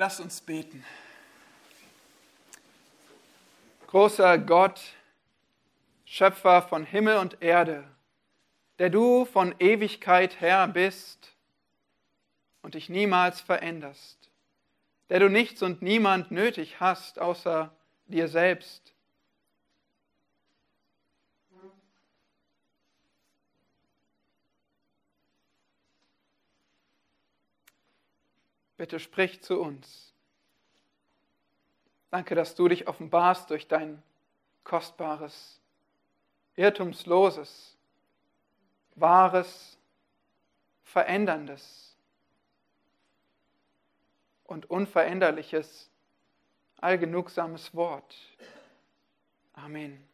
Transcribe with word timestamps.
Lass 0.00 0.20
uns 0.20 0.40
beten. 0.40 0.84
Großer 3.88 4.38
Gott, 4.38 4.80
Schöpfer 6.04 6.62
von 6.62 6.84
Himmel 6.84 7.16
und 7.16 7.42
Erde, 7.42 7.82
der 8.78 8.90
du 8.90 9.24
von 9.24 9.56
Ewigkeit 9.58 10.40
her 10.40 10.68
bist 10.68 11.34
und 12.62 12.74
dich 12.74 12.88
niemals 12.88 13.40
veränderst, 13.40 14.30
der 15.10 15.18
du 15.18 15.28
nichts 15.28 15.64
und 15.64 15.82
niemand 15.82 16.30
nötig 16.30 16.78
hast 16.78 17.18
außer 17.18 17.74
dir 18.06 18.28
selbst. 18.28 18.94
Bitte 28.78 29.00
sprich 29.00 29.42
zu 29.42 29.60
uns. 29.60 30.14
Danke, 32.10 32.34
dass 32.34 32.54
du 32.54 32.68
dich 32.68 32.86
offenbarst 32.86 33.50
durch 33.50 33.66
dein 33.66 34.02
kostbares, 34.62 35.60
irrtumsloses, 36.54 37.76
wahres, 38.94 39.76
veränderndes 40.84 41.96
und 44.44 44.70
unveränderliches, 44.70 45.90
allgenugsames 46.80 47.74
Wort. 47.74 48.16
Amen. 49.54 50.08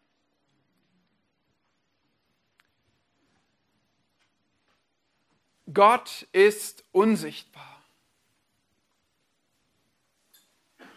Gott 5.73 6.27
ist 6.33 6.83
unsichtbar. 6.93 7.74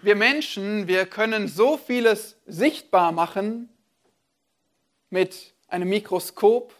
Wir 0.01 0.15
Menschen, 0.15 0.87
wir 0.87 1.05
können 1.05 1.47
so 1.47 1.77
vieles 1.77 2.37
sichtbar 2.45 3.11
machen 3.11 3.69
mit 5.09 5.53
einem 5.67 5.89
Mikroskop, 5.89 6.73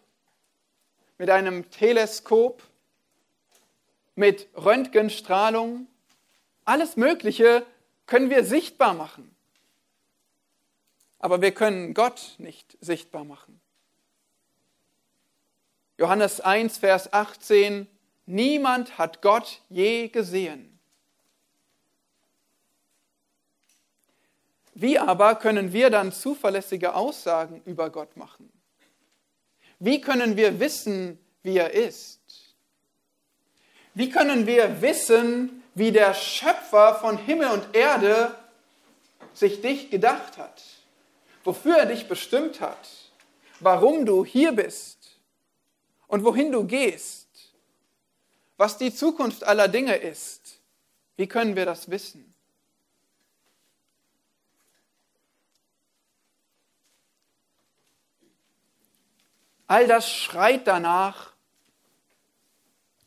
mit 1.18 1.30
einem 1.30 1.70
Teleskop, 1.72 2.62
mit 4.16 4.48
Röntgenstrahlung. 4.56 5.88
Alles 6.64 6.96
Mögliche 6.96 7.66
können 8.06 8.30
wir 8.30 8.44
sichtbar 8.44 8.94
machen. 8.94 9.36
Aber 11.20 11.42
wir 11.42 11.54
können 11.54 11.94
Gott 11.94 12.36
nicht 12.38 12.78
sichtbar 12.82 13.24
machen. 13.24 13.60
Johannes 15.98 16.42
1, 16.42 16.78
Vers 16.78 17.12
18, 17.12 17.88
niemand 18.28 19.00
hat 19.00 19.24
Gott 19.24 19.62
je 19.70 20.10
gesehen. 20.10 20.77
Wie 24.80 25.00
aber 25.00 25.34
können 25.34 25.74
wir 25.74 25.90
dann 25.90 26.12
zuverlässige 26.12 26.94
Aussagen 26.94 27.64
über 27.66 27.90
Gott 27.90 28.16
machen? 28.16 28.52
Wie 29.80 30.02
können 30.02 30.38
wir 30.38 30.60
wissen, 30.60 31.18
wie 31.42 31.58
er 31.58 31.74
ist? 31.74 32.20
Wie 33.96 34.12
können 34.12 34.46
wir 34.46 34.80
wissen, 34.80 35.64
wie 35.74 35.92
der 35.92 36.14
Schöpfer 36.14 36.94
von 36.94 37.18
Himmel 37.18 37.48
und 37.48 37.76
Erde 37.76 38.36
sich 39.34 39.62
dich 39.62 39.90
gedacht 39.90 40.38
hat? 40.38 40.62
Wofür 41.44 41.78
er 41.78 41.86
dich 41.88 42.08
bestimmt 42.08 42.62
hat? 42.62 42.88
Warum 43.60 44.06
du 44.06 44.24
hier 44.24 44.52
bist? 44.52 45.18
Und 46.06 46.24
wohin 46.24 46.52
du 46.52 46.66
gehst? 46.66 47.30
Was 48.58 48.78
die 48.78 48.94
Zukunft 48.94 49.44
aller 49.44 49.70
Dinge 49.70 49.96
ist? 49.96 50.60
Wie 51.16 51.26
können 51.26 51.56
wir 51.56 51.66
das 51.66 51.90
wissen? 51.90 52.36
All 59.68 59.86
das 59.86 60.10
schreit 60.10 60.66
danach, 60.66 61.34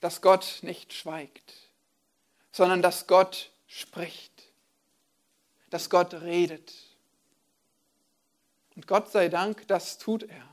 dass 0.00 0.20
Gott 0.20 0.58
nicht 0.62 0.92
schweigt, 0.92 1.54
sondern 2.52 2.82
dass 2.82 3.06
Gott 3.06 3.50
spricht, 3.66 4.52
dass 5.70 5.88
Gott 5.88 6.14
redet. 6.14 6.72
Und 8.76 8.86
Gott 8.86 9.10
sei 9.10 9.28
Dank, 9.28 9.66
das 9.68 9.98
tut 9.98 10.22
er. 10.24 10.48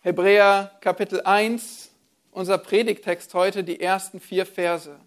Hebräer 0.00 0.76
Kapitel 0.80 1.20
1, 1.22 1.90
unser 2.32 2.58
Predigtext 2.58 3.34
heute, 3.34 3.62
die 3.64 3.80
ersten 3.80 4.20
vier 4.20 4.46
Verse. 4.46 4.98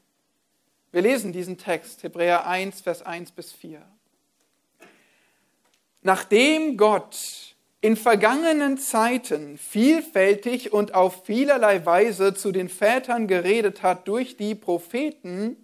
Wir 0.92 1.02
lesen 1.02 1.34
diesen 1.34 1.58
Text, 1.58 2.04
Hebräer 2.04 2.48
1, 2.48 2.82
Vers 2.82 3.02
1 3.02 3.32
bis 3.32 3.52
4. 3.52 3.86
Nachdem 6.02 6.78
Gott 6.78 7.55
in 7.86 7.98
vergangenen 7.98 8.80
Zeiten 8.80 9.60
vielfältig 9.60 10.74
und 10.74 10.96
auf 10.96 11.24
vielerlei 11.24 11.86
Weise 11.86 12.34
zu 12.34 12.52
den 12.52 12.68
Vätern 12.68 13.28
geredet 13.28 13.84
hat 13.84 14.08
durch 14.08 14.38
die 14.38 14.56
Propheten, 14.56 15.56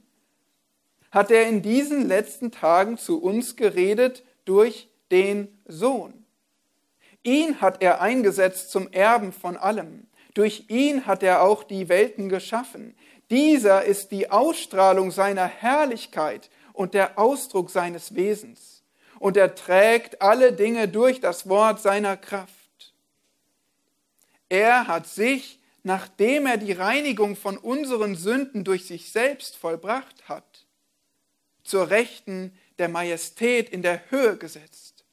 hat 1.10 1.32
er 1.32 1.48
in 1.48 1.64
diesen 1.64 2.08
letzten 2.08 2.52
Tagen 2.52 3.00
zu 3.00 3.20
uns 3.20 3.56
geredet 3.56 4.24
durch 4.46 4.88
den 5.10 5.48
Sohn. 5.66 6.14
Ihn 7.24 7.60
hat 7.60 7.82
er 7.82 8.02
eingesetzt 8.02 8.70
zum 8.70 8.92
Erben 8.92 9.34
von 9.34 9.58
allem. 9.58 10.06
Durch 10.36 10.66
ihn 10.68 11.08
hat 11.08 11.24
er 11.24 11.42
auch 11.42 11.64
die 11.64 11.90
Welten 11.90 12.30
geschaffen. 12.30 12.94
Dieser 13.32 13.84
ist 13.84 14.12
die 14.12 14.30
Ausstrahlung 14.30 15.10
seiner 15.10 15.48
Herrlichkeit 15.48 16.52
und 16.74 16.94
der 16.94 17.18
Ausdruck 17.18 17.72
seines 17.72 18.14
Wesens 18.14 18.81
und 19.22 19.38
er 19.38 19.54
trägt 19.54 20.20
alle 20.24 20.52
Dinge 20.52 20.88
durch 20.88 21.20
das 21.20 21.48
Wort 21.48 21.80
seiner 21.80 22.18
Kraft. 22.18 22.92
Er 24.50 24.88
hat 24.88 25.06
sich, 25.08 25.60
nachdem 25.84 26.48
er 26.48 26.58
die 26.58 26.72
Reinigung 26.72 27.36
von 27.36 27.60
unseren 27.60 28.16
Sünden 28.16 28.64
durch 28.64 28.88
sich 28.88 29.12
selbst 29.12 29.58
vollbracht 29.58 30.28
hat, 30.28 30.66
zur 31.64 31.92
Rechten 31.92 32.58
der 32.80 32.90
Majestät 32.90 33.70
in 33.70 33.84
der 33.84 34.10
Höhe 34.10 34.38
gesetzt. 34.38 35.06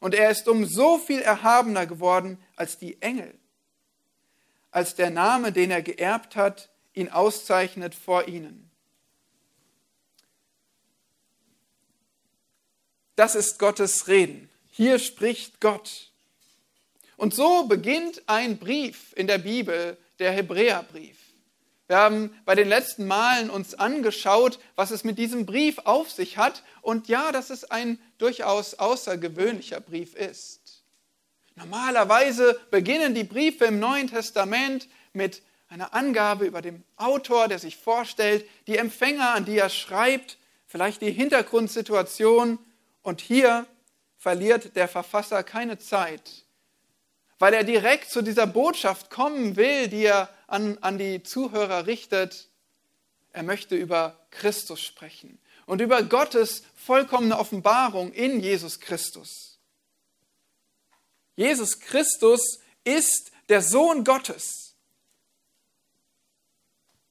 Und 0.00 0.14
er 0.14 0.30
ist 0.30 0.48
um 0.48 0.64
so 0.64 0.96
viel 0.96 1.20
erhabener 1.20 1.84
geworden 1.84 2.42
als 2.56 2.78
die 2.78 3.02
Engel, 3.02 3.38
als 4.70 4.94
der 4.94 5.10
Name, 5.10 5.52
den 5.52 5.70
er 5.70 5.82
geerbt 5.82 6.34
hat, 6.34 6.70
ihn 6.94 7.10
auszeichnet 7.10 7.94
vor 7.94 8.26
ihnen. 8.26 8.70
Das 13.16 13.34
ist 13.34 13.58
Gottes 13.58 14.08
Reden. 14.08 14.50
Hier 14.70 14.98
spricht 14.98 15.60
Gott. 15.60 16.10
Und 17.16 17.34
so 17.34 17.66
beginnt 17.66 18.22
ein 18.26 18.58
Brief 18.58 19.12
in 19.14 19.28
der 19.28 19.38
Bibel, 19.38 19.96
der 20.18 20.32
Hebräerbrief. 20.32 21.16
Wir 21.86 21.96
haben 21.98 22.34
bei 22.44 22.54
den 22.54 22.68
letzten 22.68 23.06
Malen 23.06 23.50
uns 23.50 23.74
angeschaut, 23.74 24.58
was 24.74 24.90
es 24.90 25.04
mit 25.04 25.18
diesem 25.18 25.46
Brief 25.46 25.78
auf 25.84 26.10
sich 26.10 26.38
hat. 26.38 26.64
Und 26.82 27.08
ja, 27.08 27.30
dass 27.30 27.50
es 27.50 27.70
ein 27.70 28.00
durchaus 28.18 28.74
außergewöhnlicher 28.74 29.80
Brief 29.80 30.14
ist. 30.14 30.82
Normalerweise 31.54 32.58
beginnen 32.70 33.14
die 33.14 33.22
Briefe 33.22 33.66
im 33.66 33.78
Neuen 33.78 34.08
Testament 34.08 34.88
mit 35.12 35.42
einer 35.68 35.94
Angabe 35.94 36.46
über 36.46 36.62
den 36.62 36.82
Autor, 36.96 37.46
der 37.46 37.60
sich 37.60 37.76
vorstellt, 37.76 38.44
die 38.66 38.76
Empfänger, 38.76 39.34
an 39.34 39.44
die 39.44 39.58
er 39.58 39.68
schreibt, 39.68 40.38
vielleicht 40.66 41.00
die 41.00 41.12
Hintergrundsituation 41.12 42.58
und 43.04 43.20
hier 43.20 43.66
verliert 44.16 44.74
der 44.74 44.88
Verfasser 44.88 45.44
keine 45.44 45.78
Zeit, 45.78 46.46
weil 47.38 47.52
er 47.52 47.62
direkt 47.62 48.10
zu 48.10 48.22
dieser 48.22 48.46
Botschaft 48.46 49.10
kommen 49.10 49.56
will, 49.56 49.88
die 49.88 50.06
er 50.06 50.30
an, 50.46 50.78
an 50.78 50.98
die 50.98 51.22
Zuhörer 51.22 51.86
richtet. 51.86 52.48
Er 53.32 53.42
möchte 53.42 53.76
über 53.76 54.18
Christus 54.30 54.80
sprechen 54.80 55.38
und 55.66 55.82
über 55.82 56.02
Gottes 56.02 56.62
vollkommene 56.74 57.38
Offenbarung 57.38 58.10
in 58.12 58.40
Jesus 58.40 58.80
Christus. 58.80 59.58
Jesus 61.36 61.78
Christus 61.80 62.60
ist 62.84 63.32
der 63.50 63.60
Sohn 63.60 64.02
Gottes. 64.04 64.74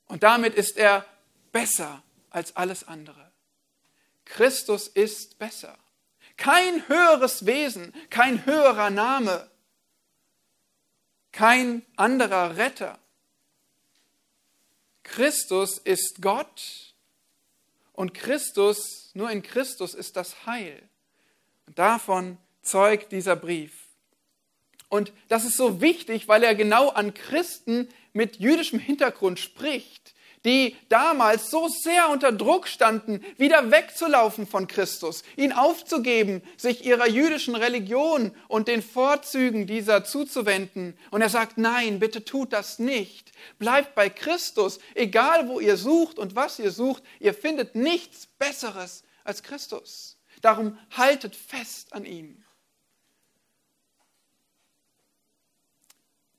Und 0.08 0.24
damit 0.24 0.56
ist 0.56 0.78
er 0.78 1.06
besser 1.52 2.02
als 2.32 2.56
alles 2.56 2.84
andere. 2.84 3.32
Christus 4.26 4.88
ist 4.88 5.38
besser. 5.38 5.78
Kein 6.44 6.86
höheres 6.90 7.46
Wesen, 7.46 7.94
kein 8.10 8.46
höherer 8.46 8.90
Name, 8.90 9.50
kein 11.32 11.86
anderer 11.96 12.58
Retter. 12.58 13.00
Christus 15.04 15.78
ist 15.78 16.22
Gott 16.22 16.94
und 17.94 18.14
Christus, 18.14 19.12
nur 19.14 19.32
in 19.32 19.42
Christus 19.42 19.94
ist 19.94 20.18
das 20.18 20.46
Heil. 20.46 20.84
Und 21.66 21.80
davon 21.80 22.38
zeugt 22.62 23.14
dieser 23.14 23.38
Brief. 23.38 23.88
Und 24.90 25.14
das 25.30 25.46
ist 25.46 25.56
so 25.56 25.80
wichtig, 25.80 26.28
weil 26.28 26.44
er 26.44 26.56
genau 26.56 26.90
an 26.90 27.14
Christen 27.14 27.88
mit 28.12 28.42
jüdischem 28.42 28.80
Hintergrund 28.80 29.40
spricht, 29.40 30.14
die 30.46 30.76
damals 30.90 31.50
so 31.50 31.68
sehr 31.68 32.10
unter 32.10 32.32
Druck 32.32 32.68
standen, 32.68 33.24
wieder 33.38 33.72
wegzulaufen 33.72 34.46
von 34.46 34.68
Christus, 34.68 35.24
ihn 35.38 35.54
aufzugeben, 35.54 36.42
sich 36.58 36.86
ihrer 36.86 37.08
jüdischen 37.08 37.56
Religion 37.56 38.32
und 38.48 38.68
den 38.68 38.82
Vorzügen 38.82 39.68
dieser 39.68 40.04
zuzuwenden. 40.04 40.98
Und 41.12 41.22
er 41.22 41.30
sagt, 41.30 41.58
nein, 41.58 42.00
bitte 42.00 42.26
tut 42.26 42.52
das 42.52 42.80
nicht. 42.80 43.32
Bleibt 43.60 43.96
bei 43.96 44.10
Christus, 44.10 44.80
egal 44.96 45.48
wo 45.48 45.60
ihr 45.60 45.78
sucht 45.78 46.20
und 46.20 46.36
was 46.36 46.60
ihr 46.60 46.72
sucht, 46.72 47.04
ihr 47.20 47.34
findet 47.34 47.76
nichts 47.76 48.28
Besseres 48.38 49.04
als 49.24 49.44
Christus. 49.44 50.18
Darum 50.42 50.78
haltet 50.92 51.36
fest 51.36 51.94
an 51.94 52.06
ihm. 52.06 52.44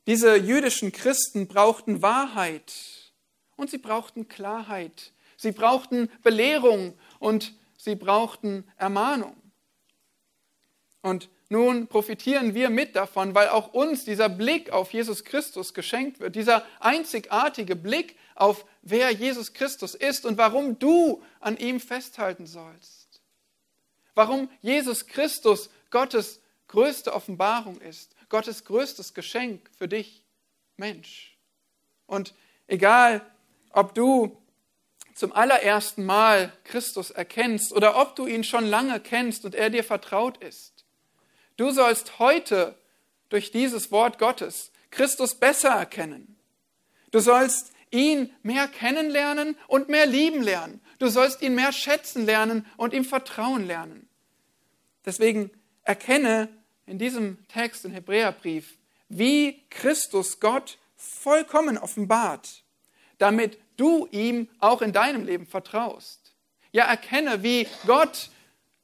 Diese 0.07 0.37
jüdischen 0.37 0.93
Christen 0.93 1.49
brauchten 1.49 2.03
Wahrheit 2.03 3.04
und 3.57 3.71
sie 3.71 3.79
brauchten 3.79 4.29
Klarheit. 4.29 5.13
Sie 5.37 5.53
brauchten 5.53 6.11
Belehrung 6.23 6.95
und 7.19 7.55
sie 7.77 7.97
brauchten 7.97 8.65
Ermahnung. 8.77 9.37
Und 11.03 11.29
nun 11.49 11.87
profitieren 11.87 12.55
wir 12.55 12.71
mit 12.71 12.97
davon, 12.97 13.35
weil 13.35 13.49
auch 13.49 13.75
uns 13.75 14.05
dieser 14.05 14.29
Blick 14.29 14.71
auf 14.71 14.93
Jesus 14.93 15.25
Christus 15.25 15.75
geschenkt 15.75 16.19
wird, 16.19 16.35
dieser 16.35 16.65
einzigartige 16.81 17.77
Blick 17.77 18.17
auf 18.35 18.65
wer 18.83 19.11
Jesus 19.11 19.53
Christus 19.53 19.95
ist 19.95 20.25
und 20.25 20.39
warum 20.39 20.79
du 20.79 21.23
an 21.41 21.57
ihm 21.57 21.81
festhalten 21.81 22.47
sollst. 22.47 23.21
Warum 24.15 24.49
Jesus 24.63 25.07
Christus 25.07 25.71
Gottes 25.91 26.41
größte 26.69 27.13
Offenbarung 27.13 27.81
ist, 27.81 28.15
Gottes 28.29 28.65
größtes 28.65 29.15
Geschenk 29.15 29.71
für 29.77 29.87
dich, 29.87 30.25
Mensch. 30.77 31.37
Und 32.07 32.35
egal, 32.67 33.25
ob 33.75 33.95
du 33.95 34.37
zum 35.15 35.33
allerersten 35.33 36.05
Mal 36.05 36.53
Christus 36.65 37.11
erkennst 37.11 37.73
oder 37.73 38.01
ob 38.01 38.17
du 38.17 38.27
ihn 38.27 38.45
schon 38.45 38.65
lange 38.67 38.99
kennst 39.01 39.45
und 39.45 39.55
er 39.55 39.71
dir 39.71 39.85
vertraut 39.85 40.39
ist. 40.39 40.85
Du 41.57 41.71
sollst 41.71 42.19
heute 42.19 42.77
durch 43.29 43.53
dieses 43.53 43.93
Wort 43.93 44.19
Gottes 44.19 44.73
Christus 44.91 45.35
besser 45.35 45.71
erkennen. 45.71 46.37
Du 47.11 47.21
sollst 47.21 47.73
ihn 47.91 48.33
mehr 48.43 48.67
kennenlernen 48.67 49.57
und 49.69 49.89
mehr 49.89 50.07
lieben 50.07 50.43
lernen. 50.43 50.81
Du 50.99 51.09
sollst 51.09 51.43
ihn 51.43 51.55
mehr 51.55 51.73
schätzen 51.73 52.27
lernen 52.27 52.67
und 52.77 52.93
ihm 52.93 53.05
vertrauen 53.05 53.67
lernen. 53.67 54.09
Deswegen 55.05 55.51
erkenne 55.83 56.49
in 56.87 56.99
diesem 56.99 57.47
Text 57.49 57.85
im 57.85 57.93
Hebräerbrief, 57.93 58.79
wie 59.09 59.63
Christus 59.71 60.41
Gott 60.41 60.79
vollkommen 60.97 61.79
offenbart, 61.79 62.65
damit 63.19 63.59
du 63.77 64.07
ihm 64.11 64.49
auch 64.59 64.83
in 64.83 64.93
deinem 64.93 65.25
Leben 65.25 65.47
vertraust. 65.47 66.35
Ja, 66.73 66.85
erkenne, 66.85 67.43
wie 67.43 67.69
Gott 67.87 68.31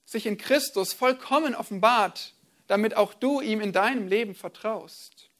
sich 0.04 0.26
in 0.26 0.38
Christus 0.38 0.92
vollkommen 0.92 1.54
offenbart, 1.54 2.34
damit 2.66 2.96
auch 2.96 3.14
du 3.14 3.40
ihm 3.40 3.60
in 3.60 3.72
deinem 3.72 4.08
Leben 4.08 4.34
vertraust 4.34 5.31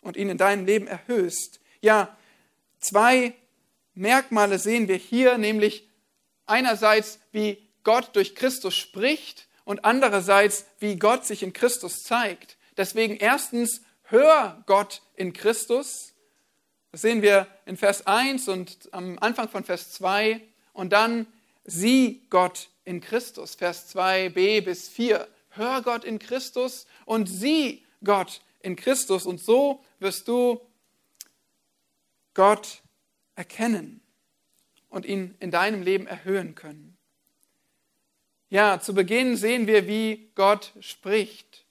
und 0.00 0.16
ihn 0.16 0.28
in 0.28 0.38
deinem 0.38 0.66
Leben 0.66 0.86
erhöhst. 0.86 1.60
Ja, 1.80 2.16
zwei 2.78 3.34
Merkmale 3.94 4.58
sehen 4.58 4.88
wir 4.88 4.96
hier, 4.96 5.38
nämlich 5.38 5.88
einerseits, 6.46 7.20
wie 7.32 7.58
Gott 7.84 8.16
durch 8.16 8.34
Christus 8.34 8.74
spricht 8.74 9.48
und 9.64 9.84
andererseits, 9.84 10.66
wie 10.78 10.96
Gott 10.96 11.26
sich 11.26 11.42
in 11.42 11.52
Christus 11.52 12.02
zeigt. 12.02 12.56
Deswegen 12.76 13.16
erstens, 13.16 13.82
hör 14.02 14.62
Gott 14.66 15.02
in 15.14 15.32
Christus 15.32 16.13
das 16.94 17.02
sehen 17.02 17.22
wir 17.22 17.48
in 17.66 17.76
Vers 17.76 18.06
1 18.06 18.46
und 18.46 18.88
am 18.92 19.18
Anfang 19.18 19.48
von 19.48 19.64
Vers 19.64 19.90
2 19.94 20.40
und 20.74 20.92
dann 20.92 21.26
sieh 21.64 22.22
Gott 22.30 22.68
in 22.84 23.00
Christus, 23.00 23.56
Vers 23.56 23.92
2b 23.92 24.60
bis 24.60 24.88
4. 24.90 25.26
Hör 25.50 25.82
Gott 25.82 26.04
in 26.04 26.20
Christus 26.20 26.86
und 27.04 27.26
sieh 27.26 27.84
Gott 28.04 28.42
in 28.60 28.76
Christus 28.76 29.26
und 29.26 29.40
so 29.40 29.82
wirst 29.98 30.28
du 30.28 30.60
Gott 32.32 32.80
erkennen 33.34 34.00
und 34.88 35.04
ihn 35.04 35.34
in 35.40 35.50
deinem 35.50 35.82
Leben 35.82 36.06
erhöhen 36.06 36.54
können. 36.54 36.96
Ja, 38.50 38.78
zu 38.78 38.94
Beginn 38.94 39.36
sehen 39.36 39.66
wir, 39.66 39.88
wie 39.88 40.30
Gott 40.36 40.70
spricht. 40.78 41.64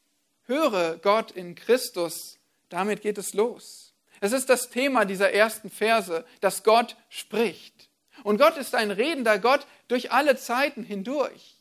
Höre 0.48 0.98
Gott 0.98 1.32
in 1.32 1.56
Christus, 1.56 2.40
damit 2.68 3.02
geht 3.02 3.18
es 3.18 3.34
los. 3.34 3.83
Es 4.24 4.32
ist 4.32 4.48
das 4.48 4.70
Thema 4.70 5.04
dieser 5.04 5.34
ersten 5.34 5.70
Verse, 5.70 6.24
dass 6.40 6.64
Gott 6.64 6.96
spricht. 7.10 7.90
Und 8.24 8.38
Gott 8.38 8.56
ist 8.56 8.74
ein 8.74 8.90
redender 8.90 9.38
Gott 9.38 9.68
durch 9.90 10.14
alle 10.14 10.38
Zeiten 10.38 10.82
hindurch. 10.82 11.58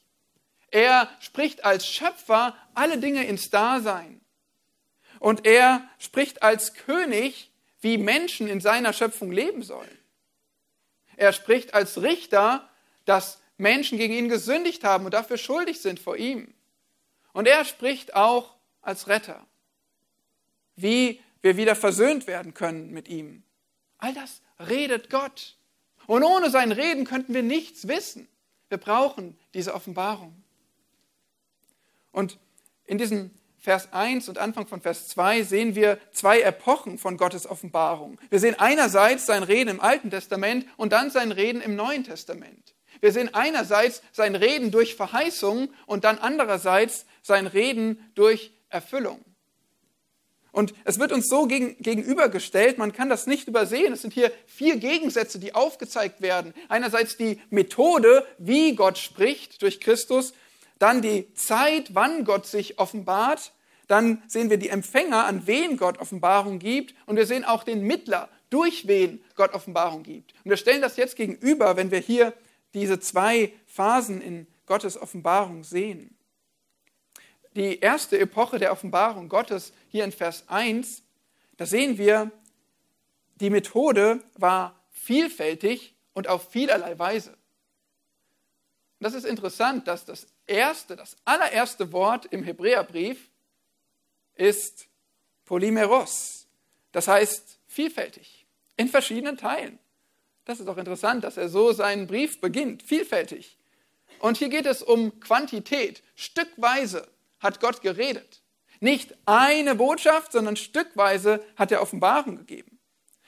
Er 0.70 1.10
spricht 1.18 1.64
als 1.64 1.88
Schöpfer 1.88 2.56
alle 2.72 2.98
Dinge 2.98 3.26
ins 3.26 3.50
Dasein. 3.50 4.20
Und 5.18 5.44
er 5.44 5.82
spricht 5.98 6.44
als 6.44 6.74
König, 6.74 7.50
wie 7.80 7.98
Menschen 7.98 8.46
in 8.46 8.60
seiner 8.60 8.92
Schöpfung 8.92 9.32
leben 9.32 9.64
sollen. 9.64 9.98
Er 11.16 11.32
spricht 11.32 11.74
als 11.74 12.00
Richter, 12.00 12.70
dass 13.06 13.40
Menschen 13.56 13.98
gegen 13.98 14.14
ihn 14.14 14.28
gesündigt 14.28 14.84
haben 14.84 15.04
und 15.04 15.14
dafür 15.14 15.36
schuldig 15.36 15.80
sind 15.80 15.98
vor 15.98 16.16
ihm. 16.16 16.54
Und 17.32 17.48
er 17.48 17.64
spricht 17.64 18.14
auch 18.14 18.54
als 18.82 19.08
Retter, 19.08 19.44
wie 20.76 21.20
wir 21.42 21.56
wieder 21.56 21.76
versöhnt 21.76 22.26
werden 22.26 22.54
können 22.54 22.90
mit 22.92 23.08
ihm. 23.08 23.42
All 23.98 24.14
das 24.14 24.40
redet 24.58 25.10
Gott. 25.10 25.56
Und 26.06 26.24
ohne 26.24 26.50
sein 26.50 26.72
Reden 26.72 27.04
könnten 27.04 27.34
wir 27.34 27.42
nichts 27.42 27.86
wissen. 27.86 28.28
Wir 28.68 28.78
brauchen 28.78 29.38
diese 29.54 29.74
Offenbarung. 29.74 30.42
Und 32.10 32.38
in 32.84 32.98
diesem 32.98 33.30
Vers 33.58 33.92
1 33.92 34.28
und 34.28 34.38
Anfang 34.38 34.66
von 34.66 34.80
Vers 34.80 35.06
2 35.08 35.44
sehen 35.44 35.76
wir 35.76 35.98
zwei 36.10 36.40
Epochen 36.40 36.98
von 36.98 37.16
Gottes 37.16 37.46
Offenbarung. 37.46 38.18
Wir 38.28 38.40
sehen 38.40 38.58
einerseits 38.58 39.26
sein 39.26 39.44
Reden 39.44 39.70
im 39.70 39.80
Alten 39.80 40.10
Testament 40.10 40.66
und 40.76 40.92
dann 40.92 41.10
sein 41.10 41.30
Reden 41.30 41.60
im 41.60 41.76
Neuen 41.76 42.02
Testament. 42.02 42.74
Wir 43.00 43.12
sehen 43.12 43.32
einerseits 43.34 44.02
sein 44.10 44.34
Reden 44.34 44.72
durch 44.72 44.96
Verheißung 44.96 45.72
und 45.86 46.04
dann 46.04 46.18
andererseits 46.18 47.06
sein 47.22 47.46
Reden 47.46 48.10
durch 48.14 48.52
Erfüllung. 48.68 49.24
Und 50.52 50.74
es 50.84 50.98
wird 50.98 51.12
uns 51.12 51.28
so 51.28 51.46
gegen, 51.46 51.78
gegenübergestellt, 51.78 52.76
man 52.76 52.92
kann 52.92 53.08
das 53.08 53.26
nicht 53.26 53.48
übersehen. 53.48 53.94
Es 53.94 54.02
sind 54.02 54.12
hier 54.12 54.30
vier 54.46 54.76
Gegensätze, 54.76 55.38
die 55.38 55.54
aufgezeigt 55.54 56.20
werden. 56.20 56.52
Einerseits 56.68 57.16
die 57.16 57.40
Methode, 57.48 58.26
wie 58.36 58.76
Gott 58.76 58.98
spricht 58.98 59.62
durch 59.62 59.80
Christus, 59.80 60.34
dann 60.78 61.00
die 61.00 61.32
Zeit, 61.32 61.94
wann 61.94 62.24
Gott 62.24 62.46
sich 62.46 62.78
offenbart, 62.78 63.52
dann 63.88 64.22
sehen 64.26 64.50
wir 64.50 64.58
die 64.58 64.68
Empfänger, 64.68 65.24
an 65.24 65.46
wen 65.46 65.78
Gott 65.78 65.98
Offenbarung 65.98 66.58
gibt, 66.58 66.94
und 67.06 67.16
wir 67.16 67.26
sehen 67.26 67.44
auch 67.44 67.64
den 67.64 67.82
Mittler, 67.82 68.28
durch 68.50 68.86
wen 68.86 69.24
Gott 69.34 69.54
Offenbarung 69.54 70.02
gibt. 70.02 70.34
Und 70.44 70.50
wir 70.50 70.56
stellen 70.58 70.82
das 70.82 70.96
jetzt 70.96 71.16
gegenüber, 71.16 71.76
wenn 71.76 71.90
wir 71.90 71.98
hier 71.98 72.34
diese 72.74 73.00
zwei 73.00 73.52
Phasen 73.66 74.20
in 74.20 74.46
Gottes 74.66 75.00
Offenbarung 75.00 75.64
sehen 75.64 76.16
die 77.54 77.80
erste 77.80 78.18
Epoche 78.18 78.58
der 78.58 78.72
Offenbarung 78.72 79.28
Gottes 79.28 79.72
hier 79.88 80.04
in 80.04 80.12
Vers 80.12 80.44
1, 80.48 81.02
da 81.56 81.66
sehen 81.66 81.98
wir, 81.98 82.30
die 83.36 83.50
Methode 83.50 84.22
war 84.36 84.80
vielfältig 84.90 85.94
und 86.12 86.28
auf 86.28 86.50
vielerlei 86.50 86.98
Weise. 86.98 87.30
Und 87.30 87.38
das 89.00 89.14
ist 89.14 89.24
interessant, 89.24 89.88
dass 89.88 90.04
das 90.04 90.26
erste, 90.46 90.96
das 90.96 91.16
allererste 91.24 91.92
Wort 91.92 92.26
im 92.26 92.44
Hebräerbrief 92.44 93.30
ist 94.34 94.86
Polymeros. 95.44 96.46
Das 96.92 97.08
heißt 97.08 97.58
vielfältig, 97.66 98.46
in 98.76 98.88
verschiedenen 98.88 99.36
Teilen. 99.36 99.78
Das 100.44 100.60
ist 100.60 100.68
auch 100.68 100.76
interessant, 100.76 101.24
dass 101.24 101.36
er 101.36 101.48
so 101.48 101.72
seinen 101.72 102.06
Brief 102.06 102.40
beginnt, 102.40 102.82
vielfältig. 102.82 103.58
Und 104.18 104.36
hier 104.36 104.48
geht 104.48 104.66
es 104.66 104.82
um 104.82 105.18
Quantität, 105.20 106.02
stückweise 106.14 107.08
hat 107.42 107.60
Gott 107.60 107.82
geredet. 107.82 108.42
Nicht 108.80 109.14
eine 109.26 109.74
Botschaft, 109.74 110.32
sondern 110.32 110.56
stückweise 110.56 111.44
hat 111.56 111.70
er 111.70 111.82
Offenbarung 111.82 112.36
gegeben. 112.36 112.78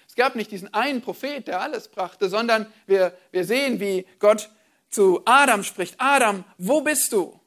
Es 0.09 0.15
gab 0.15 0.37
nicht 0.37 0.51
diesen 0.51 0.73
einen 0.73 1.03
Prophet, 1.03 1.47
der 1.47 1.61
alles 1.61 1.89
brachte, 1.89 2.29
sondern 2.29 2.73
wir, 2.87 3.17
wir 3.33 3.45
sehen, 3.45 3.81
wie 3.81 4.07
Gott 4.21 4.49
zu 4.89 5.23
Adam 5.25 5.65
spricht. 5.65 5.97
Adam, 5.99 6.45
wo 6.57 6.81
bist 6.81 7.13
du? 7.13 7.41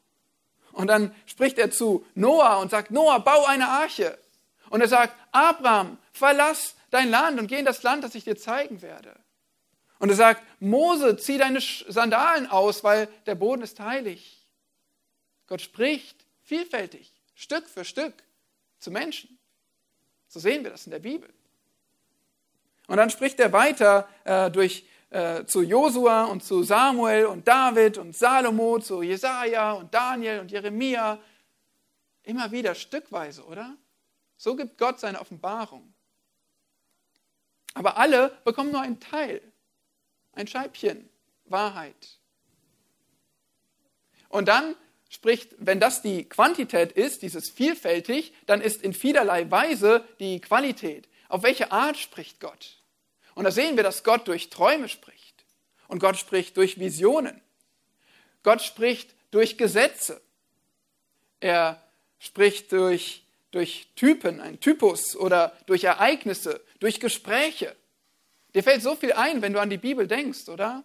Und 0.73 0.87
dann 0.87 1.15
spricht 1.25 1.57
er 1.57 1.71
zu 1.71 2.05
Noah 2.13 2.59
und 2.59 2.69
sagt, 2.69 2.91
Noah, 2.91 3.19
bau 3.19 3.45
eine 3.45 3.67
Arche. 3.67 4.17
Und 4.69 4.81
er 4.81 4.87
sagt, 4.87 5.15
Abraham, 5.31 5.97
verlass 6.11 6.75
dein 6.89 7.09
Land 7.09 7.39
und 7.39 7.47
geh 7.47 7.59
in 7.59 7.65
das 7.65 7.83
Land, 7.83 8.03
das 8.03 8.15
ich 8.15 8.25
dir 8.25 8.37
zeigen 8.37 8.81
werde. 8.81 9.15
Und 9.99 10.09
er 10.09 10.15
sagt, 10.15 10.43
Mose, 10.59 11.17
zieh 11.17 11.37
deine 11.37 11.59
Sandalen 11.61 12.47
aus, 12.47 12.83
weil 12.83 13.07
der 13.25 13.35
Boden 13.35 13.63
ist 13.63 13.79
heilig. 13.79 14.45
Gott 15.47 15.61
spricht 15.61 16.26
vielfältig, 16.47 17.13
Stück 17.35 17.67
für 17.67 17.83
Stück 17.83 18.23
zu 18.79 18.89
Menschen. 18.89 19.37
So 20.27 20.39
sehen 20.39 20.63
wir 20.63 20.71
das 20.71 20.87
in 20.87 20.91
der 20.91 20.99
Bibel. 20.99 21.31
Und 22.87 22.97
dann 22.97 23.09
spricht 23.09 23.39
er 23.39 23.51
weiter 23.51 24.07
äh, 24.23 24.49
durch, 24.49 24.87
äh, 25.09 25.43
zu 25.45 25.61
Josua 25.61 26.23
und 26.25 26.43
zu 26.43 26.63
Samuel 26.63 27.25
und 27.25 27.45
David 27.47 27.97
und 27.97 28.15
Salomo, 28.15 28.79
zu 28.79 29.01
Jesaja 29.01 29.73
und 29.73 29.93
Daniel 29.93 30.39
und 30.39 30.49
Jeremia. 30.49 31.19
Immer 32.23 32.49
wieder 32.51 32.75
stückweise, 32.75 33.43
oder? 33.43 33.75
So 34.37 34.55
gibt 34.55 34.77
Gott 34.77 34.99
seine 35.01 35.19
Offenbarung. 35.19 35.93
Aber 37.73 37.97
alle 37.97 38.29
bekommen 38.45 38.71
nur 38.71 38.81
einen 38.81 38.99
Teil, 39.01 39.41
ein 40.31 40.47
Scheibchen 40.47 41.09
Wahrheit. 41.45 42.19
Und 44.29 44.47
dann 44.47 44.75
spricht, 45.09 45.55
wenn 45.57 45.79
das 45.79 46.01
die 46.01 46.27
Quantität 46.27 46.91
ist, 46.91 47.21
dieses 47.21 47.49
vielfältig, 47.49 48.33
dann 48.45 48.61
ist 48.61 48.81
in 48.81 48.93
vielerlei 48.93 49.49
Weise 49.49 50.05
die 50.19 50.39
Qualität. 50.41 51.07
Auf 51.29 51.43
welche 51.43 51.71
Art 51.71 51.97
spricht 51.97 52.39
Gott? 52.39 52.77
Und 53.35 53.43
da 53.43 53.51
sehen 53.51 53.75
wir, 53.75 53.83
dass 53.83 54.03
Gott 54.03 54.27
durch 54.27 54.49
Träume 54.49 54.89
spricht. 54.89 55.45
Und 55.87 55.99
Gott 55.99 56.17
spricht 56.17 56.57
durch 56.57 56.79
Visionen. 56.79 57.39
Gott 58.43 58.61
spricht 58.61 59.15
durch 59.31 59.57
Gesetze. 59.57 60.21
Er 61.39 61.81
spricht 62.19 62.71
durch, 62.71 63.23
durch 63.51 63.87
Typen, 63.95 64.41
ein 64.41 64.59
Typus 64.59 65.15
oder 65.15 65.55
durch 65.67 65.83
Ereignisse, 65.83 66.61
durch 66.79 66.99
Gespräche. 66.99 67.75
Dir 68.53 68.63
fällt 68.63 68.81
so 68.81 68.95
viel 68.95 69.13
ein, 69.13 69.41
wenn 69.41 69.53
du 69.53 69.61
an 69.61 69.69
die 69.69 69.77
Bibel 69.77 70.07
denkst, 70.07 70.49
oder? 70.49 70.83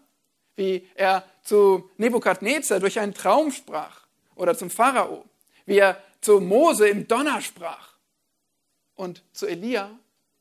Wie 0.55 0.87
er 0.95 1.25
zu 1.43 1.91
Nebukadnezar 1.97 2.79
durch 2.79 3.00
einen 3.00 3.14
Traum 3.14 3.50
sprach 3.50 4.01
oder 4.42 4.58
zum 4.58 4.70
Pharao. 4.70 5.25
Wie 5.66 5.78
er 5.78 6.02
zu 6.20 6.40
Mose 6.40 6.88
im 6.88 7.06
Donner 7.06 7.40
sprach 7.40 7.94
und 8.96 9.22
zu 9.32 9.46
Elia 9.46 9.96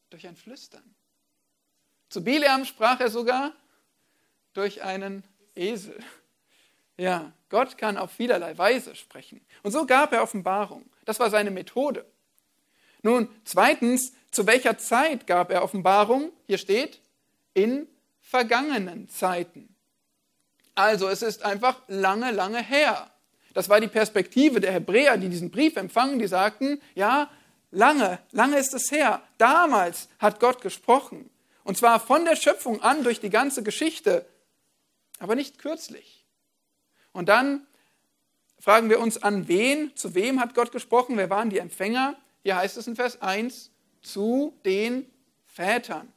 durch 0.10 0.26
ein 0.28 0.36
Flüstern. 0.36 0.96
Zu 2.10 2.24
Bileam 2.24 2.66
sprach 2.66 3.00
er 3.00 3.12
sogar 3.12 3.54
durch 4.54 4.82
einen 4.82 5.24
Esel. 5.56 6.04
Ja, 6.98 7.32
Gott 7.50 7.78
kann 7.78 7.98
auf 7.98 8.12
vielerlei 8.12 8.58
Weise 8.58 8.96
sprechen. 8.96 9.46
Und 9.62 9.72
so 9.72 9.86
gab 9.86 10.12
er 10.14 10.24
Offenbarung. 10.24 10.84
Das 11.06 11.20
war 11.20 11.30
seine 11.30 11.52
Methode. 11.52 12.06
Nun, 13.04 13.30
zweitens, 13.44 14.14
zu 14.32 14.48
welcher 14.48 14.80
Zeit 14.80 15.28
gab 15.28 15.52
er 15.52 15.64
Offenbarung? 15.64 16.32
Hier 16.48 16.58
steht, 16.58 17.02
in 17.54 17.88
vergangenen 18.20 19.10
Zeiten. 19.10 19.76
Also 20.74 21.08
es 21.08 21.22
ist 21.22 21.44
einfach 21.44 21.82
lange, 21.88 22.32
lange 22.32 22.64
her. 22.64 23.11
Das 23.54 23.70
war 23.70 23.80
die 23.80 23.88
Perspektive 23.88 24.60
der 24.60 24.72
Hebräer, 24.72 25.18
die 25.18 25.30
diesen 25.30 25.52
Brief 25.52 25.76
empfangen, 25.76 26.20
die 26.20 26.28
sagten, 26.28 26.82
ja, 26.96 27.30
lange, 27.72 28.20
lange 28.32 28.58
ist 28.58 28.74
es 28.74 28.92
her. 28.92 29.22
Damals 29.38 30.08
hat 30.20 30.40
Gott 30.40 30.62
gesprochen. 30.62 31.30
Und 31.64 31.78
zwar 31.78 32.00
von 32.00 32.26
der 32.26 32.36
Schöpfung 32.36 32.82
an 32.82 33.04
durch 33.04 33.20
die 33.20 33.30
ganze 33.30 33.64
Geschichte, 33.64 34.26
aber 35.20 35.36
nicht 35.36 35.60
kürzlich. 35.60 36.26
Und 37.12 37.30
dann 37.30 37.68
fragen 38.60 38.90
wir 38.90 39.00
uns, 39.00 39.22
an 39.22 39.48
wen, 39.48 39.96
zu 39.96 40.16
wem 40.16 40.40
hat 40.40 40.56
Gott 40.56 40.72
gesprochen? 40.72 41.18
Wer 41.18 41.30
waren 41.30 41.50
die 41.50 41.60
Empfänger? 41.60 42.16
Hier 42.44 42.56
heißt 42.56 42.78
es 42.78 42.88
in 42.88 42.96
Vers 42.96 43.22
1, 43.22 43.72
zu 44.02 44.58
den 44.66 45.10
Vätern. 45.46 46.12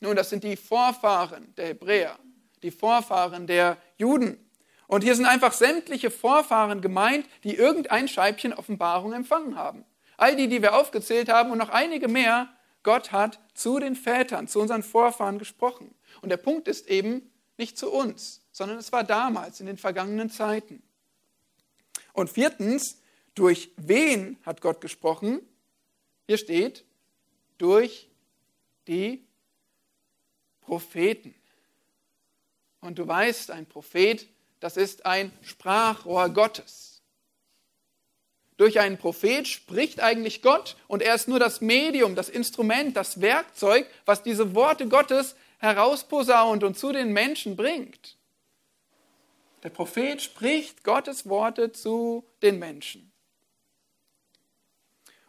Nun, 0.00 0.16
das 0.16 0.30
sind 0.30 0.44
die 0.44 0.56
Vorfahren 0.56 1.54
der 1.56 1.68
Hebräer, 1.68 2.18
die 2.62 2.70
Vorfahren 2.70 3.46
der 3.46 3.78
Juden. 3.96 4.43
Und 4.86 5.02
hier 5.02 5.14
sind 5.14 5.26
einfach 5.26 5.52
sämtliche 5.52 6.10
Vorfahren 6.10 6.80
gemeint, 6.80 7.26
die 7.42 7.54
irgendein 7.54 8.08
Scheibchen 8.08 8.52
Offenbarung 8.52 9.12
empfangen 9.12 9.56
haben. 9.56 9.84
All 10.16 10.36
die, 10.36 10.48
die 10.48 10.62
wir 10.62 10.74
aufgezählt 10.74 11.28
haben 11.28 11.50
und 11.50 11.58
noch 11.58 11.70
einige 11.70 12.08
mehr, 12.08 12.48
Gott 12.82 13.12
hat 13.12 13.40
zu 13.54 13.78
den 13.78 13.96
Vätern, 13.96 14.46
zu 14.46 14.60
unseren 14.60 14.82
Vorfahren 14.82 15.38
gesprochen. 15.38 15.94
Und 16.20 16.28
der 16.28 16.36
Punkt 16.36 16.68
ist 16.68 16.86
eben 16.88 17.30
nicht 17.56 17.78
zu 17.78 17.90
uns, 17.90 18.42
sondern 18.52 18.78
es 18.78 18.92
war 18.92 19.04
damals, 19.04 19.60
in 19.60 19.66
den 19.66 19.78
vergangenen 19.78 20.30
Zeiten. 20.30 20.82
Und 22.12 22.30
viertens, 22.30 23.00
durch 23.34 23.70
wen 23.76 24.38
hat 24.44 24.60
Gott 24.60 24.80
gesprochen? 24.80 25.40
Hier 26.26 26.38
steht, 26.38 26.84
durch 27.58 28.08
die 28.86 29.24
Propheten. 30.60 31.34
Und 32.80 32.98
du 32.98 33.06
weißt, 33.06 33.50
ein 33.50 33.66
Prophet, 33.66 34.28
das 34.64 34.78
ist 34.78 35.04
ein 35.04 35.30
Sprachrohr 35.42 36.30
Gottes. 36.30 37.02
Durch 38.56 38.80
einen 38.80 38.96
Prophet 38.96 39.46
spricht 39.46 40.00
eigentlich 40.00 40.40
Gott 40.40 40.76
und 40.88 41.02
er 41.02 41.14
ist 41.14 41.28
nur 41.28 41.38
das 41.38 41.60
Medium, 41.60 42.14
das 42.14 42.30
Instrument, 42.30 42.96
das 42.96 43.20
Werkzeug, 43.20 43.86
was 44.06 44.22
diese 44.22 44.54
Worte 44.54 44.88
Gottes 44.88 45.36
herausposaunt 45.58 46.64
und 46.64 46.78
zu 46.78 46.92
den 46.92 47.12
Menschen 47.12 47.56
bringt. 47.56 48.16
Der 49.64 49.68
Prophet 49.68 50.22
spricht 50.22 50.82
Gottes 50.82 51.28
Worte 51.28 51.72
zu 51.72 52.24
den 52.40 52.58
Menschen. 52.58 53.12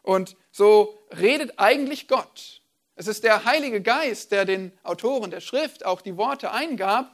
Und 0.01 0.37
so 0.49 0.97
redet 1.11 1.59
eigentlich 1.59 2.07
Gott. 2.07 2.61
Es 2.95 3.07
ist 3.07 3.25
der 3.25 3.43
Heilige 3.43 3.81
Geist, 3.81 4.31
der 4.31 4.45
den 4.45 4.71
Autoren 4.83 5.29
der 5.29 5.41
Schrift 5.41 5.85
auch 5.85 5.99
die 5.99 6.15
Worte 6.15 6.53
eingab. 6.53 7.11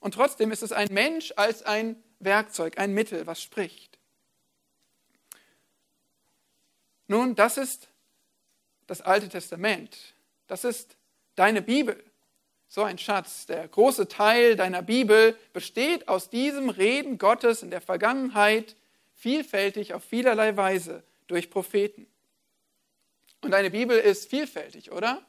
Und 0.00 0.14
trotzdem 0.14 0.52
ist 0.52 0.62
es 0.62 0.72
ein 0.72 0.88
Mensch 0.92 1.32
als 1.36 1.62
ein 1.62 2.02
Werkzeug, 2.20 2.78
ein 2.78 2.94
Mittel, 2.94 3.26
was 3.26 3.42
spricht. 3.42 3.98
Nun, 7.06 7.34
das 7.34 7.56
ist 7.56 7.88
das 8.86 9.00
Alte 9.00 9.28
Testament. 9.28 10.14
Das 10.46 10.64
ist 10.64 10.96
deine 11.36 11.62
Bibel. 11.62 12.02
So 12.68 12.82
ein 12.82 12.98
Schatz. 12.98 13.46
Der 13.46 13.66
große 13.66 14.08
Teil 14.08 14.54
deiner 14.54 14.82
Bibel 14.82 15.36
besteht 15.52 16.06
aus 16.08 16.28
diesem 16.28 16.68
Reden 16.68 17.16
Gottes 17.16 17.62
in 17.62 17.70
der 17.70 17.80
Vergangenheit, 17.80 18.76
vielfältig 19.14 19.94
auf 19.94 20.04
vielerlei 20.04 20.56
Weise 20.56 21.02
durch 21.26 21.50
Propheten. 21.50 22.06
Und 23.40 23.52
deine 23.52 23.70
Bibel 23.70 23.98
ist 23.98 24.28
vielfältig, 24.28 24.92
oder? 24.92 25.22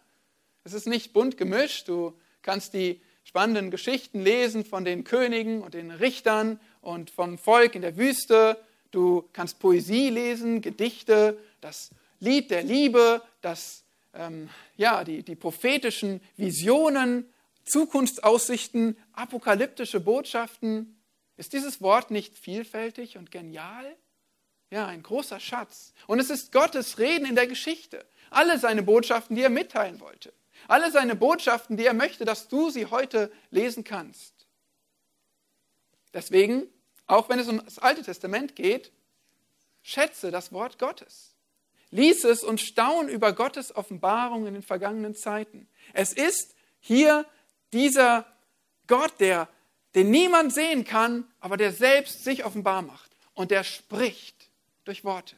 Es 0.63 0.73
ist 0.73 0.87
nicht 0.87 1.13
bunt 1.13 1.37
gemischt. 1.37 1.87
Du 1.87 2.19
kannst 2.41 2.73
die 2.73 3.01
spannenden 3.23 3.71
Geschichten 3.71 4.21
lesen 4.21 4.65
von 4.65 4.85
den 4.85 5.03
Königen 5.03 5.61
und 5.61 5.73
den 5.73 5.91
Richtern 5.91 6.59
und 6.81 7.11
vom 7.11 7.37
Volk 7.37 7.75
in 7.75 7.81
der 7.81 7.97
Wüste. 7.97 8.57
Du 8.91 9.29
kannst 9.33 9.59
Poesie 9.59 10.09
lesen, 10.09 10.61
Gedichte 10.61 11.37
das 11.61 11.91
Lied 12.19 12.51
der 12.51 12.63
Liebe, 12.63 13.21
das, 13.41 13.83
ähm, 14.13 14.49
ja, 14.75 15.03
die, 15.03 15.23
die 15.23 15.35
prophetischen 15.35 16.21
Visionen, 16.37 17.31
Zukunftsaussichten, 17.65 18.97
apokalyptische 19.13 19.99
Botschaften. 19.99 20.99
Ist 21.37 21.53
dieses 21.53 21.81
Wort 21.81 22.11
nicht 22.11 22.37
vielfältig 22.37 23.17
und 23.17 23.31
genial? 23.31 23.95
Ja, 24.71 24.87
ein 24.87 25.01
großer 25.01 25.39
Schatz. 25.39 25.93
Und 26.07 26.19
es 26.19 26.29
ist 26.29 26.51
Gottes 26.51 26.99
Reden 26.99 27.25
in 27.25 27.35
der 27.35 27.47
Geschichte. 27.47 28.05
Alle 28.29 28.59
seine 28.59 28.83
Botschaften, 28.83 29.35
die 29.35 29.41
er 29.41 29.49
mitteilen 29.49 29.99
wollte. 29.99 30.33
Alle 30.69 30.91
seine 30.91 31.15
Botschaften, 31.15 31.77
die 31.77 31.85
er 31.85 31.95
möchte, 31.95 32.25
dass 32.25 32.47
du 32.47 32.69
sie 32.69 32.85
heute 32.85 33.31
lesen 33.49 33.83
kannst. 33.83 34.45
Deswegen, 36.13 36.67
auch 37.07 37.27
wenn 37.27 37.39
es 37.39 37.47
um 37.47 37.63
das 37.65 37.79
Alte 37.79 38.03
Testament 38.03 38.55
geht, 38.55 38.91
schätze 39.81 40.29
das 40.29 40.51
Wort 40.51 40.77
Gottes. 40.77 41.33
Lies 41.89 42.23
es 42.23 42.43
und 42.43 42.61
staun 42.61 43.09
über 43.09 43.33
Gottes 43.33 43.75
Offenbarung 43.75 44.45
in 44.45 44.53
den 44.53 44.61
vergangenen 44.61 45.15
Zeiten. 45.15 45.67
Es 45.93 46.13
ist 46.13 46.53
hier 46.79 47.25
dieser 47.73 48.27
Gott, 48.85 49.19
der, 49.19 49.49
den 49.95 50.11
niemand 50.11 50.53
sehen 50.53 50.83
kann, 50.83 51.27
aber 51.39 51.57
der 51.57 51.71
selbst 51.71 52.23
sich 52.23 52.45
offenbar 52.45 52.83
macht 52.83 53.09
und 53.33 53.49
der 53.49 53.63
spricht 53.63 54.51
durch 54.85 55.03
Worte. 55.03 55.35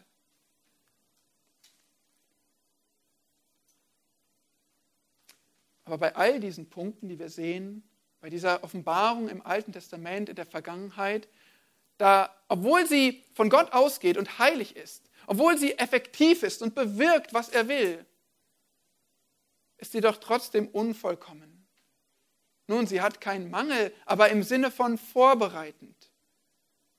Aber 5.92 5.98
bei 5.98 6.16
all 6.16 6.40
diesen 6.40 6.70
Punkten, 6.70 7.10
die 7.10 7.20
wir 7.20 7.28
sehen, 7.28 7.84
bei 8.22 8.30
dieser 8.30 8.64
Offenbarung 8.64 9.28
im 9.28 9.46
Alten 9.46 9.74
Testament, 9.74 10.30
in 10.30 10.38
der 10.38 10.46
Vergangenheit, 10.46 11.28
da, 11.98 12.34
obwohl 12.48 12.88
sie 12.88 13.26
von 13.34 13.50
Gott 13.50 13.74
ausgeht 13.74 14.16
und 14.16 14.40
heilig 14.40 14.78
ist, 14.78 15.10
obwohl 15.28 15.58
sie 15.58 15.78
effektiv 15.78 16.44
ist 16.44 16.62
und 16.62 16.76
bewirkt, 16.76 17.34
was 17.34 17.50
er 17.50 17.68
will, 17.68 18.06
ist 19.80 19.92
sie 19.92 20.00
doch 20.00 20.16
trotzdem 20.16 20.70
unvollkommen. 20.70 21.68
Nun, 22.68 22.88
sie 22.88 23.02
hat 23.02 23.20
keinen 23.20 23.50
Mangel, 23.50 23.94
aber 24.06 24.30
im 24.30 24.44
Sinne 24.44 24.72
von 24.72 24.98
vorbereitend. 24.98 26.10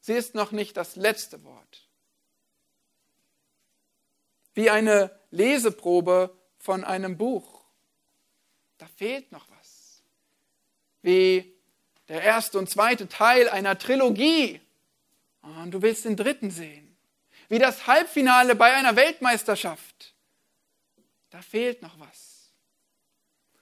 Sie 0.01 0.13
ist 0.13 0.35
noch 0.35 0.53
nicht 0.53 0.77
das 0.77 0.97
letzte 0.97 1.43
Wort. 1.45 1.89
Wie 4.53 4.69
eine 4.69 5.19
Leseprobe 5.31 6.37
von 6.59 6.85
einem 6.85 7.17
Buch. 7.17 7.62
Da 8.83 8.89
fehlt 8.97 9.31
noch 9.31 9.47
was. 9.59 10.03
Wie 11.03 11.55
der 12.09 12.23
erste 12.23 12.59
und 12.59 12.69
zweite 12.69 13.09
Teil 13.09 13.49
einer 13.49 13.79
Trilogie. 13.79 14.61
Und 15.43 15.71
du 15.71 15.83
willst 15.83 16.05
den 16.05 16.17
dritten 16.17 16.51
sehen 16.51 16.93
wie 17.53 17.59
das 17.59 17.87
Halbfinale 17.87 18.55
bei 18.55 18.73
einer 18.73 18.97
Weltmeisterschaft. 18.97 20.15
Da 21.29 21.43
fehlt 21.43 21.83
noch 21.83 22.01
was. 22.01 22.51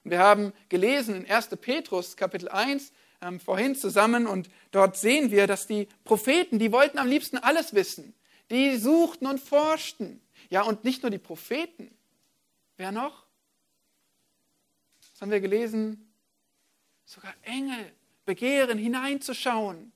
Wir 0.05 0.21
haben 0.21 0.53
gelesen 0.69 1.17
in 1.17 1.29
1. 1.29 1.49
Petrus 1.61 2.17
Kapitel 2.17 2.49
1 2.49 2.93
ähm, 3.21 3.41
vorhin 3.41 3.75
zusammen 3.75 4.29
und 4.29 4.49
dort 4.71 4.97
sehen 4.97 5.33
wir, 5.33 5.49
dass 5.49 5.67
die 5.67 5.89
Propheten, 6.05 6.61
die 6.61 6.71
wollten 6.71 6.99
am 6.99 7.09
liebsten 7.09 7.37
alles 7.37 7.75
wissen. 7.75 8.15
Die 8.53 8.77
suchten 8.77 9.27
und 9.27 9.41
forschten. 9.41 10.21
Ja, 10.51 10.63
und 10.63 10.85
nicht 10.85 11.03
nur 11.03 11.11
die 11.11 11.19
Propheten. 11.19 11.91
Wer 12.77 12.93
noch? 12.93 13.27
Haben 15.21 15.31
wir 15.31 15.41
gelesen? 15.41 16.13
Sogar 17.05 17.35
Engel 17.43 17.93
begehren 18.25 18.79
hineinzuschauen 18.79 19.93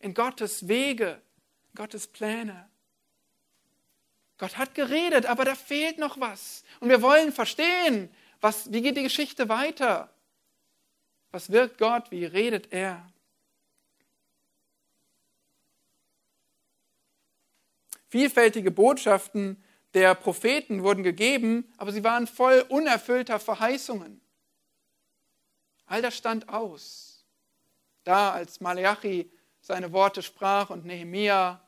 in 0.00 0.14
Gottes 0.14 0.66
Wege, 0.68 1.20
Gottes 1.74 2.06
Pläne. 2.06 2.68
Gott 4.38 4.58
hat 4.58 4.74
geredet, 4.74 5.26
aber 5.26 5.44
da 5.44 5.54
fehlt 5.54 5.98
noch 5.98 6.18
was. 6.20 6.64
Und 6.80 6.88
wir 6.88 7.02
wollen 7.02 7.32
verstehen, 7.32 8.10
was, 8.40 8.72
wie 8.72 8.82
geht 8.82 8.96
die 8.96 9.02
Geschichte 9.02 9.48
weiter? 9.48 10.12
Was 11.30 11.50
wirkt 11.50 11.78
Gott? 11.78 12.10
Wie 12.10 12.24
redet 12.24 12.72
er? 12.72 13.06
Vielfältige 18.08 18.70
Botschaften 18.70 19.62
der 19.94 20.14
Propheten 20.14 20.82
wurden 20.82 21.02
gegeben, 21.02 21.72
aber 21.76 21.92
sie 21.92 22.04
waren 22.04 22.26
voll 22.26 22.64
unerfüllter 22.68 23.38
Verheißungen. 23.38 24.20
All 25.86 26.02
das 26.02 26.16
stand 26.16 26.48
aus. 26.48 27.24
Da, 28.04 28.32
als 28.32 28.60
Malachi 28.60 29.30
seine 29.60 29.92
Worte 29.92 30.22
sprach 30.22 30.70
und 30.70 30.84
Nehemia 30.84 31.60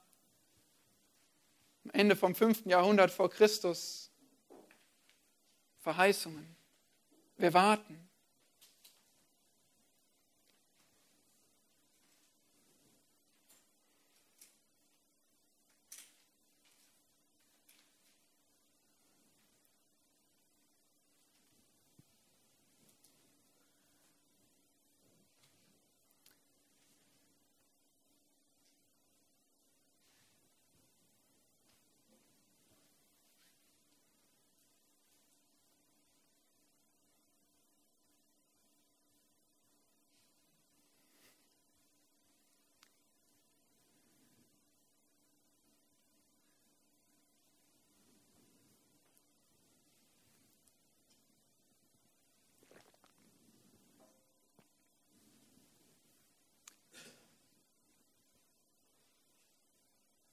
am 1.84 1.90
Ende 1.92 2.16
vom 2.16 2.34
5. 2.34 2.66
Jahrhundert 2.66 3.10
vor 3.10 3.30
Christus 3.30 4.10
Verheißungen. 5.78 6.56
Wir 7.36 7.54
warten. 7.54 8.08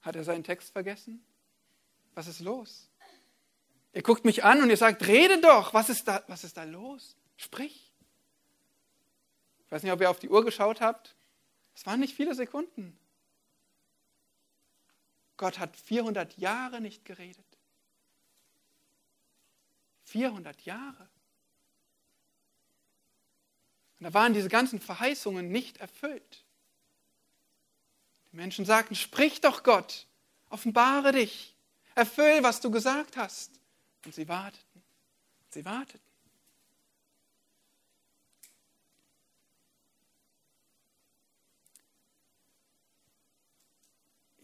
Hat 0.04 0.16
er 0.16 0.24
seinen 0.24 0.44
Text 0.44 0.70
vergessen? 0.70 1.24
Was 2.14 2.28
ist 2.28 2.40
los? 2.40 2.90
Ihr 3.94 4.02
guckt 4.02 4.24
mich 4.24 4.44
an 4.44 4.62
und 4.62 4.68
ihr 4.68 4.76
sagt, 4.76 5.06
rede 5.06 5.40
doch, 5.40 5.72
was 5.72 5.88
ist 5.88 6.06
da, 6.06 6.22
was 6.28 6.44
ist 6.44 6.56
da 6.56 6.64
los? 6.64 7.16
Sprich. 7.36 7.92
Ich 9.64 9.72
weiß 9.72 9.82
nicht, 9.82 9.92
ob 9.92 10.00
ihr 10.00 10.10
auf 10.10 10.18
die 10.18 10.28
Uhr 10.28 10.44
geschaut 10.44 10.80
habt. 10.80 11.16
Es 11.74 11.86
waren 11.86 12.00
nicht 12.00 12.14
viele 12.14 12.34
Sekunden. 12.34 12.98
Gott 15.36 15.58
hat 15.58 15.76
400 15.76 16.36
Jahre 16.36 16.80
nicht 16.80 17.04
geredet. 17.04 17.44
400 20.02 20.60
Jahre. 20.62 21.08
Und 23.98 24.04
da 24.04 24.14
waren 24.14 24.34
diese 24.34 24.48
ganzen 24.48 24.80
Verheißungen 24.80 25.50
nicht 25.50 25.78
erfüllt. 25.78 26.43
Menschen 28.34 28.64
sagten, 28.64 28.94
sprich 28.94 29.40
doch 29.40 29.62
Gott, 29.62 30.06
offenbare 30.50 31.12
dich, 31.12 31.56
erfüll, 31.94 32.42
was 32.42 32.60
du 32.60 32.70
gesagt 32.70 33.16
hast. 33.16 33.60
Und 34.04 34.14
sie 34.14 34.28
warteten, 34.28 34.82
sie 35.50 35.64
warteten. 35.64 36.00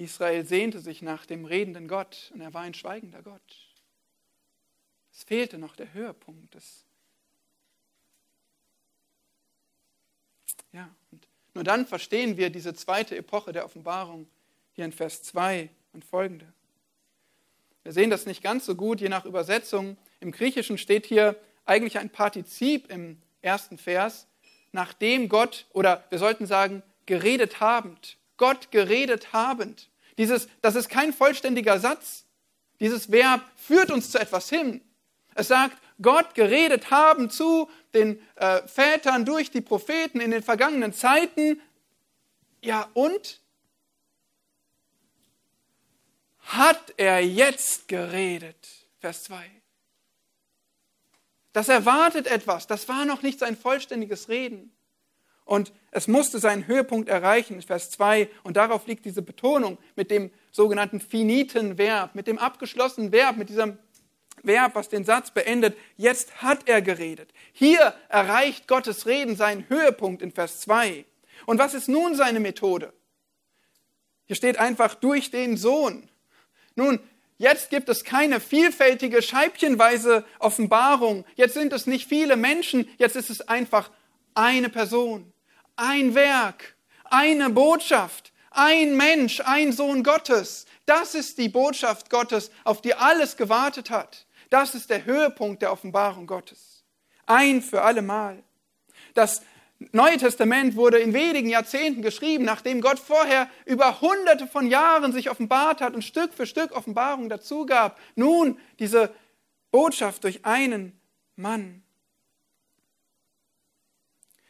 Israel 0.01 0.47
sehnte 0.47 0.81
sich 0.81 1.03
nach 1.03 1.27
dem 1.27 1.45
redenden 1.45 1.87
Gott 1.87 2.31
und 2.33 2.41
er 2.41 2.55
war 2.55 2.63
ein 2.63 2.73
schweigender 2.73 3.23
Gott. 3.23 3.77
Es 5.13 5.25
fehlte 5.25 5.59
noch 5.59 5.77
der 5.77 5.93
Höhepunkt. 5.93 6.55
Das 6.55 6.87
ja, 10.73 10.95
und 11.11 11.29
nur 11.55 11.65
dann 11.65 11.87
verstehen 11.87 12.37
wir 12.37 12.51
diese 12.51 12.75
zweite 12.75 13.17
Epoche 13.17 13.53
der 13.53 13.65
Offenbarung 13.65 14.29
hier 14.73 14.85
in 14.85 14.93
Vers 14.93 15.23
2 15.23 15.69
und 15.93 16.05
folgende. 16.05 16.47
Wir 17.83 17.93
sehen 17.93 18.11
das 18.11 18.27
nicht 18.27 18.43
ganz 18.43 18.67
so 18.67 18.75
gut, 18.75 19.01
je 19.01 19.09
nach 19.09 19.25
Übersetzung. 19.25 19.97
Im 20.21 20.33
Griechischen 20.33 20.79
steht 20.79 21.07
hier 21.07 21.37
eigentlich 21.65 21.99
ein 21.99 22.11
Partizip 22.11 22.91
im 22.91 23.21
ersten 23.43 23.79
Vers, 23.79 24.27
nachdem 24.73 25.29
Gott, 25.29 25.67
oder 25.73 26.05
wir 26.11 26.19
sollten 26.19 26.47
sagen, 26.47 26.83
geredet 27.07 27.61
habend. 27.61 28.19
Gott 28.37 28.71
geredet 28.71 29.33
habend. 29.33 29.91
Dieses, 30.19 30.49
das 30.61 30.75
ist 30.75 30.89
kein 30.89 31.13
vollständiger 31.13 31.79
Satz. 31.79 32.27
Dieses 32.81 33.11
Verb 33.11 33.43
führt 33.57 33.91
uns 33.91 34.11
zu 34.11 34.19
etwas 34.19 34.49
hin. 34.49 34.81
Es 35.41 35.49
sagt, 35.49 35.79
Gott 36.03 36.35
geredet 36.35 36.91
haben 36.91 37.31
zu 37.31 37.71
den 37.95 38.21
äh, 38.37 38.61
Vätern 38.69 39.25
durch 39.25 39.51
die 39.51 39.63
Propheten 39.63 40.21
in 40.21 40.33
den 40.33 40.43
vergangenen 40.43 40.93
Zeiten. 40.93 41.63
Ja, 42.61 42.91
und? 42.93 43.41
Hat 46.41 46.93
er 46.99 47.25
jetzt 47.25 47.89
geredet? 47.89 48.69
Vers 48.99 49.23
2. 49.25 49.51
Das 51.55 51.71
erwartet 51.71 52.27
etwas. 52.27 52.67
Das 52.67 52.87
war 52.87 53.07
noch 53.07 53.23
nicht 53.23 53.39
sein 53.39 53.57
vollständiges 53.57 54.29
Reden. 54.29 54.75
Und 55.47 55.73
es 55.91 56.07
musste 56.07 56.39
seinen 56.39 56.67
Höhepunkt 56.67 57.09
erreichen, 57.09 57.63
Vers 57.63 57.89
2. 57.93 58.29
Und 58.43 58.59
darauf 58.59 58.87
liegt 58.87 59.07
diese 59.07 59.23
Betonung 59.23 59.79
mit 59.97 60.11
dem 60.11 60.31
sogenannten 60.51 61.01
finiten 61.01 61.79
Verb, 61.79 62.15
mit 62.15 62.27
dem 62.27 62.37
abgeschlossenen 62.37 63.11
Verb, 63.11 63.39
mit 63.39 63.49
diesem 63.49 63.79
Verb, 64.43 64.75
was 64.75 64.89
den 64.89 65.05
Satz 65.05 65.31
beendet, 65.31 65.77
jetzt 65.97 66.43
hat 66.43 66.69
er 66.69 66.83
geredet. 66.83 67.33
Hier 67.53 67.95
erreicht 68.09 68.69
Gottes 68.69 69.07
Reden 69.07 69.37
seinen 69.37 69.69
Höhepunkt 69.69 70.23
in 70.23 70.33
Vers 70.33 70.61
2. 70.61 71.05
Und 71.47 71.59
was 71.59 71.75
ist 71.75 71.89
nun 71.89 72.15
seine 72.15 72.41
Methode? 72.41 72.93
Hier 74.27 74.37
steht 74.37 74.59
einfach 74.59 74.95
durch 74.95 75.31
den 75.31 75.57
Sohn. 75.57 76.09
Nun, 76.77 77.01
jetzt 77.39 77.71
gibt 77.71 77.89
es 77.89 78.05
keine 78.05 78.41
vielfältige, 78.41 79.23
scheibchenweise 79.23 80.25
Offenbarung. 80.39 81.25
Jetzt 81.35 81.55
sind 81.55 81.73
es 81.73 81.87
nicht 81.87 82.09
viele 82.09 82.37
Menschen, 82.37 82.89
jetzt 82.99 83.17
ist 83.17 83.31
es 83.31 83.41
einfach 83.41 83.91
eine 84.35 84.69
Person, 84.69 85.33
ein 85.77 86.15
Werk, 86.15 86.77
eine 87.05 87.51
Botschaft, 87.51 88.33
ein 88.51 88.97
Mensch, 88.97 89.41
ein 89.45 89.73
Sohn 89.73 90.03
Gottes. 90.03 90.67
Das 90.87 91.15
ist 91.15 91.39
die 91.39 91.49
Botschaft 91.49 92.11
Gottes, 92.11 92.51
auf 92.65 92.83
die 92.83 92.95
alles 92.95 93.37
gewartet 93.37 93.91
hat. 93.91 94.27
Das 94.51 94.75
ist 94.75 94.91
der 94.91 95.05
Höhepunkt 95.05 95.63
der 95.63 95.73
Offenbarung 95.73 96.27
Gottes. 96.27 96.85
Ein 97.27 97.63
für 97.63 97.83
alle 97.83 98.03
Mal. 98.03 98.43
Das 99.15 99.43
Neue 99.93 100.19
Testament 100.19 100.77
wurde 100.77 100.99
in 100.99 101.15
wenigen 101.15 101.49
Jahrzehnten 101.49 102.03
geschrieben, 102.03 102.45
nachdem 102.45 102.83
Gott 102.83 102.99
vorher 102.99 103.49
über 103.65 104.03
hunderte 104.03 104.47
von 104.47 104.67
Jahren 104.67 105.11
sich 105.11 105.31
offenbart 105.31 105.81
hat 105.81 105.95
und 105.95 106.03
Stück 106.03 106.35
für 106.35 106.45
Stück 106.45 106.73
Offenbarung 106.73 107.31
dazu 107.31 107.65
gab. 107.65 107.99
Nun 108.15 108.59
diese 108.79 109.11
Botschaft 109.71 110.25
durch 110.25 110.45
einen 110.45 111.01
Mann. 111.35 111.83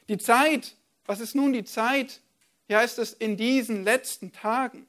Die 0.08 0.18
Zeit, 0.18 0.74
was 1.06 1.20
ist 1.20 1.36
nun 1.36 1.52
die 1.52 1.64
Zeit? 1.64 2.20
Hier 2.66 2.78
heißt 2.78 2.98
es 2.98 3.12
in 3.12 3.36
diesen 3.36 3.84
letzten 3.84 4.32
Tagen. 4.32 4.88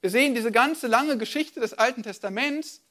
Wir 0.00 0.10
sehen 0.10 0.34
diese 0.34 0.50
ganze 0.50 0.88
lange 0.88 1.16
Geschichte 1.18 1.60
des 1.60 1.74
Alten 1.74 2.02
Testaments 2.02 2.82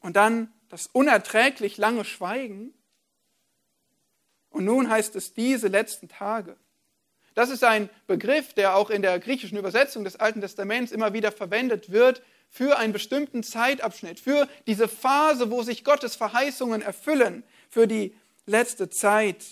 und 0.00 0.16
dann 0.16 0.52
das 0.68 0.86
unerträglich 0.86 1.76
lange 1.76 2.04
Schweigen. 2.04 2.74
Und 4.50 4.64
nun 4.64 4.90
heißt 4.90 5.14
es 5.16 5.34
diese 5.34 5.68
letzten 5.68 6.08
Tage. 6.08 6.56
Das 7.34 7.50
ist 7.50 7.62
ein 7.62 7.88
Begriff, 8.06 8.54
der 8.54 8.76
auch 8.76 8.90
in 8.90 9.02
der 9.02 9.18
griechischen 9.20 9.56
Übersetzung 9.56 10.04
des 10.04 10.16
Alten 10.16 10.40
Testaments 10.40 10.92
immer 10.92 11.12
wieder 11.12 11.30
verwendet 11.30 11.90
wird 11.90 12.22
für 12.48 12.76
einen 12.76 12.92
bestimmten 12.92 13.42
Zeitabschnitt, 13.42 14.18
für 14.18 14.48
diese 14.66 14.88
Phase, 14.88 15.50
wo 15.50 15.62
sich 15.62 15.84
Gottes 15.84 16.16
Verheißungen 16.16 16.82
erfüllen, 16.82 17.44
für 17.68 17.86
die 17.86 18.16
letzte 18.46 18.90
Zeit. 18.90 19.44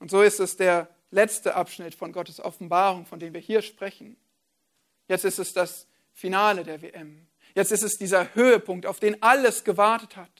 Und 0.00 0.10
so 0.10 0.22
ist 0.22 0.40
es 0.40 0.56
der 0.56 0.88
letzte 1.12 1.54
Abschnitt 1.54 1.94
von 1.94 2.10
Gottes 2.10 2.40
Offenbarung, 2.40 3.06
von 3.06 3.20
dem 3.20 3.34
wir 3.34 3.40
hier 3.40 3.62
sprechen. 3.62 4.16
Jetzt 5.06 5.24
ist 5.24 5.38
es 5.38 5.52
das 5.52 5.86
Finale 6.12 6.64
der 6.64 6.82
WM. 6.82 7.28
Jetzt 7.54 7.72
ist 7.72 7.82
es 7.82 7.98
dieser 7.98 8.34
Höhepunkt, 8.34 8.86
auf 8.86 9.00
den 9.00 9.22
alles 9.22 9.64
gewartet 9.64 10.16
hat. 10.16 10.30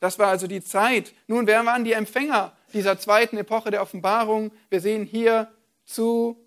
Das 0.00 0.18
war 0.18 0.28
also 0.28 0.46
die 0.46 0.62
Zeit. 0.62 1.12
Nun, 1.26 1.46
wer 1.46 1.64
waren 1.66 1.84
die 1.84 1.92
Empfänger 1.92 2.56
dieser 2.72 2.98
zweiten 2.98 3.36
Epoche 3.36 3.70
der 3.70 3.82
Offenbarung? 3.82 4.50
Wir 4.70 4.80
sehen 4.80 5.04
hier 5.04 5.52
zu 5.84 6.42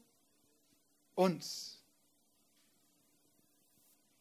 uns. 1.13 1.73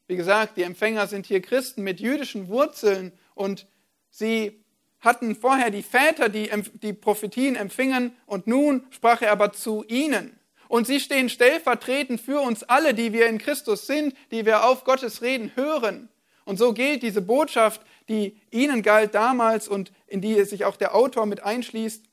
Wie 0.06 0.16
gesagt, 0.16 0.58
die 0.58 0.62
Empfänger 0.62 1.06
sind 1.06 1.24
hier 1.24 1.40
Christen 1.40 1.82
mit 1.82 1.98
jüdischen 2.00 2.48
Wurzeln 2.48 3.12
und 3.34 3.66
sie 4.10 4.62
hatten 5.00 5.34
vorher 5.34 5.70
die 5.70 5.82
Väter, 5.82 6.28
die 6.28 6.50
die 6.82 6.92
Prophetien 6.92 7.56
empfingen 7.56 8.14
und 8.26 8.46
nun 8.46 8.86
sprach 8.90 9.22
er 9.22 9.32
aber 9.32 9.52
zu 9.52 9.84
ihnen. 9.88 10.38
Und 10.72 10.86
sie 10.86 11.00
stehen 11.00 11.28
stellvertretend 11.28 12.18
für 12.18 12.40
uns 12.40 12.62
alle, 12.62 12.94
die 12.94 13.12
wir 13.12 13.26
in 13.26 13.36
Christus 13.36 13.86
sind, 13.86 14.16
die 14.30 14.46
wir 14.46 14.64
auf 14.64 14.84
Gottes 14.84 15.20
Reden 15.20 15.54
hören. 15.54 16.08
Und 16.46 16.56
so 16.56 16.72
gilt 16.72 17.02
diese 17.02 17.20
Botschaft, 17.20 17.82
die 18.08 18.40
ihnen 18.50 18.82
galt 18.82 19.14
damals 19.14 19.68
und 19.68 19.92
in 20.06 20.22
die 20.22 20.42
sich 20.44 20.64
auch 20.64 20.76
der 20.76 20.94
Autor 20.94 21.26
mit 21.26 21.42
einschließt, 21.42 22.06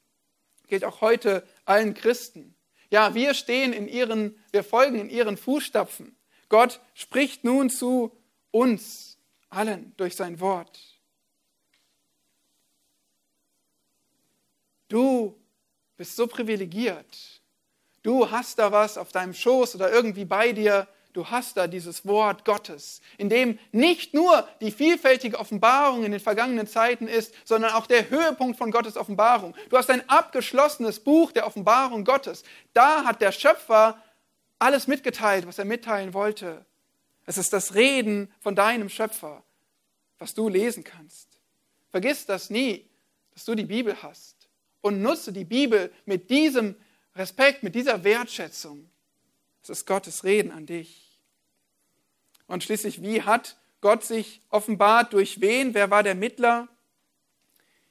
gilt 0.67 0.84
auch 0.84 1.00
heute 1.00 1.48
allen 1.63 1.93
Christen. 1.93 2.54
Ja, 2.91 3.15
wir 3.15 3.34
stehen 3.34 3.72
in 3.72 3.88
ihren, 3.88 4.38
wir 4.52 4.65
folgen 4.65 5.00
in 5.00 5.10
ihren 5.10 5.38
Fußstapfen. 5.38 6.17
Gott 6.50 6.82
spricht 6.95 7.45
nun 7.45 7.69
zu 7.69 8.12
uns 8.52 9.19
allen 9.50 9.93
durch 9.95 10.17
sein 10.17 10.41
Wort. 10.41 11.00
Du 14.89 15.39
bist 15.95 16.17
so 16.17 16.28
privilegiert. 16.28 17.38
Du 18.04 18.32
hast 18.32 18.60
da 18.60 18.72
was 18.72 18.98
auf 18.98 19.12
deinem 19.12 19.34
Schoß 19.34 19.76
oder 19.76 19.92
irgendwie 19.92 20.26
bei 20.26 20.52
dir, 20.52 20.88
du 21.14 21.26
hast 21.28 21.58
da 21.58 21.68
dieses 21.68 22.06
Wort 22.06 22.46
Gottes, 22.46 23.02
in 23.18 23.30
dem 23.30 23.60
nicht 23.72 24.14
nur 24.14 24.48
die 24.62 24.72
vielfältige 24.72 25.38
Offenbarung 25.38 26.06
in 26.06 26.12
den 26.12 26.22
vergangenen 26.22 26.68
Zeiten 26.68 27.08
ist, 27.08 27.34
sondern 27.44 27.74
auch 27.74 27.88
der 27.88 28.10
Höhepunkt 28.10 28.58
von 28.58 28.72
Gottes 28.72 28.96
Offenbarung. 28.96 29.56
Du 29.70 29.78
hast 29.78 29.90
ein 29.90 30.08
abgeschlossenes 30.08 31.00
Buch 31.00 31.32
der 31.32 31.46
Offenbarung 31.46 32.06
Gottes. 32.06 32.44
Da 32.74 33.04
hat 33.04 33.22
der 33.22 33.32
Schöpfer 33.32 34.02
alles 34.60 34.88
mitgeteilt, 34.88 35.48
was 35.48 35.60
er 35.60 35.66
mitteilen 35.66 36.14
wollte. 36.14 36.66
Es 37.26 37.38
ist 37.38 37.54
das 37.54 37.76
Reden 37.76 38.32
von 38.40 38.56
deinem 38.56 38.90
Schöpfer, 38.90 39.44
was 40.18 40.34
du 40.34 40.50
lesen 40.50 40.84
kannst. 40.84 41.28
Vergiss 41.92 42.26
das 42.26 42.50
nie, 42.50 42.88
dass 43.34 43.46
du 43.46 43.56
die 43.56 43.66
Bibel 43.66 44.02
hast 44.04 44.48
und 44.82 45.02
nutze 45.02 45.32
die 45.32 45.46
Bibel 45.46 45.92
mit 46.06 46.30
diesem 46.30 46.76
Respekt, 47.20 47.64
mit 47.64 47.76
dieser 47.76 48.04
Wertschätzung. 48.04 48.90
Es 49.62 49.70
ist 49.70 49.86
Gottes 49.86 50.24
Reden 50.24 50.52
an 50.52 50.66
dich. 50.66 51.20
Und 52.48 52.64
schließlich, 52.64 53.02
wie 53.04 53.22
hat 53.22 53.58
Gott 53.82 54.06
sich 54.06 54.42
offenbart? 54.50 55.14
Durch 55.14 55.42
wen? 55.42 55.74
Wer 55.74 55.92
war 55.92 56.02
der 56.02 56.16
Mittler? 56.16 56.70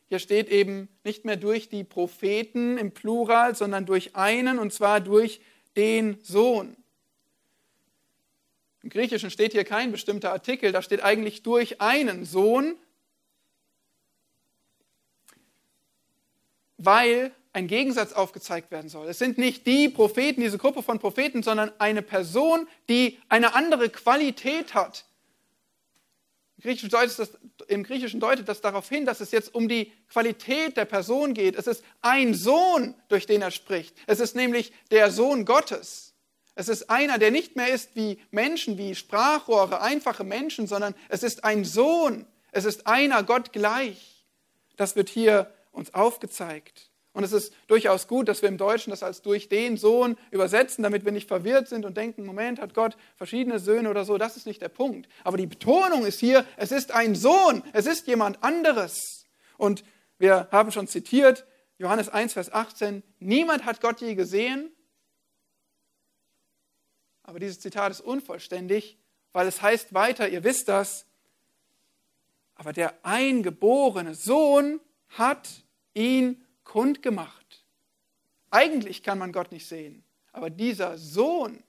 Hier 0.09 0.19
steht 0.19 0.49
eben 0.49 0.89
nicht 1.05 1.27
mehr 1.27 1.37
durch 1.37 1.69
die 1.69 1.85
Propheten 1.85 2.79
im 2.79 2.93
Plural, 2.93 3.55
sondern 3.55 3.85
durch 3.85 4.17
einen, 4.17 4.59
und 4.59 4.73
zwar 4.73 5.01
durch 5.01 5.43
den 5.77 6.19
Sohn. 6.25 6.77
Im 8.83 8.89
Griechischen 8.89 9.31
steht 9.31 9.53
hier 9.53 9.65
kein 9.65 9.93
bestimmter 9.93 10.33
Artikel, 10.33 10.73
da 10.73 10.81
steht 10.81 11.03
eigentlich 11.03 11.43
durch 11.43 11.83
einen 11.83 12.25
Sohn, 12.25 12.77
weil 16.79 17.33
ein 17.59 17.67
Gegensatz 17.67 18.13
aufgezeigt 18.13 18.71
werden 18.71 18.89
soll. 18.89 19.09
Es 19.09 19.19
sind 19.19 19.37
nicht 19.37 19.67
die 19.67 19.89
Propheten, 19.89 20.41
diese 20.41 20.59
Gruppe 20.59 20.81
von 20.81 21.01
Propheten, 21.01 21.43
sondern 21.43 21.73
eine 21.79 22.03
Person, 22.03 22.69
die 22.89 23.19
eine 23.29 23.55
andere 23.55 23.91
Qualität 23.91 24.75
hat. 24.75 25.05
Im 26.57 26.63
Griechischen, 26.63 26.89
deutet 26.89 27.19
das, 27.19 27.31
Im 27.67 27.83
Griechischen 27.83 28.21
deutet 28.21 28.49
das 28.49 28.61
darauf 28.61 28.89
hin, 28.89 29.07
dass 29.07 29.21
es 29.21 29.33
jetzt 29.33 29.57
um 29.57 29.69
die 29.69 29.93
Qualität 30.09 30.77
der 30.77 30.85
Person 30.85 31.35
geht. 31.35 31.57
Es 31.57 31.67
ist 31.67 31.83
ein 32.01 32.33
Sohn, 32.35 32.95
durch 33.09 33.27
den 33.27 33.43
er 33.43 33.51
spricht. 33.51 33.97
Es 34.07 34.21
ist 34.21 34.37
nämlich 34.37 34.73
der 34.93 35.11
Sohn 35.11 35.45
Gottes. 35.45 36.15
Es 36.55 36.69
ist 36.69 36.89
einer, 36.91 37.19
der 37.19 37.33
nicht 37.33 37.57
mehr 37.57 37.73
ist 37.73 37.97
wie 37.97 38.21
Menschen, 38.31 38.79
wie 38.79 38.95
Sprachrohre, 38.95 39.81
einfache 39.81 40.23
Menschen, 40.23 40.69
sondern 40.69 40.95
es 41.09 41.25
ist 41.25 41.43
ein 41.43 41.65
Sohn. 41.65 42.25
Es 42.53 42.65
ist 42.65 42.87
einer 42.87 43.25
Gott 43.25 43.53
gleich. 43.53 44.25
Das 44.77 44.95
wird 44.95 45.09
hier 45.09 45.53
uns 45.73 45.93
aufgezeigt. 45.93 46.89
Und 47.13 47.25
es 47.25 47.33
ist 47.33 47.53
durchaus 47.67 48.07
gut, 48.07 48.29
dass 48.29 48.43
wir 48.43 48.49
im 48.49 48.59
Deutschen 48.59 48.91
das 48.91 49.03
als 49.03 49.23
durch 49.23 49.49
den 49.49 49.77
Sohn 49.77 50.17
übersetzen, 50.31 50.83
damit 50.83 51.05
wir 51.05 51.13
nicht 51.13 51.27
verwirrt 51.27 51.69
sind 51.69 51.85
und 51.85 51.97
denken, 51.97 52.25
Moment, 52.25 52.61
hat 52.61 52.75
Gott 52.75 52.97
verschiedene 53.17 53.59
Söhne 53.59 53.91
oder 53.91 54.05
so. 54.05 54.19
Das 54.19 54.37
ist 54.37 54.47
nicht 54.47 54.63
der 54.63 54.69
Punkt. 54.69 55.09
Aber 55.25 55.37
die 55.37 55.47
Betonung 55.47 56.07
ist 56.07 56.21
hier, 56.21 56.45
es 56.57 56.71
ist 56.71 56.93
ein 56.93 57.15
Sohn, 57.15 57.63
es 57.73 57.87
ist 57.87 58.07
jemand 58.07 58.43
anderes. 58.43 59.27
Und 59.57 59.85
wir 60.19 60.49
haben 60.53 60.71
schon 60.71 60.87
zitiert, 60.87 61.47
Johannes 61.79 62.09
1, 62.09 62.35
Vers 62.35 62.53
18, 62.53 63.03
niemand 63.21 63.65
hat 63.65 63.81
Gott 63.81 64.01
je 64.01 64.15
gesehen. 64.15 64.71
Aber 67.23 67.39
dieses 67.39 67.61
Zitat 67.61 67.91
ist 67.91 68.01
unvollständig, 68.01 68.99
weil 69.33 69.47
es 69.47 69.63
heißt 69.63 69.95
weiter, 69.95 70.29
ihr 70.29 70.45
wisst 70.45 70.69
das, 70.69 71.07
aber 72.55 72.73
der 72.73 72.95
eingeborene 73.05 74.15
Sohn 74.15 74.81
hat 75.11 75.49
ihn 75.95 76.45
kundgemacht. 76.69 77.65
Eigentlich 78.51 79.03
kann 79.03 79.19
man 79.19 79.33
Gott 79.33 79.53
nicht 79.53 79.67
sehen, 79.67 80.05
aber 80.33 80.51
dieser 80.51 80.99
Sohn, 80.99 81.65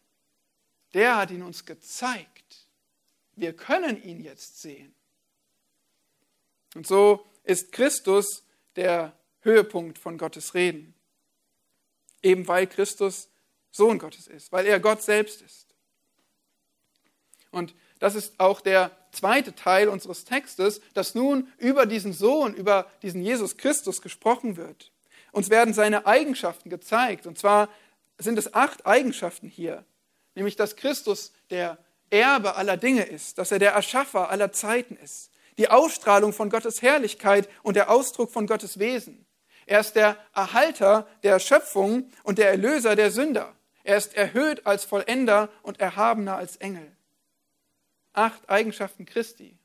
der 0.93 1.15
hat 1.15 1.31
ihn 1.31 1.41
uns 1.41 1.65
gezeigt. 1.65 2.67
Wir 3.35 3.55
können 3.55 4.03
ihn 4.03 4.21
jetzt 4.21 4.61
sehen. 4.61 4.93
Und 6.75 6.85
so 6.85 7.25
ist 7.43 7.71
Christus 7.71 8.43
der 8.75 9.17
Höhepunkt 9.39 9.97
von 9.97 10.17
Gottes 10.17 10.53
Reden. 10.53 10.93
Eben 12.21 12.47
weil 12.47 12.67
Christus 12.67 13.29
Sohn 13.71 13.99
Gottes 13.99 14.27
ist, 14.27 14.51
weil 14.51 14.65
er 14.65 14.81
Gott 14.81 15.01
selbst 15.01 15.41
ist. 15.41 15.73
Und 17.51 17.73
das 17.99 18.15
ist 18.15 18.39
auch 18.39 18.61
der 18.61 18.91
zweite 19.11 19.55
Teil 19.55 19.89
unseres 19.89 20.25
Textes, 20.25 20.81
dass 20.93 21.15
nun 21.15 21.51
über 21.57 21.85
diesen 21.85 22.13
Sohn, 22.13 22.53
über 22.53 22.87
diesen 23.01 23.21
Jesus 23.21 23.57
Christus 23.57 24.01
gesprochen 24.01 24.57
wird. 24.57 24.91
Uns 25.31 25.49
werden 25.49 25.73
seine 25.73 26.05
Eigenschaften 26.05 26.69
gezeigt. 26.69 27.27
Und 27.27 27.37
zwar 27.37 27.69
sind 28.17 28.37
es 28.37 28.53
acht 28.53 28.85
Eigenschaften 28.85 29.47
hier. 29.47 29.85
Nämlich, 30.35 30.55
dass 30.55 30.75
Christus 30.75 31.33
der 31.49 31.77
Erbe 32.09 32.55
aller 32.55 32.77
Dinge 32.77 33.03
ist, 33.03 33.37
dass 33.37 33.51
er 33.51 33.59
der 33.59 33.73
Erschaffer 33.73 34.29
aller 34.29 34.51
Zeiten 34.51 34.95
ist, 34.95 35.31
die 35.57 35.69
Ausstrahlung 35.69 36.33
von 36.33 36.49
Gottes 36.49 36.81
Herrlichkeit 36.81 37.49
und 37.61 37.75
der 37.75 37.91
Ausdruck 37.91 38.31
von 38.31 38.47
Gottes 38.47 38.79
Wesen. 38.79 39.25
Er 39.65 39.81
ist 39.81 39.93
der 39.93 40.17
Erhalter 40.33 41.07
der 41.21 41.39
Schöpfung 41.39 42.09
und 42.23 42.39
der 42.39 42.49
Erlöser 42.49 42.95
der 42.95 43.11
Sünder. 43.11 43.53
Er 43.83 43.97
ist 43.97 44.15
erhöht 44.15 44.65
als 44.65 44.85
Vollender 44.85 45.49
und 45.61 45.79
erhabener 45.79 46.37
als 46.37 46.55
Engel. 46.55 46.91
Acht 48.13 48.49
Eigenschaften 48.49 49.05
Christi. 49.05 49.57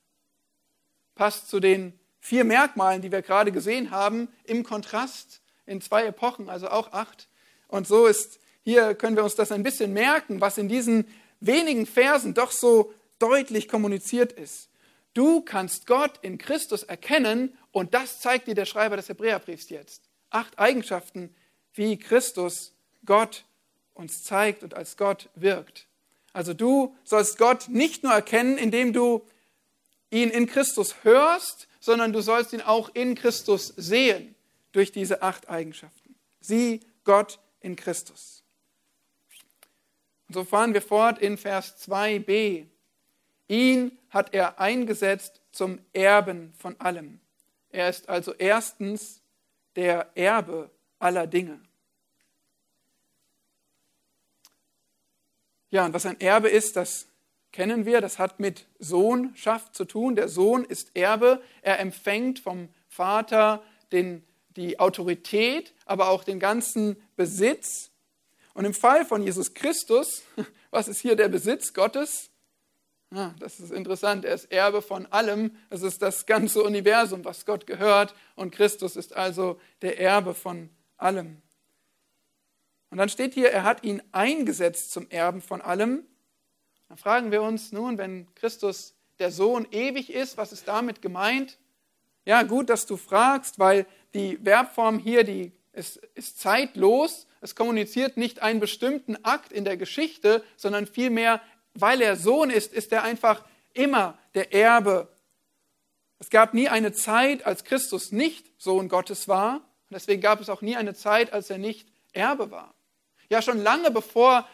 Passt 1.14 1.48
zu 1.48 1.60
den 1.60 1.98
vier 2.20 2.44
Merkmalen, 2.44 3.02
die 3.02 3.12
wir 3.12 3.22
gerade 3.22 3.52
gesehen 3.52 3.90
haben, 3.90 4.28
im 4.44 4.64
Kontrast 4.64 5.42
in 5.66 5.80
zwei 5.80 6.04
Epochen, 6.04 6.48
also 6.48 6.68
auch 6.68 6.92
acht. 6.92 7.28
Und 7.68 7.86
so 7.86 8.06
ist, 8.06 8.40
hier 8.62 8.94
können 8.94 9.16
wir 9.16 9.24
uns 9.24 9.34
das 9.34 9.52
ein 9.52 9.62
bisschen 9.62 9.92
merken, 9.92 10.40
was 10.40 10.58
in 10.58 10.68
diesen 10.68 11.06
wenigen 11.40 11.86
Versen 11.86 12.34
doch 12.34 12.50
so 12.50 12.94
deutlich 13.18 13.68
kommuniziert 13.68 14.32
ist. 14.32 14.70
Du 15.12 15.42
kannst 15.42 15.86
Gott 15.86 16.18
in 16.22 16.38
Christus 16.38 16.82
erkennen 16.82 17.56
und 17.70 17.94
das 17.94 18.20
zeigt 18.20 18.48
dir 18.48 18.54
der 18.54 18.64
Schreiber 18.64 18.96
des 18.96 19.08
Hebräerbriefs 19.08 19.68
jetzt. 19.68 20.08
Acht 20.30 20.58
Eigenschaften, 20.58 21.34
wie 21.72 21.98
Christus 21.98 22.74
Gott 23.04 23.44
uns 23.92 24.24
zeigt 24.24 24.62
und 24.62 24.74
als 24.74 24.96
Gott 24.96 25.28
wirkt. 25.34 25.86
Also 26.34 26.52
du 26.52 26.94
sollst 27.04 27.38
Gott 27.38 27.68
nicht 27.68 28.02
nur 28.02 28.12
erkennen, 28.12 28.58
indem 28.58 28.92
du 28.92 29.24
ihn 30.10 30.30
in 30.30 30.46
Christus 30.46 30.96
hörst, 31.04 31.68
sondern 31.80 32.12
du 32.12 32.20
sollst 32.20 32.52
ihn 32.52 32.60
auch 32.60 32.90
in 32.92 33.14
Christus 33.14 33.68
sehen 33.76 34.34
durch 34.72 34.92
diese 34.92 35.22
acht 35.22 35.48
Eigenschaften. 35.48 36.16
Sieh 36.40 36.80
Gott 37.04 37.38
in 37.60 37.76
Christus. 37.76 38.42
Und 40.28 40.34
so 40.34 40.44
fahren 40.44 40.74
wir 40.74 40.82
fort 40.82 41.20
in 41.20 41.38
Vers 41.38 41.76
2b. 41.88 42.66
Ihn 43.46 43.98
hat 44.10 44.34
er 44.34 44.58
eingesetzt 44.58 45.40
zum 45.52 45.78
Erben 45.92 46.52
von 46.58 46.78
allem. 46.80 47.20
Er 47.70 47.88
ist 47.88 48.08
also 48.08 48.34
erstens 48.34 49.20
der 49.76 50.10
Erbe 50.16 50.70
aller 50.98 51.28
Dinge. 51.28 51.60
Ja, 55.74 55.84
und 55.86 55.92
was 55.92 56.06
ein 56.06 56.20
Erbe 56.20 56.48
ist, 56.48 56.76
das 56.76 57.08
kennen 57.50 57.84
wir, 57.84 58.00
das 58.00 58.20
hat 58.20 58.38
mit 58.38 58.68
Sohnschaft 58.78 59.74
zu 59.74 59.84
tun. 59.84 60.14
Der 60.14 60.28
Sohn 60.28 60.64
ist 60.64 60.94
Erbe, 60.94 61.42
er 61.62 61.80
empfängt 61.80 62.38
vom 62.38 62.68
Vater 62.86 63.60
den, 63.90 64.24
die 64.50 64.78
Autorität, 64.78 65.74
aber 65.84 66.10
auch 66.10 66.22
den 66.22 66.38
ganzen 66.38 66.96
Besitz. 67.16 67.90
Und 68.52 68.66
im 68.66 68.72
Fall 68.72 69.04
von 69.04 69.20
Jesus 69.20 69.52
Christus, 69.52 70.22
was 70.70 70.86
ist 70.86 71.00
hier 71.00 71.16
der 71.16 71.26
Besitz 71.26 71.74
Gottes? 71.74 72.30
Ja, 73.12 73.34
das 73.40 73.58
ist 73.58 73.72
interessant. 73.72 74.24
Er 74.24 74.36
ist 74.36 74.52
Erbe 74.52 74.80
von 74.80 75.06
allem. 75.06 75.56
Es 75.70 75.82
ist 75.82 76.02
das 76.02 76.26
ganze 76.26 76.62
Universum, 76.62 77.24
was 77.24 77.46
Gott 77.46 77.66
gehört. 77.66 78.14
Und 78.36 78.52
Christus 78.52 78.94
ist 78.94 79.12
also 79.16 79.60
der 79.82 79.98
Erbe 79.98 80.34
von 80.34 80.70
allem. 80.98 81.42
Und 82.94 82.98
dann 82.98 83.08
steht 83.08 83.34
hier, 83.34 83.50
er 83.50 83.64
hat 83.64 83.82
ihn 83.82 84.00
eingesetzt 84.12 84.92
zum 84.92 85.10
Erben 85.10 85.42
von 85.42 85.60
allem. 85.60 86.04
Dann 86.88 86.96
fragen 86.96 87.32
wir 87.32 87.42
uns 87.42 87.72
nun, 87.72 87.98
wenn 87.98 88.32
Christus 88.36 88.94
der 89.18 89.32
Sohn 89.32 89.66
ewig 89.72 90.10
ist, 90.10 90.36
was 90.36 90.52
ist 90.52 90.68
damit 90.68 91.02
gemeint? 91.02 91.58
Ja, 92.24 92.44
gut, 92.44 92.70
dass 92.70 92.86
du 92.86 92.96
fragst, 92.96 93.58
weil 93.58 93.84
die 94.14 94.36
Verbform 94.36 95.00
hier, 95.00 95.24
die 95.24 95.50
ist, 95.72 95.96
ist 96.14 96.38
zeitlos. 96.38 97.26
Es 97.40 97.56
kommuniziert 97.56 98.16
nicht 98.16 98.42
einen 98.42 98.60
bestimmten 98.60 99.16
Akt 99.24 99.50
in 99.50 99.64
der 99.64 99.76
Geschichte, 99.76 100.44
sondern 100.56 100.86
vielmehr, 100.86 101.42
weil 101.74 102.00
er 102.00 102.14
Sohn 102.14 102.48
ist, 102.48 102.72
ist 102.72 102.92
er 102.92 103.02
einfach 103.02 103.44
immer 103.72 104.16
der 104.34 104.54
Erbe. 104.54 105.08
Es 106.20 106.30
gab 106.30 106.54
nie 106.54 106.68
eine 106.68 106.92
Zeit, 106.92 107.44
als 107.44 107.64
Christus 107.64 108.12
nicht 108.12 108.52
Sohn 108.56 108.88
Gottes 108.88 109.26
war. 109.26 109.56
Und 109.56 109.94
deswegen 109.94 110.22
gab 110.22 110.40
es 110.40 110.48
auch 110.48 110.62
nie 110.62 110.76
eine 110.76 110.94
Zeit, 110.94 111.32
als 111.32 111.50
er 111.50 111.58
nicht 111.58 111.88
Erbe 112.12 112.52
war. 112.52 112.73
Ja, 113.34 113.42
schon 113.42 113.64
lange 113.64 113.90
bevor 113.90 114.48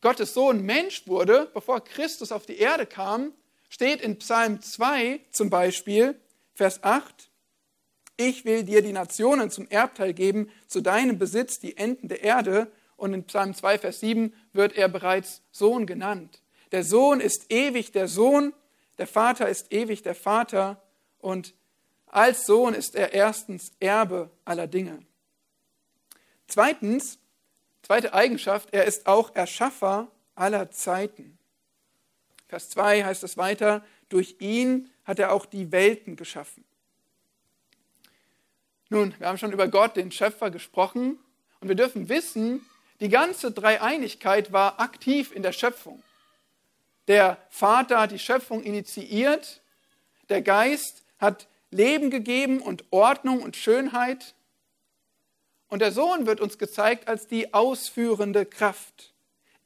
Gottes 0.00 0.34
Sohn 0.34 0.62
Mensch 0.62 1.06
wurde, 1.06 1.48
bevor 1.54 1.84
Christus 1.84 2.32
auf 2.32 2.46
die 2.46 2.58
Erde 2.58 2.84
kam, 2.84 3.32
steht 3.68 4.00
in 4.00 4.18
Psalm 4.18 4.60
2 4.60 5.20
zum 5.30 5.50
Beispiel, 5.50 6.20
Vers 6.52 6.82
8, 6.82 7.30
ich 8.16 8.44
will 8.44 8.64
dir 8.64 8.82
die 8.82 8.90
Nationen 8.90 9.52
zum 9.52 9.68
Erbteil 9.68 10.14
geben, 10.14 10.50
zu 10.66 10.80
deinem 10.80 11.16
Besitz 11.16 11.60
die 11.60 11.76
Enden 11.76 12.08
der 12.08 12.24
Erde. 12.24 12.72
Und 12.96 13.14
in 13.14 13.22
Psalm 13.22 13.54
2, 13.54 13.78
Vers 13.78 14.00
7 14.00 14.34
wird 14.52 14.72
er 14.72 14.88
bereits 14.88 15.42
Sohn 15.52 15.86
genannt. 15.86 16.42
Der 16.72 16.82
Sohn 16.82 17.20
ist 17.20 17.52
ewig 17.52 17.92
der 17.92 18.08
Sohn, 18.08 18.52
der 18.98 19.06
Vater 19.06 19.48
ist 19.48 19.72
ewig 19.72 20.02
der 20.02 20.16
Vater 20.16 20.82
und 21.20 21.54
als 22.06 22.46
Sohn 22.46 22.74
ist 22.74 22.96
er 22.96 23.12
erstens 23.12 23.70
Erbe 23.78 24.28
aller 24.44 24.66
Dinge. 24.66 25.06
Zweitens, 26.48 27.20
Zweite 27.82 28.14
Eigenschaft, 28.14 28.68
er 28.72 28.84
ist 28.84 29.06
auch 29.06 29.34
Erschaffer 29.34 30.10
aller 30.34 30.70
Zeiten. 30.70 31.38
Vers 32.48 32.70
2 32.70 33.04
heißt 33.04 33.24
es 33.24 33.36
weiter, 33.36 33.84
durch 34.08 34.36
ihn 34.38 34.90
hat 35.04 35.18
er 35.18 35.32
auch 35.32 35.46
die 35.46 35.72
Welten 35.72 36.16
geschaffen. 36.16 36.64
Nun, 38.88 39.14
wir 39.18 39.26
haben 39.26 39.38
schon 39.38 39.52
über 39.52 39.68
Gott, 39.68 39.96
den 39.96 40.12
Schöpfer, 40.12 40.50
gesprochen 40.50 41.18
und 41.60 41.68
wir 41.68 41.74
dürfen 41.74 42.08
wissen, 42.08 42.64
die 43.00 43.08
ganze 43.08 43.50
Dreieinigkeit 43.50 44.52
war 44.52 44.78
aktiv 44.80 45.32
in 45.34 45.42
der 45.42 45.52
Schöpfung. 45.52 46.02
Der 47.08 47.38
Vater 47.48 48.00
hat 48.00 48.12
die 48.12 48.18
Schöpfung 48.18 48.62
initiiert, 48.62 49.62
der 50.28 50.42
Geist 50.42 51.02
hat 51.18 51.48
Leben 51.70 52.10
gegeben 52.10 52.60
und 52.60 52.84
Ordnung 52.90 53.42
und 53.42 53.56
Schönheit 53.56 54.34
und 55.72 55.78
der 55.78 55.90
Sohn 55.90 56.26
wird 56.26 56.42
uns 56.42 56.58
gezeigt 56.58 57.08
als 57.08 57.28
die 57.28 57.54
ausführende 57.54 58.44
Kraft. 58.44 59.14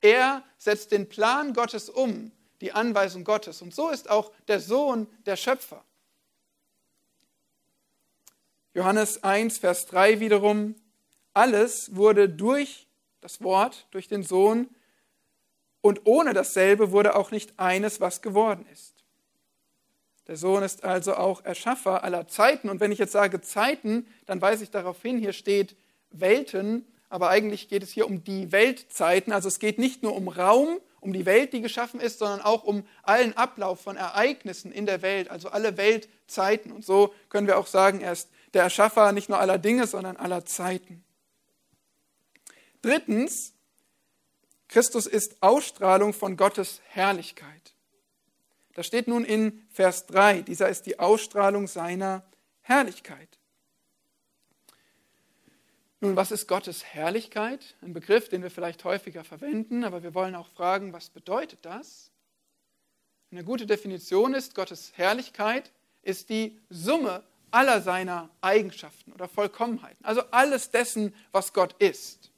Er 0.00 0.44
setzt 0.56 0.92
den 0.92 1.08
Plan 1.08 1.52
Gottes 1.52 1.88
um, 1.88 2.30
die 2.60 2.70
Anweisung 2.70 3.24
Gottes. 3.24 3.60
Und 3.60 3.74
so 3.74 3.88
ist 3.88 4.08
auch 4.08 4.30
der 4.46 4.60
Sohn 4.60 5.08
der 5.26 5.34
Schöpfer. 5.34 5.82
Johannes 8.72 9.24
1, 9.24 9.58
Vers 9.58 9.86
3 9.86 10.20
wiederum, 10.20 10.76
alles 11.34 11.96
wurde 11.96 12.28
durch 12.28 12.86
das 13.20 13.42
Wort, 13.42 13.88
durch 13.90 14.06
den 14.06 14.22
Sohn, 14.22 14.68
und 15.80 16.02
ohne 16.04 16.34
dasselbe 16.34 16.92
wurde 16.92 17.16
auch 17.16 17.32
nicht 17.32 17.58
eines, 17.58 18.00
was 18.00 18.22
geworden 18.22 18.64
ist. 18.72 18.94
Der 20.28 20.36
Sohn 20.36 20.62
ist 20.62 20.84
also 20.84 21.16
auch 21.16 21.44
Erschaffer 21.44 22.04
aller 22.04 22.28
Zeiten. 22.28 22.68
Und 22.68 22.78
wenn 22.78 22.92
ich 22.92 23.00
jetzt 23.00 23.12
sage 23.12 23.40
Zeiten, 23.40 24.06
dann 24.26 24.40
weise 24.40 24.62
ich 24.62 24.70
darauf 24.70 25.02
hin, 25.02 25.18
hier 25.18 25.32
steht 25.32 25.74
Welten, 26.20 26.86
aber 27.08 27.28
eigentlich 27.28 27.68
geht 27.68 27.82
es 27.82 27.90
hier 27.90 28.06
um 28.06 28.24
die 28.24 28.52
Weltzeiten. 28.52 29.32
Also 29.32 29.48
es 29.48 29.58
geht 29.58 29.78
nicht 29.78 30.02
nur 30.02 30.14
um 30.14 30.28
Raum, 30.28 30.80
um 31.00 31.12
die 31.12 31.24
Welt, 31.24 31.52
die 31.52 31.60
geschaffen 31.60 32.00
ist, 32.00 32.18
sondern 32.18 32.40
auch 32.40 32.64
um 32.64 32.86
allen 33.02 33.36
Ablauf 33.36 33.80
von 33.80 33.96
Ereignissen 33.96 34.72
in 34.72 34.86
der 34.86 35.02
Welt, 35.02 35.30
also 35.30 35.48
alle 35.48 35.76
Weltzeiten. 35.76 36.72
Und 36.72 36.84
so 36.84 37.14
können 37.28 37.46
wir 37.46 37.58
auch 37.58 37.68
sagen, 37.68 38.00
er 38.00 38.12
ist 38.12 38.28
der 38.54 38.64
Erschaffer 38.64 39.12
nicht 39.12 39.28
nur 39.28 39.38
aller 39.38 39.58
Dinge, 39.58 39.86
sondern 39.86 40.16
aller 40.16 40.44
Zeiten. 40.44 41.04
Drittens, 42.82 43.54
Christus 44.68 45.06
ist 45.06 45.36
Ausstrahlung 45.42 46.12
von 46.12 46.36
Gottes 46.36 46.80
Herrlichkeit. 46.88 47.74
Das 48.74 48.86
steht 48.86 49.08
nun 49.08 49.24
in 49.24 49.66
Vers 49.70 50.06
3. 50.06 50.42
Dieser 50.42 50.68
ist 50.68 50.86
die 50.86 50.98
Ausstrahlung 50.98 51.66
seiner 51.66 52.24
Herrlichkeit. 52.62 53.35
Nun, 56.06 56.14
was 56.14 56.30
ist 56.30 56.46
Gottes 56.46 56.84
Herrlichkeit? 56.84 57.74
Ein 57.82 57.92
Begriff, 57.92 58.28
den 58.28 58.40
wir 58.44 58.50
vielleicht 58.52 58.84
häufiger 58.84 59.24
verwenden, 59.24 59.82
aber 59.82 60.04
wir 60.04 60.14
wollen 60.14 60.36
auch 60.36 60.48
fragen, 60.50 60.92
was 60.92 61.10
bedeutet 61.10 61.58
das? 61.62 62.12
Eine 63.32 63.42
gute 63.42 63.66
Definition 63.66 64.32
ist, 64.32 64.54
Gottes 64.54 64.92
Herrlichkeit 64.94 65.72
ist 66.02 66.28
die 66.28 66.60
Summe 66.70 67.24
aller 67.50 67.80
seiner 67.80 68.30
Eigenschaften 68.40 69.12
oder 69.14 69.26
Vollkommenheiten, 69.26 70.04
also 70.04 70.22
alles 70.30 70.70
dessen, 70.70 71.12
was 71.32 71.52
Gott 71.52 71.74
ist. 71.80 72.30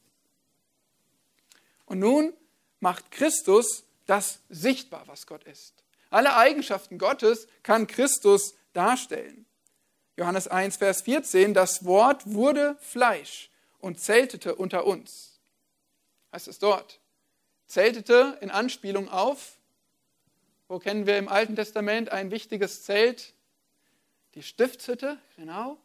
Und 1.85 1.99
nun 1.99 2.33
macht 2.81 3.11
Christus 3.11 3.85
das 4.07 4.41
sichtbar, 4.49 5.03
was 5.09 5.27
Gott 5.27 5.45
ist. 5.45 5.75
Alle 6.09 6.35
Eigenschaften 6.37 6.97
Gottes 6.97 7.47
kann 7.63 7.87
Christus 7.87 8.55
darstellen. 8.73 9.45
Johannes 10.17 10.49
1, 10.49 10.79
Vers 10.79 11.03
14, 11.03 11.53
das 11.53 11.85
Wort 11.85 12.23
wurde 12.33 12.75
Fleisch 12.81 13.51
und 13.79 14.01
zeltete 14.01 14.55
unter 14.55 14.87
uns. 14.87 15.41
Heißt 16.33 16.49
es 16.49 16.59
dort. 16.59 17.01
Zeltete 17.67 18.39
in 18.41 18.51
Anspielung 18.51 19.09
auf, 19.09 19.57
wo 20.69 20.79
kennen 20.79 21.07
wir 21.07 21.19
im 21.19 21.29
Alten 21.29 21.57
Testament 21.57 22.11
ein 22.11 22.31
wichtiges 22.31 22.83
Zelt? 22.85 23.35
Die 24.35 24.43
Stiftshütte, 24.43 25.19
genau, 25.37 25.79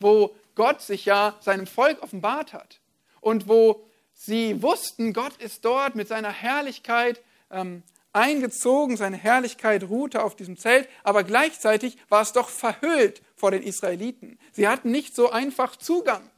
wo 0.00 0.34
Gott 0.54 0.82
sich 0.82 1.04
ja 1.04 1.36
seinem 1.40 1.66
Volk 1.66 2.02
offenbart 2.02 2.52
hat 2.52 2.80
und 3.20 3.48
wo 3.48 3.84
sie 4.12 4.62
wussten, 4.62 5.12
Gott 5.12 5.36
ist 5.36 5.64
dort 5.64 5.94
mit 5.94 6.08
seiner 6.08 6.32
Herrlichkeit 6.32 7.22
ähm, 7.50 7.82
eingezogen, 8.12 8.96
seine 8.96 9.16
Herrlichkeit 9.16 9.84
ruhte 9.84 10.24
auf 10.24 10.34
diesem 10.34 10.56
Zelt, 10.56 10.88
aber 11.04 11.22
gleichzeitig 11.22 11.98
war 12.08 12.22
es 12.22 12.32
doch 12.32 12.48
verhüllt 12.48 13.22
vor 13.36 13.50
den 13.50 13.62
Israeliten. 13.62 14.38
Sie 14.52 14.66
hatten 14.66 14.90
nicht 14.90 15.14
so 15.14 15.30
einfach 15.30 15.76
Zugang. 15.76 16.28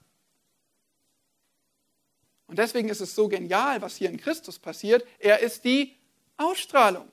Und 2.49 2.59
deswegen 2.59 2.89
ist 2.89 3.01
es 3.01 3.15
so 3.15 3.29
genial, 3.29 3.81
was 3.81 3.97
hier 3.97 4.11
in 4.11 4.17
Christus 4.17 4.59
passiert. 4.59 5.07
Er 5.21 5.39
ist 5.41 5.65
die 5.65 5.97
Ausstrahlung 6.37 7.09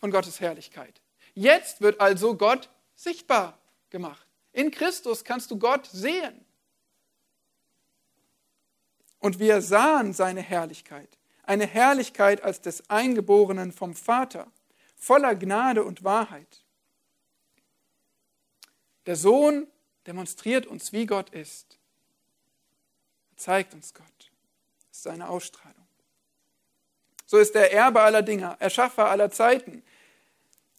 von 0.00 0.10
Gottes 0.10 0.40
Herrlichkeit. 0.40 1.00
Jetzt 1.34 1.80
wird 1.80 2.00
also 2.00 2.36
Gott 2.36 2.68
sichtbar 2.96 3.58
gemacht. 3.90 4.26
In 4.52 4.72
Christus 4.72 5.22
kannst 5.22 5.50
du 5.52 5.58
Gott 5.58 5.86
sehen. 5.86 6.44
Und 9.20 9.38
wir 9.38 9.62
sahen 9.62 10.12
seine 10.12 10.40
Herrlichkeit 10.40 11.18
eine 11.48 11.66
Herrlichkeit 11.66 12.42
als 12.42 12.60
des 12.60 12.90
Eingeborenen 12.90 13.72
vom 13.72 13.94
Vater, 13.94 14.52
voller 14.96 15.34
Gnade 15.34 15.82
und 15.82 16.04
Wahrheit. 16.04 16.62
Der 19.06 19.16
Sohn 19.16 19.66
demonstriert 20.06 20.66
uns, 20.66 20.92
wie 20.92 21.06
Gott 21.06 21.30
ist. 21.30 21.78
Er 23.30 23.36
zeigt 23.38 23.72
uns 23.72 23.94
Gott. 23.94 24.04
Seine 25.02 25.28
Ausstrahlung. 25.28 25.86
So 27.26 27.38
ist 27.38 27.54
er 27.54 27.72
Erbe 27.72 28.00
aller 28.00 28.22
Dinge, 28.22 28.56
Erschaffer 28.58 29.08
aller 29.08 29.30
Zeiten. 29.30 29.82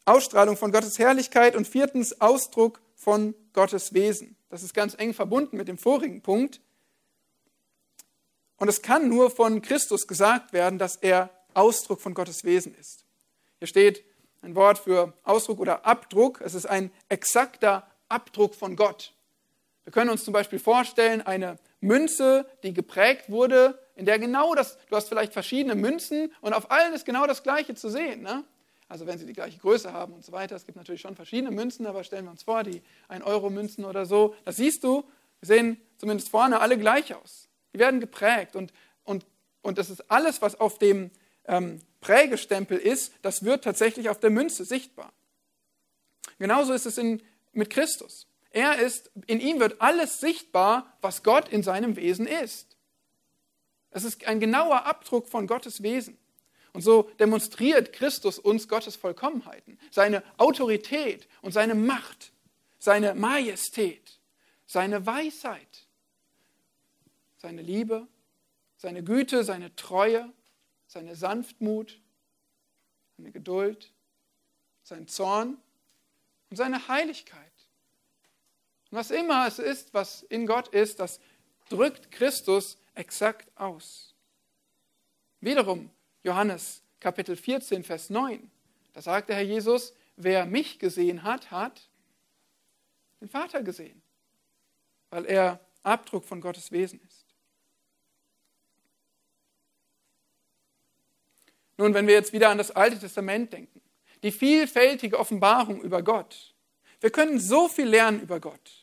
Ausstrahlung 0.04 0.56
von 0.56 0.72
Gottes 0.72 0.98
Herrlichkeit 0.98 1.54
und 1.54 1.68
viertens 1.68 2.20
Ausdruck 2.20 2.80
von 2.96 3.34
Gottes 3.52 3.94
Wesen. 3.94 4.36
Das 4.48 4.62
ist 4.62 4.74
ganz 4.74 4.94
eng 4.98 5.14
verbunden 5.14 5.56
mit 5.56 5.68
dem 5.68 5.78
vorigen 5.78 6.22
Punkt. 6.22 6.60
Und 8.56 8.68
es 8.68 8.82
kann 8.82 9.08
nur 9.08 9.30
von 9.30 9.62
Christus 9.62 10.06
gesagt 10.06 10.52
werden, 10.52 10.78
dass 10.78 10.96
er 10.96 11.30
Ausdruck 11.54 12.00
von 12.00 12.12
Gottes 12.12 12.44
Wesen 12.44 12.74
ist. 12.74 13.04
Hier 13.58 13.68
steht 13.68 14.04
ein 14.42 14.54
Wort 14.54 14.78
für 14.78 15.14
Ausdruck 15.22 15.60
oder 15.60 15.86
Abdruck. 15.86 16.40
Es 16.40 16.54
ist 16.54 16.66
ein 16.66 16.90
exakter 17.08 17.88
Abdruck 18.08 18.54
von 18.54 18.76
Gott. 18.76 19.14
Wir 19.84 19.92
können 19.92 20.10
uns 20.10 20.24
zum 20.24 20.32
Beispiel 20.32 20.58
vorstellen, 20.58 21.22
eine 21.22 21.58
Münze, 21.80 22.46
die 22.62 22.74
geprägt 22.74 23.30
wurde, 23.30 23.78
in 24.00 24.06
der 24.06 24.18
genau 24.18 24.54
das, 24.54 24.78
du 24.88 24.96
hast 24.96 25.08
vielleicht 25.08 25.32
verschiedene 25.32 25.76
Münzen 25.76 26.32
und 26.40 26.52
auf 26.52 26.70
allen 26.70 26.92
ist 26.92 27.04
genau 27.04 27.26
das 27.26 27.42
Gleiche 27.42 27.74
zu 27.74 27.88
sehen. 27.88 28.22
Ne? 28.22 28.44
also 28.90 29.06
wenn 29.06 29.18
sie 29.18 29.24
die 29.24 29.32
gleiche 29.32 29.58
Größe 29.58 29.92
haben 29.92 30.12
und 30.12 30.24
so 30.24 30.32
weiter. 30.32 30.56
Es 30.56 30.66
gibt 30.66 30.76
natürlich 30.76 31.00
schon 31.00 31.14
verschiedene 31.14 31.52
Münzen, 31.52 31.86
aber 31.86 32.02
stellen 32.02 32.24
wir 32.24 32.32
uns 32.32 32.42
vor, 32.42 32.64
die 32.64 32.82
1-Euro-Münzen 33.08 33.84
oder 33.84 34.04
so, 34.04 34.34
das 34.44 34.56
siehst 34.56 34.82
du, 34.82 35.04
sehen 35.40 35.80
zumindest 35.96 36.28
vorne 36.28 36.60
alle 36.60 36.76
gleich 36.76 37.14
aus. 37.14 37.48
Die 37.72 37.78
werden 37.78 38.00
geprägt 38.00 38.56
und, 38.56 38.72
und, 39.04 39.24
und 39.62 39.78
das 39.78 39.90
ist 39.90 40.10
alles, 40.10 40.42
was 40.42 40.58
auf 40.58 40.78
dem 40.78 41.12
ähm, 41.44 41.78
Prägestempel 42.00 42.76
ist, 42.76 43.12
das 43.22 43.44
wird 43.44 43.62
tatsächlich 43.62 44.08
auf 44.08 44.18
der 44.18 44.30
Münze 44.30 44.64
sichtbar. 44.64 45.12
Genauso 46.40 46.72
ist 46.72 46.84
es 46.84 46.98
in, 46.98 47.22
mit 47.52 47.70
Christus. 47.70 48.26
Er 48.50 48.80
ist, 48.80 49.12
in 49.28 49.38
ihm 49.38 49.60
wird 49.60 49.80
alles 49.80 50.18
sichtbar, 50.18 50.92
was 51.00 51.22
Gott 51.22 51.48
in 51.48 51.62
seinem 51.62 51.94
Wesen 51.94 52.26
ist. 52.26 52.69
Es 53.90 54.04
ist 54.04 54.26
ein 54.26 54.40
genauer 54.40 54.86
Abdruck 54.86 55.28
von 55.28 55.46
Gottes 55.46 55.82
Wesen. 55.82 56.16
Und 56.72 56.82
so 56.82 57.10
demonstriert 57.18 57.92
Christus 57.92 58.38
uns 58.38 58.68
Gottes 58.68 58.94
Vollkommenheiten, 58.94 59.78
seine 59.90 60.22
Autorität 60.36 61.28
und 61.42 61.52
seine 61.52 61.74
Macht, 61.74 62.32
seine 62.78 63.14
Majestät, 63.14 64.20
seine 64.66 65.04
Weisheit, 65.04 65.86
seine 67.38 67.62
Liebe, 67.62 68.06
seine 68.76 69.02
Güte, 69.02 69.42
seine 69.42 69.74
Treue, 69.74 70.32
seine 70.86 71.16
Sanftmut, 71.16 72.00
seine 73.16 73.32
Geduld, 73.32 73.92
sein 74.84 75.08
Zorn 75.08 75.58
und 76.50 76.56
seine 76.56 76.86
Heiligkeit. 76.86 77.52
Und 78.90 78.98
was 78.98 79.10
immer 79.10 79.46
es 79.46 79.58
ist, 79.58 79.92
was 79.92 80.22
in 80.22 80.46
Gott 80.46 80.68
ist, 80.68 81.00
das 81.00 81.20
drückt 81.68 82.10
Christus 82.10 82.78
exakt 83.00 83.50
aus. 83.56 84.14
Wiederum 85.40 85.90
Johannes 86.22 86.82
Kapitel 87.00 87.34
14, 87.34 87.82
Vers 87.82 88.10
9. 88.10 88.50
Da 88.92 89.00
sagt 89.00 89.30
der 89.30 89.36
Herr 89.36 89.42
Jesus, 89.42 89.94
wer 90.16 90.44
mich 90.44 90.78
gesehen 90.78 91.22
hat, 91.22 91.50
hat 91.50 91.88
den 93.20 93.28
Vater 93.28 93.62
gesehen, 93.62 94.02
weil 95.08 95.24
er 95.24 95.60
Abdruck 95.82 96.24
von 96.24 96.40
Gottes 96.40 96.70
Wesen 96.72 97.00
ist. 97.08 97.24
Nun, 101.78 101.94
wenn 101.94 102.06
wir 102.06 102.14
jetzt 102.14 102.34
wieder 102.34 102.50
an 102.50 102.58
das 102.58 102.70
Alte 102.70 102.98
Testament 102.98 103.54
denken, 103.54 103.80
die 104.22 104.32
vielfältige 104.32 105.18
Offenbarung 105.18 105.80
über 105.80 106.02
Gott. 106.02 106.54
Wir 107.00 107.10
können 107.10 107.38
so 107.40 107.68
viel 107.68 107.88
lernen 107.88 108.20
über 108.20 108.38
Gott. 108.38 108.79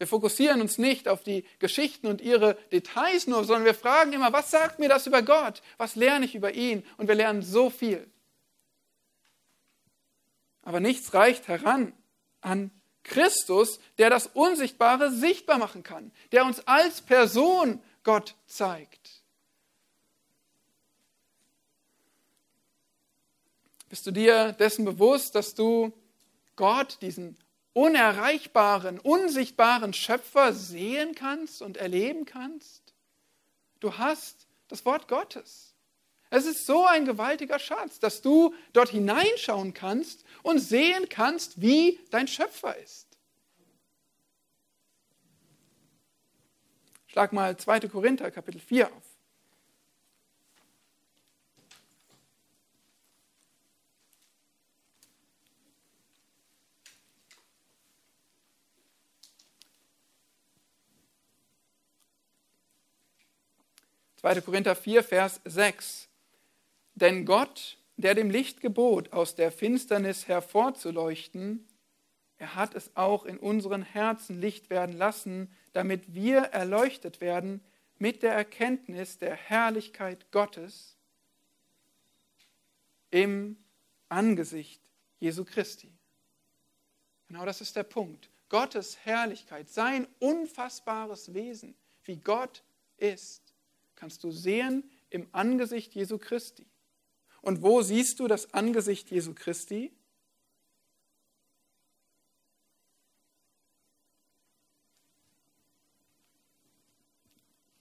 Wir 0.00 0.06
fokussieren 0.06 0.62
uns 0.62 0.78
nicht 0.78 1.08
auf 1.08 1.22
die 1.22 1.44
Geschichten 1.58 2.06
und 2.06 2.22
ihre 2.22 2.54
Details 2.72 3.26
nur, 3.26 3.44
sondern 3.44 3.66
wir 3.66 3.74
fragen 3.74 4.14
immer, 4.14 4.32
was 4.32 4.50
sagt 4.50 4.78
mir 4.78 4.88
das 4.88 5.06
über 5.06 5.20
Gott? 5.20 5.60
Was 5.76 5.94
lerne 5.94 6.24
ich 6.24 6.34
über 6.34 6.54
ihn? 6.54 6.86
Und 6.96 7.06
wir 7.06 7.14
lernen 7.14 7.42
so 7.42 7.68
viel. 7.68 8.10
Aber 10.62 10.80
nichts 10.80 11.12
reicht 11.12 11.48
heran 11.48 11.92
an 12.40 12.70
Christus, 13.02 13.78
der 13.98 14.08
das 14.08 14.26
Unsichtbare 14.28 15.12
sichtbar 15.12 15.58
machen 15.58 15.82
kann, 15.82 16.12
der 16.32 16.46
uns 16.46 16.66
als 16.66 17.02
Person 17.02 17.78
Gott 18.02 18.36
zeigt. 18.46 19.22
Bist 23.90 24.06
du 24.06 24.12
dir 24.12 24.52
dessen 24.52 24.86
bewusst, 24.86 25.34
dass 25.34 25.54
du 25.54 25.92
Gott, 26.56 26.96
diesen 27.02 27.36
unerreichbaren, 27.72 28.98
unsichtbaren 28.98 29.92
Schöpfer 29.92 30.52
sehen 30.52 31.14
kannst 31.14 31.62
und 31.62 31.76
erleben 31.76 32.24
kannst? 32.24 32.94
Du 33.80 33.96
hast 33.96 34.46
das 34.68 34.84
Wort 34.84 35.08
Gottes. 35.08 35.74
Es 36.30 36.46
ist 36.46 36.64
so 36.64 36.86
ein 36.86 37.06
gewaltiger 37.06 37.58
Schatz, 37.58 37.98
dass 37.98 38.22
du 38.22 38.54
dort 38.72 38.90
hineinschauen 38.90 39.74
kannst 39.74 40.24
und 40.42 40.60
sehen 40.60 41.08
kannst, 41.08 41.60
wie 41.60 41.98
dein 42.10 42.28
Schöpfer 42.28 42.76
ist. 42.78 43.08
Schlag 47.08 47.32
mal 47.32 47.56
2. 47.56 47.80
Korinther 47.88 48.30
Kapitel 48.30 48.60
4 48.60 48.86
auf. 48.86 49.09
2. 64.20 64.42
Korinther 64.42 64.76
4, 64.76 65.02
Vers 65.02 65.40
6. 65.46 66.10
Denn 66.94 67.24
Gott, 67.24 67.78
der 67.96 68.14
dem 68.14 68.28
Licht 68.28 68.60
gebot, 68.60 69.14
aus 69.14 69.34
der 69.34 69.50
Finsternis 69.50 70.28
hervorzuleuchten, 70.28 71.66
er 72.36 72.54
hat 72.54 72.74
es 72.74 72.94
auch 72.96 73.24
in 73.24 73.38
unseren 73.38 73.80
Herzen 73.82 74.38
Licht 74.38 74.68
werden 74.68 74.94
lassen, 74.94 75.50
damit 75.72 76.12
wir 76.12 76.40
erleuchtet 76.40 77.22
werden 77.22 77.62
mit 77.96 78.22
der 78.22 78.34
Erkenntnis 78.34 79.16
der 79.16 79.34
Herrlichkeit 79.34 80.30
Gottes 80.32 80.98
im 83.10 83.56
Angesicht 84.10 84.82
Jesu 85.18 85.46
Christi. 85.46 85.90
Genau 87.28 87.46
das 87.46 87.62
ist 87.62 87.74
der 87.74 87.84
Punkt. 87.84 88.28
Gottes 88.50 88.98
Herrlichkeit, 89.02 89.70
sein 89.70 90.06
unfassbares 90.18 91.32
Wesen, 91.32 91.74
wie 92.04 92.16
Gott 92.16 92.62
ist 92.98 93.49
kannst 94.00 94.24
du 94.24 94.30
sehen 94.30 94.90
im 95.10 95.28
Angesicht 95.32 95.94
Jesu 95.94 96.16
Christi. 96.16 96.66
Und 97.42 97.60
wo 97.62 97.82
siehst 97.82 98.18
du 98.18 98.28
das 98.28 98.54
Angesicht 98.54 99.10
Jesu 99.10 99.34
Christi? 99.34 99.94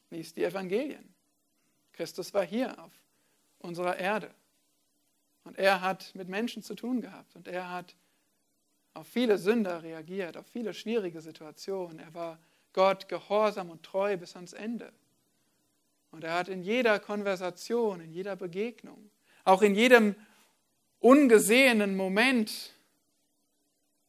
Lies 0.09 0.33
die 0.33 0.43
Evangelien. 0.43 1.13
Christus 1.93 2.33
war 2.33 2.45
hier 2.45 2.77
auf 2.83 2.91
unserer 3.59 3.97
Erde. 3.97 4.35
Und 5.45 5.57
er 5.57 5.79
hat 5.79 6.13
mit 6.15 6.27
Menschen 6.27 6.63
zu 6.63 6.75
tun 6.75 6.99
gehabt. 6.99 7.33
Und 7.37 7.47
er 7.47 7.69
hat 7.69 7.95
auf 8.93 9.07
viele 9.07 9.37
Sünder 9.37 9.83
reagiert, 9.83 10.35
auf 10.35 10.47
viele 10.47 10.73
schwierige 10.73 11.21
Situationen. 11.21 11.99
Er 11.99 12.13
war 12.13 12.39
Gott 12.73 13.07
gehorsam 13.07 13.69
und 13.69 13.83
treu 13.83 14.17
bis 14.17 14.35
ans 14.35 14.51
Ende. 14.51 14.91
Und 16.11 16.23
er 16.23 16.33
hat 16.33 16.49
in 16.49 16.63
jeder 16.63 16.99
Konversation, 16.99 18.01
in 18.01 18.11
jeder 18.11 18.35
Begegnung, 18.35 19.11
auch 19.43 19.61
in 19.61 19.75
jedem 19.75 20.15
ungesehenen 20.99 21.95
Moment, 21.95 22.73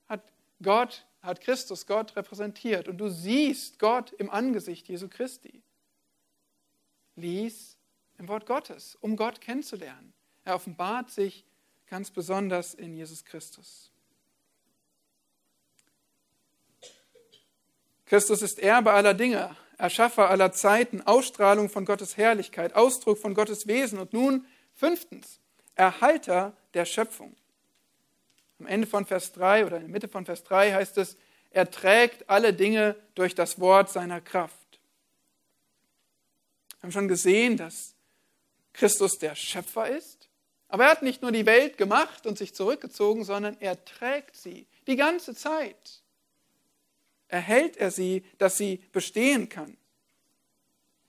hat 0.09 0.23
Gott, 0.63 1.07
hat 1.23 1.41
Christus 1.41 1.87
Gott 1.87 2.17
repräsentiert. 2.17 2.89
Und 2.89 2.99
du 2.99 3.09
siehst 3.09 3.79
Gott 3.79 4.13
im 4.13 4.31
Angesicht 4.31 4.89
Jesu 4.89 5.09
Christi. 5.09 5.63
Lies 7.17 7.77
im 8.19 8.29
Wort 8.29 8.47
Gottes, 8.47 8.97
um 9.01 9.17
Gott 9.17 9.41
kennenzulernen. 9.41 10.13
Er 10.45 10.55
offenbart 10.55 11.11
sich 11.11 11.45
ganz 11.87 12.11
besonders 12.11 12.75
in 12.75 12.95
Jesus 12.95 13.25
Christus. 13.25 13.91
Christus 18.07 18.43
ist 18.43 18.59
Erbe 18.59 18.93
aller 18.93 19.15
Dinge, 19.15 19.57
Erschaffer 19.81 20.31
aller 20.31 20.53
Zeiten, 20.53 21.01
Ausstrahlung 21.01 21.69
von 21.69 21.85
Gottes 21.85 22.17
Herrlichkeit, 22.17 22.75
Ausdruck 22.75 23.19
von 23.19 23.35
Gottes 23.35 23.67
Wesen 23.67 23.99
und 23.99 24.13
nun 24.13 24.47
fünftens, 24.75 25.41
Erhalter 25.75 26.53
der 26.75 26.85
Schöpfung. 26.85 27.35
Am 28.59 28.67
Ende 28.67 28.87
von 28.87 29.07
Vers 29.07 29.33
3 29.33 29.67
oder 29.67 29.77
in 29.77 29.83
der 29.85 29.91
Mitte 29.91 30.09
von 30.09 30.27
Vers 30.27 30.45
3 30.45 30.73
heißt 30.75 30.99
es, 30.99 31.17
er 31.51 31.71
trägt 31.71 32.29
alle 32.29 32.53
Dinge 32.53 32.95
durch 33.15 33.35
das 33.35 33.59
Wort 33.59 33.91
seiner 33.91 34.21
Kraft. 34.21 34.55
Wir 36.79 36.85
haben 36.85 36.93
schon 36.93 37.09
gesehen, 37.09 37.57
dass 37.57 37.95
Christus 38.73 39.19
der 39.19 39.35
Schöpfer 39.35 39.89
ist, 39.89 40.29
aber 40.69 40.85
er 40.85 40.91
hat 40.91 41.03
nicht 41.03 41.23
nur 41.23 41.33
die 41.33 41.47
Welt 41.47 41.79
gemacht 41.79 42.27
und 42.27 42.39
sich 42.39 42.55
zurückgezogen, 42.55 43.25
sondern 43.25 43.57
er 43.61 43.85
trägt 43.85 44.37
sie 44.37 44.67
die 44.87 44.97
ganze 44.97 45.35
Zeit 45.35 46.00
erhält 47.31 47.77
er 47.77 47.91
sie, 47.91 48.25
dass 48.39 48.59
sie 48.59 48.83
bestehen 48.93 49.49
kann. 49.49 49.77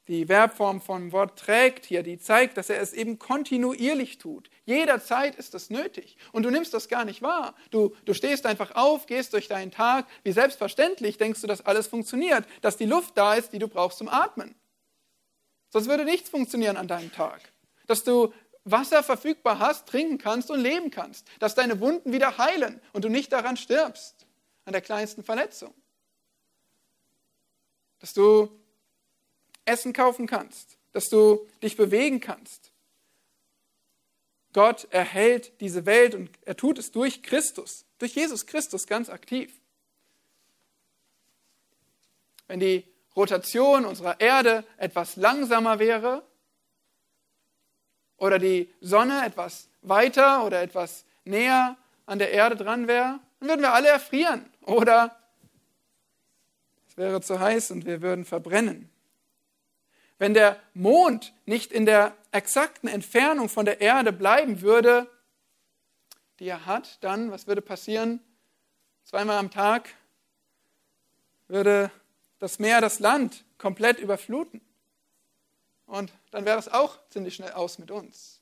Die 0.07 0.25
Verbform 0.25 0.81
von 0.81 1.11
Wort 1.11 1.39
trägt 1.39 1.85
hier, 1.85 2.03
die 2.03 2.17
zeigt, 2.17 2.57
dass 2.57 2.69
er 2.69 2.81
es 2.81 2.91
eben 2.91 3.19
kontinuierlich 3.19 4.17
tut. 4.17 4.49
Jederzeit 4.65 5.35
ist 5.35 5.53
es 5.53 5.69
nötig. 5.69 6.17
Und 6.31 6.43
du 6.43 6.49
nimmst 6.49 6.73
das 6.73 6.89
gar 6.89 7.05
nicht 7.05 7.21
wahr. 7.21 7.55
Du, 7.69 7.95
du 8.05 8.13
stehst 8.13 8.45
einfach 8.45 8.75
auf, 8.75 9.05
gehst 9.05 9.33
durch 9.33 9.47
deinen 9.47 9.71
Tag. 9.71 10.07
Wie 10.23 10.31
selbstverständlich 10.31 11.17
denkst 11.17 11.41
du, 11.41 11.47
dass 11.47 11.65
alles 11.65 11.87
funktioniert, 11.87 12.45
dass 12.61 12.77
die 12.77 12.87
Luft 12.87 13.15
da 13.15 13.35
ist, 13.35 13.53
die 13.53 13.59
du 13.59 13.67
brauchst 13.67 13.99
zum 13.99 14.09
Atmen. 14.09 14.55
Sonst 15.69 15.87
würde 15.87 16.03
nichts 16.03 16.29
funktionieren 16.29 16.77
an 16.77 16.87
deinem 16.87 17.11
Tag. 17.11 17.41
Dass 17.87 18.03
du 18.03 18.33
Wasser 18.65 19.03
verfügbar 19.03 19.59
hast, 19.59 19.87
trinken 19.87 20.17
kannst 20.17 20.51
und 20.51 20.59
leben 20.59 20.91
kannst. 20.91 21.27
Dass 21.39 21.55
deine 21.55 21.79
Wunden 21.79 22.11
wieder 22.11 22.37
heilen 22.37 22.81
und 22.91 23.05
du 23.05 23.09
nicht 23.09 23.31
daran 23.31 23.55
stirbst, 23.55 24.25
an 24.65 24.73
der 24.73 24.81
kleinsten 24.81 25.23
Verletzung 25.23 25.73
dass 28.01 28.13
du 28.13 28.49
Essen 29.63 29.93
kaufen 29.93 30.27
kannst, 30.27 30.77
dass 30.91 31.07
du 31.09 31.47
dich 31.63 31.77
bewegen 31.77 32.19
kannst. 32.19 32.71
Gott 34.53 34.87
erhält 34.91 35.61
diese 35.61 35.85
Welt 35.85 36.13
und 36.13 36.29
er 36.41 36.57
tut 36.57 36.77
es 36.77 36.91
durch 36.91 37.23
Christus, 37.23 37.85
durch 37.99 38.15
Jesus 38.15 38.45
Christus 38.45 38.85
ganz 38.85 39.09
aktiv. 39.09 39.53
Wenn 42.47 42.59
die 42.59 42.85
Rotation 43.15 43.85
unserer 43.85 44.19
Erde 44.19 44.65
etwas 44.77 45.15
langsamer 45.15 45.79
wäre 45.79 46.23
oder 48.17 48.39
die 48.39 48.73
Sonne 48.81 49.25
etwas 49.25 49.69
weiter 49.81 50.43
oder 50.45 50.61
etwas 50.61 51.05
näher 51.23 51.77
an 52.05 52.19
der 52.19 52.31
Erde 52.31 52.57
dran 52.57 52.87
wäre, 52.87 53.19
dann 53.39 53.49
würden 53.49 53.61
wir 53.61 53.73
alle 53.73 53.87
erfrieren 53.87 54.51
oder 54.63 55.20
es 56.91 56.97
wäre 56.97 57.21
zu 57.21 57.39
heiß 57.39 57.71
und 57.71 57.85
wir 57.85 58.01
würden 58.01 58.25
verbrennen. 58.25 58.89
Wenn 60.17 60.33
der 60.33 60.59
Mond 60.73 61.33
nicht 61.45 61.71
in 61.71 61.85
der 61.85 62.13
exakten 62.33 62.89
Entfernung 62.89 63.47
von 63.47 63.63
der 63.63 63.79
Erde 63.79 64.11
bleiben 64.11 64.59
würde, 64.59 65.09
die 66.39 66.47
er 66.47 66.65
hat, 66.65 67.01
dann, 67.01 67.31
was 67.31 67.47
würde 67.47 67.61
passieren? 67.61 68.19
Zweimal 69.05 69.37
am 69.37 69.51
Tag 69.51 69.95
würde 71.47 71.91
das 72.39 72.59
Meer 72.59 72.81
das 72.81 72.99
Land 72.99 73.45
komplett 73.57 73.97
überfluten. 73.97 74.59
Und 75.85 76.11
dann 76.31 76.43
wäre 76.43 76.59
es 76.59 76.67
auch 76.67 76.99
ziemlich 77.09 77.35
schnell 77.35 77.53
aus 77.53 77.79
mit 77.79 77.89
uns. 77.89 78.41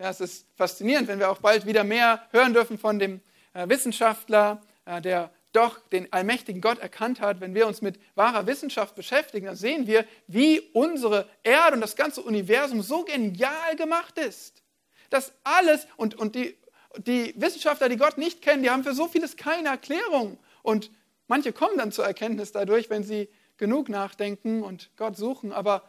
Ja, 0.00 0.10
es 0.10 0.20
ist 0.20 0.48
faszinierend, 0.56 1.06
wenn 1.06 1.20
wir 1.20 1.30
auch 1.30 1.38
bald 1.38 1.66
wieder 1.66 1.84
mehr 1.84 2.26
hören 2.32 2.52
dürfen 2.52 2.78
von 2.78 2.98
dem 2.98 3.20
äh, 3.54 3.68
Wissenschaftler, 3.68 4.60
äh, 4.86 5.00
der 5.00 5.30
doch 5.56 5.78
den 5.88 6.12
allmächtigen 6.12 6.60
Gott 6.60 6.78
erkannt 6.78 7.20
hat, 7.20 7.40
wenn 7.40 7.54
wir 7.54 7.66
uns 7.66 7.80
mit 7.80 7.98
wahrer 8.14 8.46
Wissenschaft 8.46 8.94
beschäftigen, 8.94 9.46
dann 9.46 9.56
sehen 9.56 9.86
wir, 9.86 10.04
wie 10.26 10.60
unsere 10.72 11.28
Erde 11.42 11.74
und 11.74 11.80
das 11.80 11.96
ganze 11.96 12.22
Universum 12.22 12.82
so 12.82 13.04
genial 13.04 13.74
gemacht 13.76 14.18
ist. 14.18 14.62
Dass 15.10 15.32
alles 15.44 15.86
und, 15.96 16.14
und 16.14 16.34
die, 16.34 16.58
die 16.98 17.34
Wissenschaftler, 17.36 17.88
die 17.88 17.96
Gott 17.96 18.18
nicht 18.18 18.42
kennen, 18.42 18.62
die 18.62 18.70
haben 18.70 18.84
für 18.84 18.94
so 18.94 19.08
vieles 19.08 19.36
keine 19.36 19.68
Erklärung. 19.68 20.38
Und 20.62 20.90
manche 21.26 21.52
kommen 21.52 21.78
dann 21.78 21.92
zur 21.92 22.04
Erkenntnis 22.04 22.52
dadurch, 22.52 22.90
wenn 22.90 23.02
sie 23.02 23.28
genug 23.56 23.88
nachdenken 23.88 24.62
und 24.62 24.90
Gott 24.96 25.16
suchen. 25.16 25.52
Aber 25.52 25.88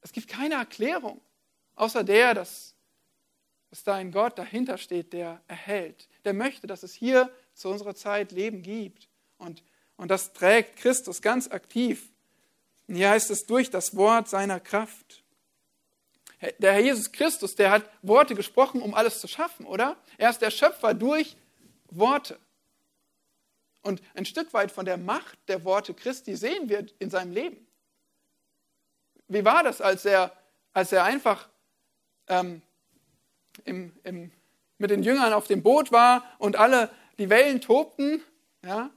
es 0.00 0.12
gibt 0.12 0.28
keine 0.28 0.54
Erklärung, 0.54 1.20
außer 1.76 2.02
der, 2.04 2.34
dass, 2.34 2.74
dass 3.70 3.84
da 3.84 3.94
ein 3.94 4.10
Gott 4.10 4.38
dahinter 4.38 4.78
steht, 4.78 5.12
der 5.12 5.40
erhält, 5.46 6.08
der 6.24 6.34
möchte, 6.34 6.66
dass 6.66 6.82
es 6.82 6.94
hier 6.94 7.30
zu 7.58 7.68
unserer 7.68 7.94
Zeit 7.94 8.30
Leben 8.32 8.62
gibt. 8.62 9.08
Und, 9.36 9.62
und 9.96 10.10
das 10.10 10.32
trägt 10.32 10.76
Christus 10.76 11.20
ganz 11.20 11.48
aktiv. 11.48 12.08
Und 12.86 12.94
hier 12.94 13.10
heißt 13.10 13.30
es 13.30 13.46
durch 13.46 13.68
das 13.68 13.96
Wort 13.96 14.28
seiner 14.28 14.60
Kraft. 14.60 15.24
Der 16.58 16.72
Herr 16.72 16.80
Jesus 16.80 17.10
Christus, 17.10 17.56
der 17.56 17.72
hat 17.72 17.90
Worte 18.02 18.36
gesprochen, 18.36 18.80
um 18.80 18.94
alles 18.94 19.20
zu 19.20 19.26
schaffen, 19.26 19.66
oder? 19.66 19.96
Er 20.18 20.30
ist 20.30 20.40
der 20.40 20.52
Schöpfer 20.52 20.94
durch 20.94 21.36
Worte. 21.90 22.38
Und 23.82 24.02
ein 24.14 24.24
Stück 24.24 24.52
weit 24.54 24.70
von 24.70 24.84
der 24.84 24.96
Macht 24.96 25.36
der 25.48 25.64
Worte 25.64 25.94
Christi 25.94 26.36
sehen 26.36 26.68
wir 26.68 26.86
in 27.00 27.10
seinem 27.10 27.32
Leben. 27.32 27.66
Wie 29.26 29.44
war 29.44 29.64
das, 29.64 29.80
als 29.80 30.04
er, 30.04 30.32
als 30.72 30.92
er 30.92 31.04
einfach 31.04 31.48
ähm, 32.28 32.62
im, 33.64 33.92
im, 34.04 34.30
mit 34.78 34.90
den 34.90 35.02
Jüngern 35.02 35.32
auf 35.32 35.48
dem 35.48 35.62
Boot 35.62 35.90
war 35.90 36.24
und 36.38 36.56
alle 36.56 36.90
die 37.18 37.28
Wellen 37.30 37.60
tobten, 37.60 38.22
ja, 38.64 38.90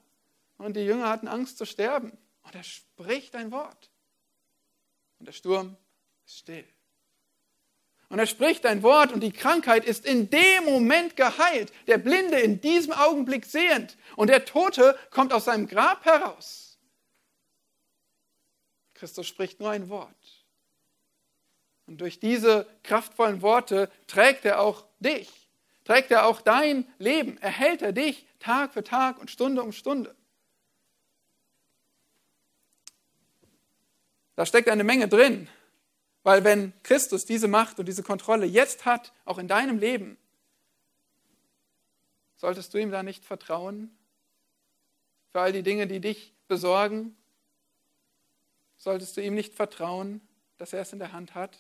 und 0.58 0.76
die 0.76 0.82
Jünger 0.82 1.10
hatten 1.10 1.28
Angst 1.28 1.58
zu 1.58 1.66
sterben. 1.66 2.18
Und 2.44 2.56
er 2.56 2.64
spricht 2.64 3.36
ein 3.36 3.52
Wort. 3.52 3.90
Und 5.20 5.26
der 5.28 5.34
Sturm 5.34 5.76
ist 6.26 6.38
still. 6.38 6.68
Und 8.10 8.20
er 8.20 8.28
spricht 8.28 8.66
ein 8.66 8.84
Wort 8.84 9.14
und 9.14 9.22
die 9.22 9.32
Krankheit 9.32 9.86
ist 9.86 10.06
in 10.06 10.30
dem 10.30 10.66
Moment 10.66 11.16
geheilt. 11.16 11.72
Der 11.88 11.98
Blinde 11.98 12.40
in 12.40 12.60
diesem 12.60 12.92
Augenblick 12.92 13.46
sehend. 13.46 13.98
Und 14.18 14.28
der 14.28 14.46
Tote 14.46 14.98
kommt 15.12 15.34
aus 15.34 15.46
seinem 15.46 15.66
Grab 15.68 16.04
heraus. 16.06 16.78
Christus 18.96 19.28
spricht 19.28 19.60
nur 19.60 19.72
ein 19.72 19.90
Wort. 19.90 20.46
Und 21.88 22.02
durch 22.02 22.20
diese 22.20 22.68
kraftvollen 22.84 23.42
Worte 23.42 23.90
trägt 24.08 24.46
er 24.46 24.60
auch 24.60 24.86
dich 25.00 25.41
trägt 25.84 26.12
er 26.12 26.26
auch 26.26 26.42
dein 26.42 26.86
Leben, 27.00 27.38
erhält 27.40 27.82
er 27.82 27.92
dich 27.92 28.26
Tag 28.40 28.74
für 28.74 28.84
Tag 28.84 29.20
und 29.20 29.32
Stunde 29.32 29.64
um 29.64 29.72
Stunde. 29.72 30.16
Da 34.36 34.46
steckt 34.46 34.70
eine 34.70 34.84
Menge 34.84 35.08
drin, 35.08 35.48
weil 36.24 36.44
wenn 36.44 36.74
Christus 36.84 37.26
diese 37.26 37.48
Macht 37.48 37.80
und 37.80 37.88
diese 37.88 38.04
Kontrolle 38.04 38.46
jetzt 38.46 38.86
hat, 38.86 39.14
auch 39.26 39.38
in 39.38 39.48
deinem 39.48 39.78
Leben, 39.78 40.18
solltest 42.38 42.74
du 42.74 42.80
ihm 42.80 42.92
da 42.92 43.04
nicht 43.04 43.24
vertrauen 43.24 43.96
für 45.32 45.42
all 45.42 45.52
die 45.52 45.64
Dinge, 45.64 45.88
die 45.88 46.00
dich 46.00 46.34
besorgen? 46.48 47.16
Solltest 48.78 49.16
du 49.16 49.22
ihm 49.22 49.36
nicht 49.36 49.54
vertrauen, 49.54 50.22
dass 50.58 50.74
er 50.74 50.82
es 50.82 50.92
in 50.92 51.00
der 51.00 51.12
Hand 51.12 51.36
hat? 51.36 51.60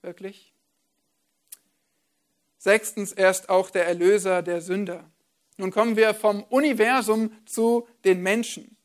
Wirklich? 0.00 0.51
Sechstens, 2.62 3.10
er 3.10 3.28
ist 3.28 3.48
auch 3.48 3.70
der 3.70 3.88
Erlöser 3.88 4.40
der 4.40 4.60
Sünder. 4.60 5.10
Nun 5.56 5.72
kommen 5.72 5.96
wir 5.96 6.14
vom 6.14 6.44
Universum 6.44 7.32
zu 7.44 7.88
den 8.04 8.22
Menschen. 8.22 8.76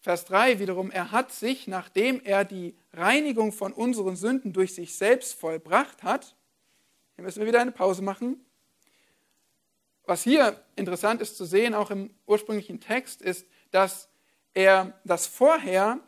Vers 0.00 0.26
3 0.26 0.58
wiederum, 0.58 0.90
er 0.90 1.12
hat 1.12 1.32
sich, 1.32 1.66
nachdem 1.66 2.20
er 2.20 2.44
die 2.44 2.76
Reinigung 2.92 3.52
von 3.52 3.72
unseren 3.72 4.16
Sünden 4.16 4.52
durch 4.52 4.74
sich 4.74 4.94
selbst 4.94 5.32
vollbracht 5.32 6.02
hat, 6.02 6.36
hier 7.14 7.24
müssen 7.24 7.40
wir 7.40 7.46
wieder 7.46 7.62
eine 7.62 7.72
Pause 7.72 8.02
machen. 8.02 8.44
Was 10.04 10.22
hier 10.22 10.62
interessant 10.76 11.22
ist 11.22 11.38
zu 11.38 11.46
sehen, 11.46 11.72
auch 11.72 11.90
im 11.90 12.10
ursprünglichen 12.26 12.80
Text, 12.80 13.22
ist, 13.22 13.46
dass 13.70 14.10
er 14.52 15.00
das 15.04 15.26
vorher 15.26 16.00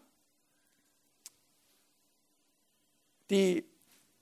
die 3.31 3.65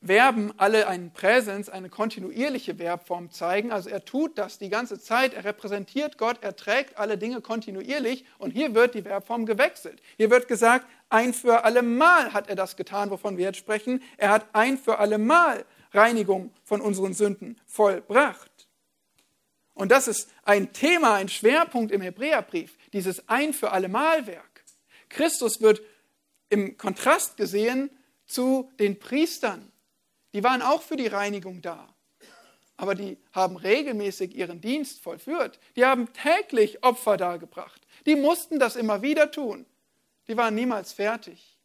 Verben 0.04 0.52
alle 0.56 0.88
einen 0.88 1.12
Präsens, 1.12 1.68
eine 1.68 1.88
kontinuierliche 1.88 2.74
Verbform 2.74 3.30
zeigen. 3.30 3.70
Also 3.70 3.88
er 3.88 4.04
tut 4.04 4.36
das 4.36 4.58
die 4.58 4.68
ganze 4.68 4.98
Zeit, 4.98 5.32
er 5.32 5.44
repräsentiert 5.44 6.18
Gott, 6.18 6.38
er 6.40 6.56
trägt 6.56 6.98
alle 6.98 7.16
Dinge 7.16 7.40
kontinuierlich 7.40 8.24
und 8.38 8.50
hier 8.50 8.74
wird 8.74 8.94
die 8.94 9.02
Verbform 9.02 9.46
gewechselt. 9.46 10.02
Hier 10.16 10.30
wird 10.30 10.48
gesagt, 10.48 10.86
ein 11.08 11.32
für 11.32 11.64
alle 11.64 11.82
Mal 11.82 12.32
hat 12.32 12.48
er 12.48 12.56
das 12.56 12.76
getan, 12.76 13.10
wovon 13.10 13.36
wir 13.36 13.44
jetzt 13.44 13.58
sprechen. 13.58 14.02
Er 14.16 14.30
hat 14.30 14.46
ein 14.54 14.76
für 14.76 14.98
alle 14.98 15.18
Mal 15.18 15.64
Reinigung 15.92 16.52
von 16.64 16.80
unseren 16.80 17.14
Sünden 17.14 17.60
vollbracht. 17.66 18.50
Und 19.74 19.90
das 19.90 20.08
ist 20.08 20.28
ein 20.42 20.72
Thema, 20.72 21.14
ein 21.14 21.28
Schwerpunkt 21.28 21.92
im 21.92 22.00
Hebräerbrief, 22.00 22.76
dieses 22.92 23.28
ein 23.28 23.52
für 23.52 23.70
alle 23.70 23.88
Mal 23.88 24.26
Werk. 24.26 24.64
Christus 25.08 25.60
wird 25.60 25.80
im 26.48 26.76
Kontrast 26.76 27.36
gesehen 27.36 27.90
zu 28.26 28.70
den 28.78 28.98
Priestern 28.98 29.71
die 30.32 30.42
waren 30.42 30.62
auch 30.62 30.82
für 30.82 30.96
die 30.96 31.06
Reinigung 31.06 31.62
da. 31.62 31.92
Aber 32.76 32.94
die 32.94 33.18
haben 33.32 33.56
regelmäßig 33.56 34.34
ihren 34.34 34.60
Dienst 34.60 35.00
vollführt. 35.00 35.60
Die 35.76 35.84
haben 35.84 36.12
täglich 36.12 36.82
Opfer 36.82 37.16
dargebracht. 37.16 37.80
Die 38.06 38.16
mussten 38.16 38.58
das 38.58 38.76
immer 38.76 39.02
wieder 39.02 39.30
tun. 39.30 39.66
Die 40.26 40.36
waren 40.36 40.54
niemals 40.54 40.92
fertig. 40.92 41.58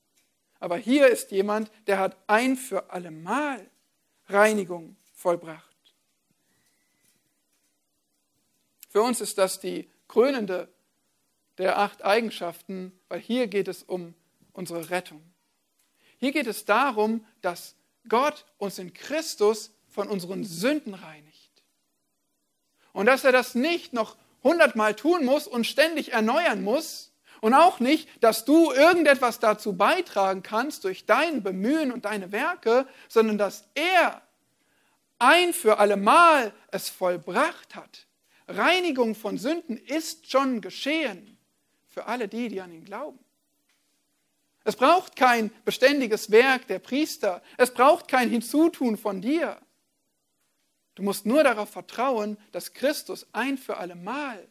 Aber 0.59 0.77
hier 0.77 1.07
ist 1.07 1.31
jemand, 1.31 1.71
der 1.87 1.99
hat 1.99 2.17
ein 2.27 2.55
für 2.55 2.91
allemal 2.91 3.69
Reinigung 4.27 4.95
vollbracht. 5.13 5.63
Für 8.89 9.01
uns 9.01 9.21
ist 9.21 9.37
das 9.37 9.59
die 9.59 9.89
krönende 10.07 10.69
der 11.57 11.79
acht 11.79 12.03
Eigenschaften, 12.03 12.97
weil 13.09 13.19
hier 13.19 13.47
geht 13.47 13.67
es 13.67 13.83
um 13.83 14.13
unsere 14.53 14.89
Rettung. 14.89 15.21
Hier 16.17 16.31
geht 16.31 16.47
es 16.47 16.65
darum, 16.65 17.25
dass 17.41 17.75
Gott 18.09 18.45
uns 18.57 18.79
in 18.79 18.93
Christus 18.93 19.71
von 19.87 20.07
unseren 20.07 20.43
Sünden 20.43 20.93
reinigt. 20.93 21.63
Und 22.93 23.05
dass 23.05 23.23
er 23.23 23.31
das 23.31 23.55
nicht 23.55 23.93
noch 23.93 24.17
hundertmal 24.43 24.95
tun 24.95 25.25
muss 25.25 25.47
und 25.47 25.65
ständig 25.65 26.13
erneuern 26.13 26.63
muss. 26.63 27.11
Und 27.41 27.53
auch 27.53 27.79
nicht, 27.79 28.09
dass 28.21 28.45
du 28.45 28.71
irgendetwas 28.71 29.39
dazu 29.39 29.77
beitragen 29.77 30.41
kannst 30.41 30.83
durch 30.83 31.05
dein 31.05 31.43
Bemühen 31.43 31.91
und 31.91 32.05
deine 32.05 32.31
Werke, 32.31 32.87
sondern 33.07 33.37
dass 33.37 33.65
er 33.75 34.21
ein 35.19 35.53
für 35.53 35.77
allemal 35.77 36.53
es 36.71 36.89
vollbracht 36.89 37.75
hat. 37.75 38.07
Reinigung 38.47 39.13
von 39.13 39.37
Sünden 39.37 39.77
ist 39.77 40.31
schon 40.31 40.61
geschehen 40.61 41.37
für 41.87 42.05
alle 42.05 42.27
die, 42.27 42.47
die 42.47 42.61
an 42.61 42.71
ihn 42.71 42.85
glauben. 42.85 43.19
Es 44.67 44.75
braucht 44.75 45.15
kein 45.15 45.49
beständiges 45.63 46.29
Werk 46.29 46.67
der 46.67 46.79
Priester. 46.79 47.41
Es 47.55 47.73
braucht 47.73 48.09
kein 48.09 48.29
Hinzutun 48.29 48.97
von 48.97 49.21
dir. 49.21 49.61
Du 50.95 51.03
musst 51.03 51.25
nur 51.25 51.41
darauf 51.41 51.69
vertrauen, 51.69 52.37
dass 52.51 52.73
Christus 52.73 53.25
ein 53.31 53.57
für 53.57 53.77
alle 53.77 53.95
Mal 53.95 54.45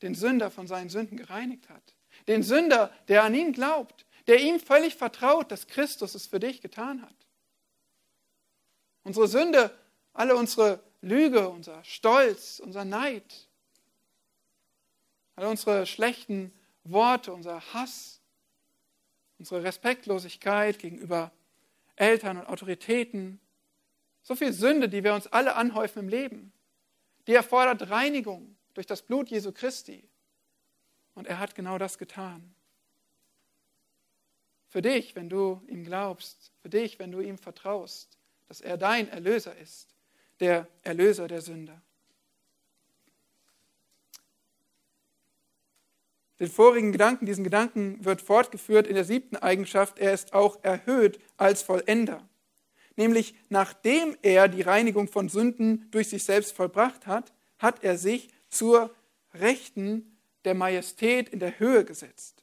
den 0.00 0.14
Sünder 0.14 0.50
von 0.50 0.66
seinen 0.66 0.88
Sünden 0.88 1.18
gereinigt 1.18 1.68
hat. 1.68 1.94
Den 2.26 2.42
Sünder, 2.42 2.90
der 3.08 3.22
an 3.24 3.34
ihn 3.34 3.52
glaubt, 3.52 4.06
der 4.28 4.40
ihm 4.40 4.58
völlig 4.58 4.94
vertraut, 4.94 5.52
dass 5.52 5.66
Christus 5.66 6.14
es 6.14 6.26
für 6.26 6.40
dich 6.40 6.62
getan 6.62 7.02
hat. 7.02 7.26
Unsere 9.02 9.28
Sünde, 9.28 9.78
alle 10.14 10.36
unsere 10.36 10.82
Lüge, 11.02 11.50
unser 11.50 11.84
Stolz, 11.84 12.60
unser 12.60 12.86
Neid, 12.86 13.46
alle 15.36 15.50
unsere 15.50 15.84
schlechten 15.84 16.50
Worte, 16.84 17.34
unser 17.34 17.60
Hass, 17.74 18.21
unsere 19.42 19.64
Respektlosigkeit 19.64 20.78
gegenüber 20.78 21.32
Eltern 21.96 22.38
und 22.38 22.46
Autoritäten, 22.46 23.40
so 24.22 24.36
viel 24.36 24.52
Sünde, 24.52 24.88
die 24.88 25.02
wir 25.02 25.14
uns 25.14 25.26
alle 25.26 25.56
anhäufen 25.56 25.98
im 25.98 26.08
Leben, 26.08 26.52
die 27.26 27.34
erfordert 27.34 27.90
Reinigung 27.90 28.56
durch 28.74 28.86
das 28.86 29.02
Blut 29.02 29.30
Jesu 29.30 29.50
Christi. 29.50 30.08
Und 31.14 31.26
er 31.26 31.40
hat 31.40 31.56
genau 31.56 31.76
das 31.76 31.98
getan. 31.98 32.54
Für 34.68 34.80
dich, 34.80 35.16
wenn 35.16 35.28
du 35.28 35.60
ihm 35.66 35.82
glaubst, 35.82 36.52
für 36.62 36.68
dich, 36.68 37.00
wenn 37.00 37.10
du 37.10 37.18
ihm 37.18 37.36
vertraust, 37.36 38.16
dass 38.46 38.60
er 38.60 38.76
dein 38.76 39.08
Erlöser 39.08 39.56
ist, 39.56 39.88
der 40.38 40.68
Erlöser 40.82 41.26
der 41.26 41.40
Sünder. 41.40 41.82
Den 46.42 46.50
vorigen 46.50 46.90
Gedanken, 46.90 47.24
diesen 47.24 47.44
Gedanken 47.44 48.04
wird 48.04 48.20
fortgeführt 48.20 48.88
in 48.88 48.96
der 48.96 49.04
siebten 49.04 49.36
Eigenschaft, 49.36 50.00
er 50.00 50.12
ist 50.12 50.34
auch 50.34 50.58
erhöht 50.64 51.20
als 51.36 51.62
Vollender. 51.62 52.28
Nämlich 52.96 53.36
nachdem 53.48 54.16
er 54.22 54.48
die 54.48 54.62
Reinigung 54.62 55.06
von 55.06 55.28
Sünden 55.28 55.86
durch 55.92 56.08
sich 56.08 56.24
selbst 56.24 56.52
vollbracht 56.52 57.06
hat, 57.06 57.32
hat 57.60 57.84
er 57.84 57.96
sich 57.96 58.28
zur 58.48 58.92
Rechten 59.34 60.18
der 60.44 60.54
Majestät 60.54 61.28
in 61.28 61.38
der 61.38 61.60
Höhe 61.60 61.84
gesetzt. 61.84 62.42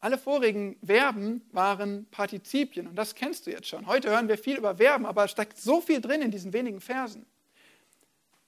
Alle 0.00 0.18
vorigen 0.18 0.76
Verben 0.84 1.48
waren 1.52 2.06
Partizipien 2.10 2.88
und 2.88 2.96
das 2.96 3.14
kennst 3.14 3.46
du 3.46 3.52
jetzt 3.52 3.68
schon. 3.68 3.86
Heute 3.86 4.10
hören 4.10 4.26
wir 4.26 4.36
viel 4.36 4.56
über 4.56 4.78
Verben, 4.78 5.06
aber 5.06 5.26
es 5.26 5.30
steckt 5.30 5.58
so 5.58 5.80
viel 5.80 6.00
drin 6.00 6.22
in 6.22 6.32
diesen 6.32 6.52
wenigen 6.52 6.80
Versen. 6.80 7.24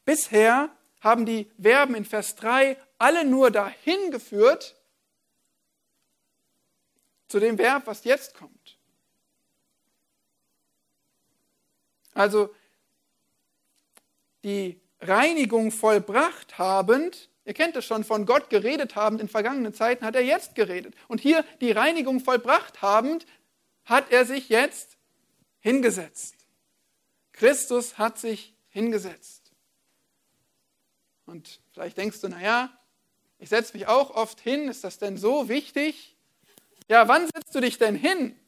Bisher 0.05 0.77
haben 1.01 1.27
die 1.27 1.51
Verben 1.61 1.95
in 1.95 2.05
Vers 2.05 2.37
3 2.37 2.77
alle 2.99 3.25
nur 3.25 3.51
dahin 3.51 4.11
geführt 4.11 4.77
zu 7.29 7.41
dem 7.41 7.59
Verb, 7.59 7.87
was 7.87 8.05
jetzt 8.05 8.35
kommt. 8.35 8.79
Also 12.15 12.55
die 14.43 14.81
Reinigung 15.01 15.71
vollbracht 15.71 16.57
habend, 16.57 17.29
ihr 17.45 17.53
kennt 17.53 17.77
es 17.77 17.85
schon, 17.85 18.05
von 18.05 18.25
Gott 18.25 18.49
geredet 18.49 18.97
habend 18.97 19.21
in 19.21 19.29
vergangenen 19.29 19.75
Zeiten, 19.75 20.05
hat 20.05 20.15
er 20.15 20.23
jetzt 20.23 20.55
geredet. 20.55 20.95
Und 21.09 21.21
hier 21.21 21.45
die 21.61 21.73
Reinigung 21.73 22.21
vollbracht 22.21 22.81
habend, 22.81 23.27
hat 23.85 24.11
er 24.11 24.25
sich 24.25 24.49
jetzt 24.49 24.97
hingesetzt. 25.61 26.37
Christus 27.33 27.99
hat 27.99 28.19
sich 28.19 28.55
hingesetzt. 28.69 29.36
Und 31.27 31.61
vielleicht 31.73 31.99
denkst 31.99 32.21
du, 32.21 32.29
naja, 32.29 32.71
ich 33.39 33.49
setze 33.49 33.77
mich 33.77 33.87
auch 33.87 34.11
oft 34.11 34.41
hin, 34.41 34.69
ist 34.69 34.85
das 34.85 34.99
denn 34.99 35.19
so 35.19 35.49
wichtig? 35.49 36.17
Ja, 36.89 37.09
wann 37.09 37.27
setzt 37.27 37.55
du 37.55 37.61
dich 37.61 37.79
denn 37.79 37.97
hin? 37.97 38.39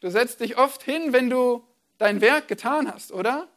Du 0.00 0.10
setzt 0.10 0.40
dich 0.40 0.56
oft 0.56 0.82
hin, 0.82 1.12
wenn 1.12 1.28
du 1.28 1.66
dein 1.98 2.20
Werk 2.20 2.48
getan 2.48 2.90
hast, 2.90 3.12
oder? 3.12 3.48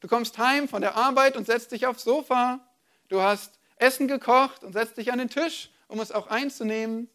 Du 0.00 0.08
kommst 0.08 0.38
heim 0.38 0.68
von 0.68 0.82
der 0.82 0.96
Arbeit 0.96 1.36
und 1.36 1.46
setzt 1.46 1.72
dich 1.72 1.86
aufs 1.86 2.04
Sofa. 2.04 2.60
Du 3.08 3.20
hast 3.20 3.58
Essen 3.76 4.08
gekocht 4.08 4.64
und 4.64 4.72
setzt 4.72 4.96
dich 4.96 5.12
an 5.12 5.18
den 5.18 5.30
Tisch, 5.30 5.70
um 5.88 6.00
es 6.00 6.10
auch 6.10 6.26
einzunehmen. 6.26 7.08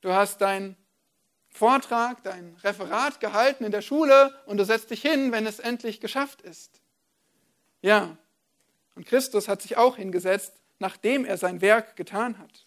Du 0.00 0.12
hast 0.12 0.40
deinen 0.40 0.76
Vortrag, 1.50 2.22
dein 2.22 2.56
Referat 2.62 3.20
gehalten 3.20 3.64
in 3.64 3.72
der 3.72 3.82
Schule 3.82 4.34
und 4.46 4.58
du 4.58 4.64
setzt 4.64 4.90
dich 4.90 5.02
hin, 5.02 5.32
wenn 5.32 5.46
es 5.46 5.58
endlich 5.58 6.00
geschafft 6.00 6.42
ist. 6.42 6.80
Ja, 7.82 8.16
und 8.94 9.06
Christus 9.06 9.48
hat 9.48 9.62
sich 9.62 9.76
auch 9.76 9.96
hingesetzt, 9.96 10.54
nachdem 10.78 11.24
er 11.24 11.36
sein 11.36 11.60
Werk 11.60 11.96
getan 11.96 12.38
hat. 12.38 12.66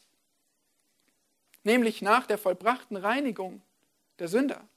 Nämlich 1.64 2.02
nach 2.02 2.26
der 2.26 2.38
vollbrachten 2.38 2.98
Reinigung 2.98 3.62
der 4.20 4.28
Sünder. 4.28 4.68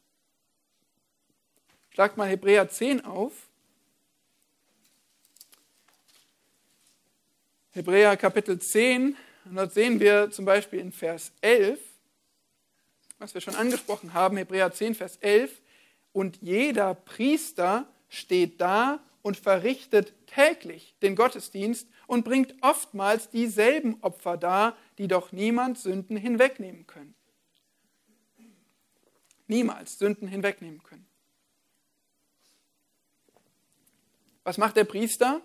Schlagt 1.91 2.17
mal 2.17 2.29
Hebräer 2.29 2.69
10 2.69 3.05
auf. 3.05 3.33
Hebräer 7.71 8.17
Kapitel 8.17 8.59
10, 8.59 9.17
und 9.47 9.57
dort 9.57 9.73
sehen 9.73 9.99
wir 10.01 10.31
zum 10.31 10.45
Beispiel 10.45 10.79
in 10.79 10.93
Vers 10.93 11.33
11, 11.41 11.81
was 13.19 13.35
wir 13.35 13.41
schon 13.41 13.57
angesprochen 13.57 14.15
haben, 14.15 14.37
Hebräer 14.37 14.73
10, 14.73 14.95
Vers 14.95 15.17
11, 15.21 15.61
und 16.13 16.41
jeder 16.41 16.95
Priester 16.95 17.87
steht 18.09 18.61
da 18.61 19.01
und 19.25 19.39
verrichtet 19.39 20.13
täglich 20.27 20.95
den 21.01 21.17
Gottesdienst 21.17 21.89
und 22.07 22.27
bringt 22.27 22.55
oftmals 22.61 23.31
dieselben 23.31 23.97
Opfer 24.03 24.37
dar, 24.37 24.77
die 24.99 25.09
doch 25.09 25.33
niemand 25.33 25.79
Sünden 25.79 26.19
hinwegnehmen 26.19 26.87
können. 26.87 27.15
Niemals 29.47 29.99
Sünden 29.99 30.29
hinwegnehmen 30.29 30.83
können. 30.83 31.07
Was 34.43 34.59
macht 34.59 34.77
der 34.77 34.85
Priester? 34.85 35.41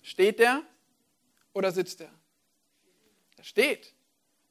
Steht 0.00 0.40
er 0.40 0.62
oder 1.52 1.72
sitzt 1.72 2.00
er? 2.00 2.10
Er 3.36 3.44
steht. 3.44 3.92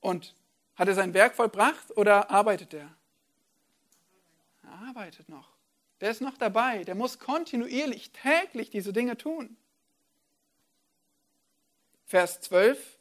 Und 0.01 0.35
hat 0.75 0.87
er 0.87 0.93
sein 0.93 1.15
Werk 1.15 1.33
vollbracht 1.33 1.97
oder 1.97 2.29
arbeitet 2.29 2.75
er? 2.75 2.95
Er 4.61 4.87
arbeitet 4.87 5.29
noch. 5.29 5.58
Der 6.01 6.11
ist 6.11 6.21
noch 6.21 6.37
dabei. 6.37 6.83
Der 6.83 6.95
muss 6.95 7.19
kontinuierlich, 7.19 8.11
täglich 8.11 8.69
diese 8.69 8.93
Dinge 8.93 9.17
tun. 9.17 9.57
Vers 12.05 12.41
12. 12.41 12.97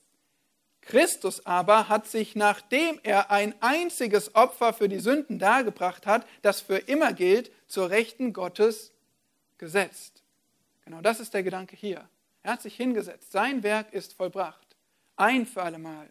Christus 0.83 1.45
aber 1.45 1.89
hat 1.89 2.07
sich, 2.07 2.35
nachdem 2.35 2.99
er 3.03 3.31
ein 3.31 3.55
einziges 3.61 4.35
Opfer 4.35 4.73
für 4.73 4.89
die 4.89 5.01
Sünden 5.01 5.39
dargebracht 5.39 6.07
hat, 6.07 6.27
das 6.43 6.61
für 6.61 6.79
immer 6.79 7.13
gilt, 7.13 7.51
zur 7.67 7.91
Rechten 7.91 8.33
Gottes 8.33 8.93
gesetzt. 9.59 10.23
Genau 10.85 11.03
das 11.03 11.21
ist 11.21 11.35
der 11.35 11.43
Gedanke 11.43 11.77
hier. 11.77 12.09
Er 12.43 12.53
hat 12.53 12.63
sich 12.63 12.75
hingesetzt. 12.77 13.33
Sein 13.33 13.63
Werk 13.63 13.93
ist 13.93 14.15
vollbracht. 14.15 14.77
Ein 15.17 15.45
für 15.45 15.63
allemal. 15.63 16.09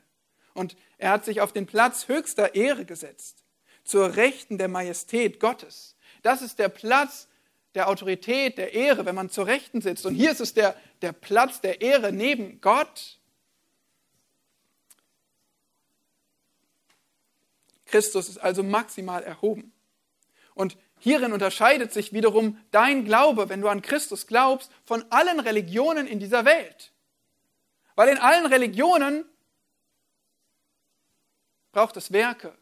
Und 0.54 0.76
er 1.00 1.12
hat 1.12 1.26
sich 1.26 1.42
auf 1.42 1.54
den 1.54 1.66
Platz 1.66 2.08
höchster 2.08 2.54
Ehre 2.54 2.86
gesetzt. 2.86 3.44
Zur 3.84 4.16
Rechten 4.16 4.60
der 4.60 4.68
Majestät 4.68 5.40
Gottes. 5.40 5.96
Das 6.22 6.42
ist 6.42 6.60
der 6.60 6.70
Platz 6.70 7.28
der 7.76 7.90
Autorität, 7.90 8.58
der 8.58 8.74
Ehre, 8.74 9.06
wenn 9.06 9.16
man 9.16 9.30
zur 9.30 9.46
Rechten 9.46 9.82
sitzt. 9.82 10.06
Und 10.06 10.16
hier 10.16 10.32
ist 10.32 10.42
es 10.42 10.54
der, 10.54 10.76
der 11.02 11.12
Platz 11.12 11.62
der 11.62 11.82
Ehre 11.82 12.12
neben 12.12 12.60
Gott. 12.60 13.20
Christus 17.86 18.30
ist 18.30 18.38
also 18.40 18.64
maximal 18.64 19.24
erhoben. 19.24 19.74
Und 20.54 20.78
hierin 21.00 21.34
unterscheidet 21.34 21.94
sich 21.94 22.14
wiederum 22.14 22.60
dein 22.72 23.06
Glaube, 23.06 23.50
wenn 23.50 23.62
du 23.62 23.68
an 23.68 23.82
Christus 23.82 24.28
glaubst, 24.28 24.72
von 24.84 25.06
allen 25.12 25.40
Religionen 25.40 26.08
in 26.08 26.20
dieser 26.20 26.46
Welt. 26.46 26.92
Weil 27.96 28.10
in 28.10 28.18
allen 28.18 28.46
Religionen 28.48 29.26
braucht 31.72 31.96
es 31.98 32.12
Werke, 32.12 32.58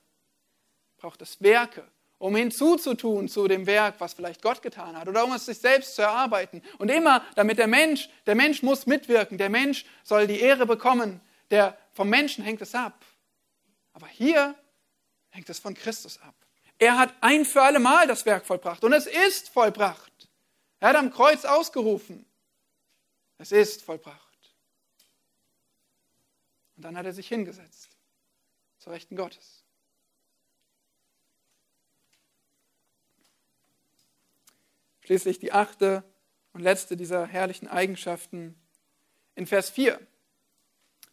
braucht 0.98 1.22
es 1.22 1.42
Werke, 1.42 1.90
um 2.26 2.36
hinzuzutun 2.36 3.28
zu 3.28 3.48
dem 3.48 3.68
Werk, 3.68 3.96
was 4.00 4.14
vielleicht 4.16 4.42
Gott 4.42 4.64
getan 4.64 4.98
hat, 4.98 5.08
oder 5.08 5.24
um 5.24 5.34
es 5.34 5.46
sich 5.46 5.60
selbst 5.60 5.96
zu 5.96 6.02
erarbeiten. 6.02 6.64
Und 6.80 6.90
immer, 6.90 7.24
damit 7.36 7.60
der 7.60 7.68
Mensch, 7.68 8.10
der 8.26 8.34
Mensch 8.34 8.64
muss 8.64 8.88
mitwirken, 8.88 9.38
der 9.38 9.50
Mensch 9.50 9.86
soll 10.04 10.26
die 10.26 10.40
Ehre 10.40 10.66
bekommen, 10.66 11.22
der, 11.52 11.78
vom 11.94 12.10
Menschen 12.10 12.44
hängt 12.44 12.62
es 12.64 12.74
ab. 12.74 13.06
Aber 13.94 14.08
hier 14.08 14.56
hängt 15.30 15.50
es 15.50 15.60
von 15.60 15.76
Christus 15.76 16.20
ab. 16.20 16.34
Er 16.80 16.98
hat 16.98 17.14
ein 17.22 17.46
für 17.46 17.62
alle 17.62 17.80
Mal 17.80 18.08
das 18.08 18.26
Werk 18.26 18.46
vollbracht 18.46 18.84
und 18.84 18.92
es 18.92 19.06
ist 19.06 19.50
vollbracht. 19.50 20.30
Er 20.80 20.90
hat 20.90 20.96
am 20.96 21.12
Kreuz 21.12 21.46
ausgerufen. 21.46 22.26
Es 23.38 23.52
ist 23.52 23.84
vollbracht. 23.84 24.56
Und 26.76 26.84
dann 26.84 26.98
hat 26.98 27.06
er 27.06 27.14
sich 27.14 27.28
hingesetzt 27.28 27.96
zur 28.80 28.94
Rechten 28.94 29.16
Gottes. 29.16 29.65
Schließlich 35.06 35.38
die 35.38 35.52
achte 35.52 36.04
und 36.54 36.62
letzte 36.62 36.98
dieser 36.98 37.28
herrlichen 37.28 37.68
Eigenschaften 37.68 38.56
in 39.36 39.46
Vers 39.46 39.70
4. 39.70 40.00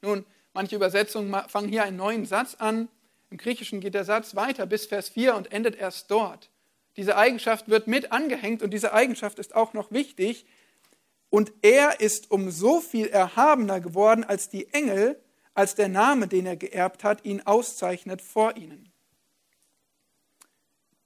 Nun, 0.00 0.24
manche 0.54 0.76
Übersetzungen 0.76 1.30
fangen 1.48 1.68
hier 1.68 1.84
einen 1.84 1.98
neuen 1.98 2.24
Satz 2.24 2.54
an. 2.54 2.88
Im 3.28 3.36
Griechischen 3.36 3.80
geht 3.80 3.92
der 3.92 4.06
Satz 4.06 4.34
weiter 4.34 4.64
bis 4.64 4.86
Vers 4.86 5.10
4 5.10 5.34
und 5.34 5.52
endet 5.52 5.76
erst 5.76 6.10
dort. 6.10 6.48
Diese 6.96 7.18
Eigenschaft 7.18 7.68
wird 7.68 7.86
mit 7.86 8.12
angehängt 8.12 8.62
und 8.62 8.70
diese 8.70 8.94
Eigenschaft 8.94 9.38
ist 9.38 9.54
auch 9.54 9.74
noch 9.74 9.92
wichtig. 9.92 10.46
Und 11.28 11.52
er 11.60 12.00
ist 12.00 12.30
um 12.30 12.50
so 12.50 12.80
viel 12.80 13.08
erhabener 13.08 13.80
geworden 13.80 14.24
als 14.24 14.48
die 14.48 14.72
Engel, 14.72 15.20
als 15.52 15.74
der 15.74 15.88
Name, 15.88 16.28
den 16.28 16.46
er 16.46 16.56
geerbt 16.56 17.04
hat, 17.04 17.26
ihn 17.26 17.42
auszeichnet 17.42 18.22
vor 18.22 18.56
ihnen. 18.56 18.90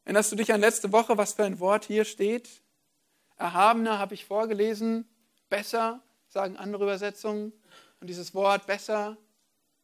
Erinnerst 0.04 0.30
du 0.30 0.36
dich 0.36 0.52
an 0.52 0.60
letzte 0.60 0.92
Woche, 0.92 1.18
was 1.18 1.32
für 1.32 1.44
ein 1.44 1.58
Wort 1.58 1.84
hier 1.84 2.04
steht? 2.04 2.62
Erhabener 3.36 3.98
habe 3.98 4.14
ich 4.14 4.24
vorgelesen, 4.24 5.08
besser, 5.48 6.02
sagen 6.28 6.56
andere 6.56 6.84
Übersetzungen. 6.84 7.52
Und 8.00 8.08
dieses 8.08 8.34
Wort 8.34 8.66
besser, 8.66 9.16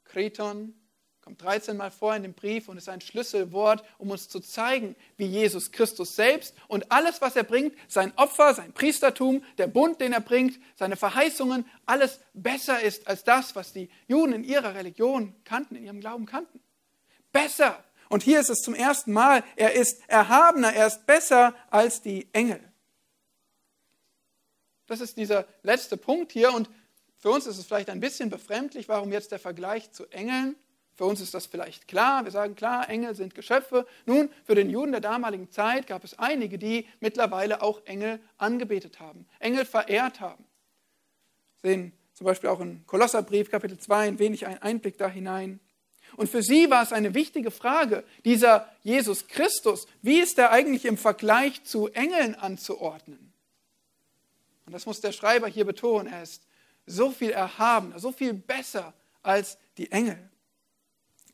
Kreton, 0.05 0.75
kommt 1.23 1.41
13 1.41 1.77
Mal 1.77 1.93
vor 1.93 2.17
in 2.17 2.25
dem 2.25 2.35
Brief 2.35 2.69
und 2.69 2.77
ist 2.77 2.89
ein 2.89 3.01
Schlüsselwort, 3.01 3.85
um 3.99 4.11
uns 4.11 4.29
zu 4.29 4.41
zeigen, 4.41 4.97
wie 5.17 5.27
Jesus 5.27 5.71
Christus 5.71 6.17
selbst 6.17 6.55
und 6.67 6.91
alles, 6.91 7.21
was 7.21 7.37
er 7.37 7.45
bringt, 7.45 7.77
sein 7.87 8.13
Opfer, 8.17 8.55
sein 8.55 8.73
Priestertum, 8.73 9.45
der 9.57 9.69
Bund, 9.69 10.01
den 10.01 10.13
er 10.13 10.21
bringt, 10.21 10.59
seine 10.75 10.97
Verheißungen, 10.97 11.65
alles 11.87 12.19
besser 12.35 12.81
ist 12.81 13.07
als 13.07 13.23
das, 13.23 13.55
was 13.55 13.73
die 13.73 13.89
Juden 14.09 14.33
in 14.33 14.45
ihrer 14.45 14.75
Religion 14.75 15.35
kannten, 15.45 15.77
in 15.77 15.85
ihrem 15.85 16.01
Glauben 16.01 16.27
kannten. 16.27 16.61
Besser. 17.31 17.83
Und 18.09 18.25
hier 18.25 18.41
ist 18.41 18.51
es 18.51 18.59
zum 18.59 18.75
ersten 18.75 19.13
Mal, 19.13 19.45
er 19.55 19.75
ist 19.75 20.03
erhabener, 20.09 20.73
er 20.75 20.89
ist 20.89 21.07
besser 21.07 21.55
als 21.71 22.03
die 22.03 22.29
Engel. 22.33 22.61
Das 24.87 25.01
ist 25.01 25.17
dieser 25.17 25.47
letzte 25.63 25.97
Punkt 25.97 26.33
hier 26.33 26.53
und 26.53 26.69
für 27.19 27.31
uns 27.31 27.47
ist 27.47 27.59
es 27.59 27.67
vielleicht 27.67 27.91
ein 27.91 28.01
bisschen 28.01 28.31
befremdlich, 28.31 28.89
warum 28.89 29.13
jetzt 29.13 29.31
der 29.31 29.39
Vergleich 29.39 29.93
zu 29.93 30.07
Engeln 30.07 30.57
für 30.95 31.07
uns 31.07 31.21
ist 31.21 31.33
das 31.35 31.47
vielleicht 31.47 31.89
klar. 31.89 32.25
Wir 32.25 32.31
sagen 32.31 32.55
klar, 32.55 32.89
Engel 32.89 33.15
sind 33.15 33.35
Geschöpfe. 33.35 33.87
Nun, 34.05 34.29
für 34.45 34.55
den 34.55 34.69
Juden 34.69 34.93
der 34.93 35.01
damaligen 35.01 35.51
Zeit 35.51 35.87
gab 35.87 36.05
es 36.05 36.19
einige, 36.19 36.59
die 36.59 36.87
mittlerweile 37.01 37.63
auch 37.63 37.85
Engel 37.87 38.21
angebetet 38.39 39.01
haben, 39.01 39.27
Engel 39.39 39.65
verehrt 39.65 40.21
haben. 40.21 40.45
Wir 41.63 41.71
sehen 41.71 41.93
zum 42.13 42.27
Beispiel 42.27 42.51
auch 42.51 42.61
in 42.61 42.87
Kolosserbrief 42.87 43.51
Kapitel 43.51 43.79
2 43.79 44.09
ein 44.09 44.19
wenig 44.19 44.47
einen 44.47 44.59
Einblick 44.59 44.99
da 44.99 45.09
hinein. 45.09 45.61
Und 46.17 46.29
für 46.29 46.43
sie 46.43 46.71
war 46.71 46.83
es 46.83 46.93
eine 46.93 47.15
wichtige 47.15 47.51
Frage, 47.51 48.05
dieser 48.27 48.71
Jesus 48.83 49.29
Christus, 49.29 49.87
wie 50.03 50.21
ist 50.21 50.39
er 50.39 50.51
eigentlich 50.51 50.85
im 50.85 50.99
Vergleich 50.99 51.65
zu 51.65 51.89
Engeln 51.89 52.35
anzuordnen? 52.35 53.32
Und 54.67 54.73
das 54.73 54.87
muss 54.87 55.01
der 55.01 55.13
Schreiber 55.13 55.49
hier 55.49 55.65
betonen, 55.65 56.13
er 56.13 56.23
ist 56.23 56.47
so 56.87 57.11
viel 57.11 57.31
erhabener, 57.31 57.99
so 57.99 58.13
viel 58.13 58.35
besser 58.35 58.93
als 59.23 59.59
die 59.77 59.91
Engel. 59.91 60.19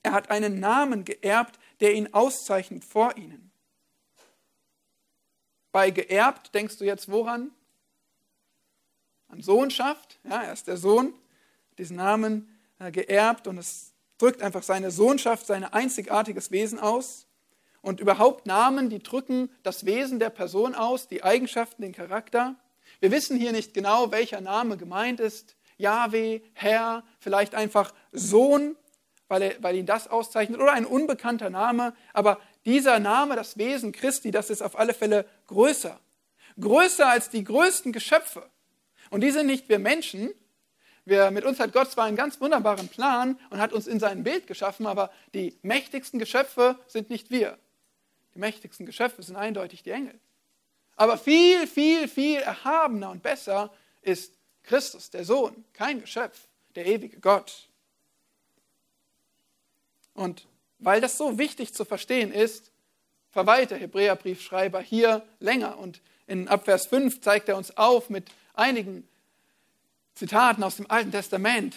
Er 0.03 0.13
hat 0.13 0.31
einen 0.31 0.61
Namen 0.61 1.05
geerbt, 1.05 1.59
der 1.81 1.95
ihn 1.95 2.13
auszeichnet 2.13 2.85
vor 2.85 3.17
ihnen. 3.17 3.51
Bei 5.73 5.91
geerbt 5.91 6.55
denkst 6.55 6.79
du 6.79 6.85
jetzt 6.85 7.11
woran? 7.11 7.51
An 9.29 9.43
Sohnschaft. 9.43 10.19
Ja, 10.25 10.43
er 10.43 10.53
ist 10.53 10.67
der 10.67 10.77
Sohn, 10.79 11.13
diesen 11.77 11.97
Namen 11.97 12.59
äh, 12.79 12.91
geerbt 12.91 13.47
und 13.47 13.59
es 13.59 13.93
drückt 14.17 14.43
einfach 14.43 14.63
seine 14.63 14.91
Sohnschaft, 14.91 15.47
sein 15.47 15.65
einzigartiges 15.65 16.51
Wesen 16.51 16.79
aus. 16.79 17.27
Und 17.81 18.01
überhaupt 18.01 18.47
Namen, 18.47 18.91
die 18.91 18.99
drücken 18.99 19.51
das 19.63 19.85
Wesen 19.85 20.19
der 20.19 20.31
Person 20.31 20.75
aus, 20.75 21.07
die 21.07 21.23
Eigenschaften, 21.23 21.83
den 21.83 21.93
Charakter. 21.93 22.57
Wir 23.01 23.11
wissen 23.11 23.39
hier 23.39 23.53
nicht 23.53 23.75
genau, 23.75 24.11
welcher 24.11 24.41
Name 24.41 24.77
gemeint 24.77 25.21
ist. 25.21 25.57
Yahweh, 25.77 26.41
Herr, 26.55 27.05
vielleicht 27.21 27.55
einfach 27.55 27.95
Sohn 28.13 28.77
weil, 29.29 29.43
er, 29.43 29.63
weil 29.63 29.77
ihn 29.77 29.87
das 29.87 30.09
auszeichnet, 30.09 30.61
oder 30.61 30.73
ein 30.73 30.87
unbekannter 30.87 31.51
Name, 31.51 31.95
aber 32.13 32.41
dieser 32.65 32.99
Name, 32.99 33.37
das 33.37 33.59
Wesen 33.59 33.93
Christi, 33.93 34.31
das 34.31 34.51
ist 34.51 34.63
auf 34.63 34.79
alle 34.79 34.95
Fälle 34.95 35.27
größer. 35.47 36.01
Größer 36.59 37.09
als 37.09 37.31
die 37.31 37.45
größten 37.45 37.93
Geschöpfe. 37.93 38.49
Und 39.11 39.21
die 39.21 39.31
sind 39.31 39.47
nicht 39.47 39.69
wir 39.69 39.79
Menschen. 39.79 40.31
Wir, 41.05 41.31
mit 41.31 41.45
uns 41.45 41.61
hat 41.61 41.73
Gott 41.73 41.91
zwar 41.91 42.05
einen 42.05 42.17
ganz 42.17 42.41
wunderbaren 42.41 42.89
Plan 42.89 43.39
und 43.51 43.61
hat 43.61 43.73
uns 43.73 43.87
in 43.87 44.01
sein 44.01 44.25
Bild 44.25 44.47
geschaffen, 44.47 44.87
aber 44.87 45.11
die 45.35 45.59
mächtigsten 45.63 46.19
Geschöpfe 46.19 46.79
sind 46.87 47.11
nicht 47.11 47.31
wir. 47.31 47.59
Die 48.35 48.39
mächtigsten 48.39 48.87
Geschöpfe 48.87 49.23
sind 49.23 49.37
eindeutig 49.37 49.83
die 49.83 49.91
Engel. 49.91 50.19
Aber 50.99 51.17
viel, 51.17 51.69
viel, 51.69 52.09
viel 52.09 52.41
erhabener 52.41 53.11
und 53.11 53.23
besser 53.23 53.73
ist 54.03 54.33
Christus, 54.65 55.11
der 55.11 55.25
Sohn, 55.25 55.65
kein 55.73 56.01
Geschöpf, 56.01 56.49
der 56.75 56.87
ewige 56.87 57.21
Gott. 57.21 57.69
Und 60.13 60.49
weil 60.81 61.01
das 61.01 61.17
so 61.17 61.39
wichtig 61.39 61.73
zu 61.73 61.85
verstehen 61.85 62.33
ist, 62.33 62.73
verweilt 63.31 63.71
der 63.71 63.79
Hebräerbriefschreiber 63.79 64.81
hier 64.81 65.25
länger. 65.39 65.79
Und 65.79 66.01
in 66.27 66.49
Abvers 66.49 66.87
5 66.87 67.21
zeigt 67.21 67.49
er 67.49 67.57
uns 67.57 67.77
auf 67.77 68.11
mit 68.11 68.33
einigen 68.55 69.09
Zitaten 70.15 70.65
aus 70.65 70.79
dem 70.79 70.91
Alten 70.91 71.13
Testament, 71.13 71.77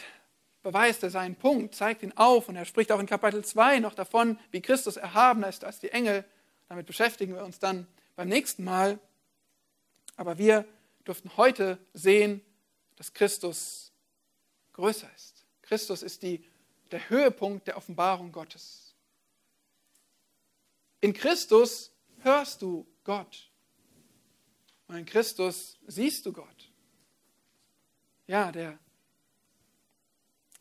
beweist 0.63 1.03
er 1.03 1.11
seinen 1.11 1.36
Punkt, 1.36 1.76
zeigt 1.76 2.01
ihn 2.01 2.13
auf 2.15 2.49
und 2.49 2.55
er 2.55 2.65
spricht 2.65 2.91
auch 2.91 2.99
in 2.99 3.05
Kapitel 3.05 3.45
2 3.45 3.82
noch 3.82 3.93
davon, 3.93 4.39
wie 4.49 4.61
Christus 4.61 4.97
erhabener 4.97 5.47
ist 5.47 5.63
als 5.63 5.80
die 5.80 5.91
Engel. 5.91 6.26
Damit 6.69 6.88
beschäftigen 6.88 7.36
wir 7.36 7.43
uns 7.43 7.59
dann 7.59 7.86
beim 8.15 8.30
nächsten 8.30 8.63
Mal. 8.63 8.97
Aber 10.16 10.38
wir 10.38 10.68
durften 11.03 11.36
heute 11.38 11.78
sehen, 11.93 12.41
dass 12.95 13.14
Christus 13.14 13.91
größer 14.74 15.09
ist. 15.16 15.45
Christus 15.62 16.03
ist 16.03 16.22
die 16.24 16.45
der 16.91 17.09
Höhepunkt 17.09 17.68
der 17.68 17.78
Offenbarung 17.78 18.32
Gottes. 18.32 18.93
In 20.99 21.14
Christus 21.14 21.91
hörst 22.20 22.62
du 22.62 22.86
Gott. 23.03 23.49
Und 24.88 24.97
in 24.97 25.05
Christus 25.05 25.78
siehst 25.88 26.26
du 26.26 26.34
Gott. 26.34 26.72
Ja, 28.28 28.51
der 28.51 28.78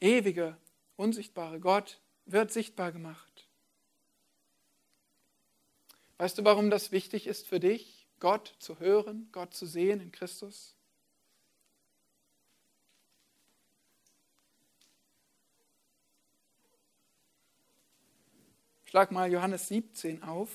ewige, 0.00 0.56
unsichtbare 0.96 1.60
Gott 1.60 2.00
wird 2.24 2.52
sichtbar 2.52 2.92
gemacht. 2.92 3.48
Weißt 6.18 6.38
du, 6.38 6.44
warum 6.44 6.70
das 6.70 6.92
wichtig 6.92 7.26
ist 7.26 7.46
für 7.46 7.60
dich, 7.60 7.99
Gott 8.20 8.54
zu 8.58 8.78
hören, 8.78 9.28
Gott 9.32 9.54
zu 9.54 9.66
sehen 9.66 10.00
in 10.00 10.12
Christus? 10.12 10.74
Schlag 18.84 19.10
mal 19.10 19.30
Johannes 19.30 19.68
17 19.68 20.22
auf. 20.22 20.50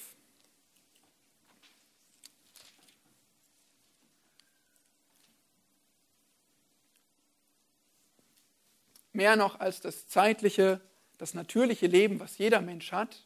Mehr 9.13 9.37
noch 9.37 9.61
als 9.61 9.79
das 9.79 10.07
zeitliche, 10.07 10.81
das 11.17 11.33
natürliche 11.33 11.87
Leben, 11.87 12.19
was 12.19 12.37
jeder 12.37 12.59
Mensch 12.59 12.91
hat, 12.91 13.25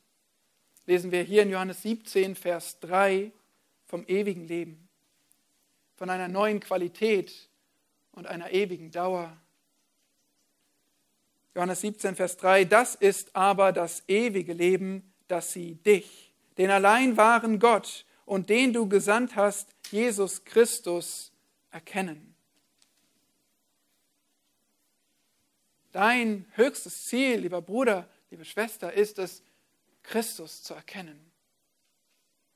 lesen 0.86 1.12
wir 1.12 1.24
hier 1.24 1.42
in 1.42 1.50
Johannes 1.50 1.82
17, 1.82 2.36
Vers 2.36 2.80
3 2.80 3.34
vom 3.90 4.06
ewigen 4.08 4.48
Leben, 4.48 4.88
von 5.96 6.12
einer 6.12 6.28
neuen 6.28 6.60
Qualität 6.60 7.50
und 8.12 8.28
einer 8.28 8.52
ewigen 8.52 8.92
Dauer. 8.92 9.36
Johannes 11.56 11.82
17, 11.82 12.16
Vers 12.16 12.38
3, 12.38 12.66
das 12.66 12.94
ist 12.94 13.36
aber 13.36 13.72
das 13.72 14.04
ewige 14.08 14.54
Leben, 14.54 15.12
dass 15.28 15.54
sie 15.54 15.74
dich, 15.74 16.32
den 16.60 16.70
allein 16.70 17.18
wahren 17.18 17.58
Gott 17.58 18.06
und 18.26 18.50
den 18.50 18.74
du 18.74 18.88
gesandt 18.88 19.36
hast, 19.36 19.70
Jesus 19.90 20.46
Christus, 20.46 21.32
erkennen. 21.72 22.36
Dein 25.92 26.46
höchstes 26.54 27.06
Ziel, 27.06 27.40
lieber 27.40 27.64
Bruder, 27.64 28.08
liebe 28.30 28.46
Schwester, 28.46 28.94
ist 28.94 29.18
es, 29.18 29.42
Christus 30.04 30.62
zu 30.62 30.76
erkennen. 30.76 31.20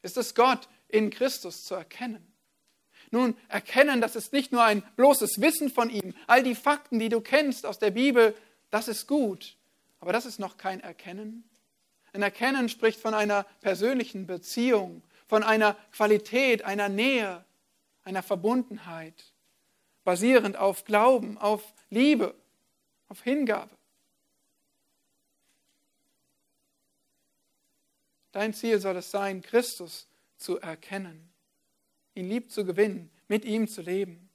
Ist 0.03 0.17
es 0.17 0.35
Gott 0.35 0.69
in 0.93 1.09
Christus 1.09 1.63
zu 1.63 1.73
erkennen. 1.73 2.33
Nun, 3.09 3.35
erkennen, 3.47 3.99
das 3.99 4.15
ist 4.15 4.31
nicht 4.31 4.51
nur 4.51 4.63
ein 4.63 4.83
bloßes 4.95 5.41
Wissen 5.41 5.69
von 5.69 5.89
ihm. 5.89 6.13
All 6.27 6.43
die 6.43 6.55
Fakten, 6.55 6.99
die 6.99 7.09
du 7.09 7.19
kennst 7.19 7.65
aus 7.65 7.79
der 7.79 7.91
Bibel, 7.91 8.35
das 8.69 8.87
ist 8.87 9.07
gut, 9.07 9.57
aber 9.99 10.13
das 10.13 10.25
ist 10.25 10.39
noch 10.39 10.57
kein 10.57 10.79
Erkennen. 10.79 11.49
Ein 12.13 12.21
Erkennen 12.21 12.69
spricht 12.69 12.99
von 12.99 13.15
einer 13.15 13.43
persönlichen 13.61 14.27
Beziehung, 14.27 15.03
von 15.27 15.41
einer 15.41 15.75
Qualität, 15.91 16.63
einer 16.63 16.89
Nähe, 16.89 17.43
einer 18.03 18.21
Verbundenheit, 18.21 19.33
basierend 20.03 20.57
auf 20.57 20.85
Glauben, 20.85 21.39
auf 21.39 21.73
Liebe, 21.89 22.35
auf 23.09 23.21
Hingabe. 23.23 23.75
Dein 28.31 28.53
Ziel 28.53 28.79
soll 28.79 28.97
es 28.97 29.09
sein, 29.09 29.41
Christus 29.41 30.07
zu 30.43 30.59
erkennen, 30.59 31.33
ihn 32.15 32.27
lieb 32.27 32.51
zu 32.51 32.65
gewinnen, 32.65 33.09
mit 33.27 33.45
ihm 33.45 33.67
zu 33.67 33.81
leben. 33.81 34.29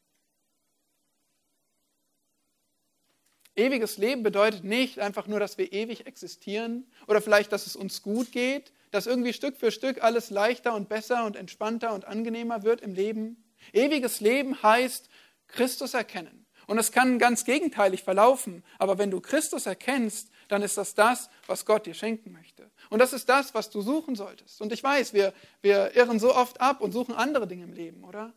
Ewiges 3.54 3.98
Leben 3.98 4.22
bedeutet 4.22 4.64
nicht 4.64 5.00
einfach 5.00 5.26
nur, 5.26 5.40
dass 5.40 5.58
wir 5.58 5.72
ewig 5.72 6.06
existieren 6.06 6.86
oder 7.08 7.20
vielleicht, 7.20 7.52
dass 7.52 7.66
es 7.66 7.76
uns 7.76 8.02
gut 8.02 8.32
geht, 8.32 8.72
dass 8.90 9.06
irgendwie 9.06 9.32
Stück 9.32 9.56
für 9.56 9.70
Stück 9.70 10.02
alles 10.02 10.30
leichter 10.30 10.74
und 10.74 10.88
besser 10.88 11.24
und 11.24 11.36
entspannter 11.36 11.92
und 11.92 12.06
angenehmer 12.06 12.62
wird 12.62 12.80
im 12.80 12.94
Leben. 12.94 13.44
Ewiges 13.72 14.20
Leben 14.20 14.62
heißt 14.62 15.10
Christus 15.48 15.92
erkennen. 15.94 16.46
Und 16.66 16.78
es 16.78 16.92
kann 16.92 17.18
ganz 17.18 17.44
gegenteilig 17.44 18.04
verlaufen, 18.04 18.62
aber 18.78 18.98
wenn 18.98 19.10
du 19.10 19.20
Christus 19.20 19.66
erkennst, 19.66 20.30
dann 20.48 20.62
ist 20.62 20.76
das 20.76 20.94
das, 20.94 21.30
was 21.46 21.64
Gott 21.64 21.86
dir 21.86 21.94
schenken 21.94 22.32
möchte. 22.32 22.70
Und 22.90 22.98
das 22.98 23.12
ist 23.12 23.28
das, 23.28 23.54
was 23.54 23.70
du 23.70 23.82
suchen 23.82 24.16
solltest. 24.16 24.60
Und 24.60 24.72
ich 24.72 24.82
weiß, 24.82 25.12
wir, 25.12 25.32
wir 25.60 25.94
irren 25.94 26.18
so 26.18 26.34
oft 26.34 26.60
ab 26.60 26.80
und 26.80 26.92
suchen 26.92 27.14
andere 27.14 27.46
Dinge 27.46 27.64
im 27.64 27.72
Leben, 27.72 28.02
oder? 28.04 28.32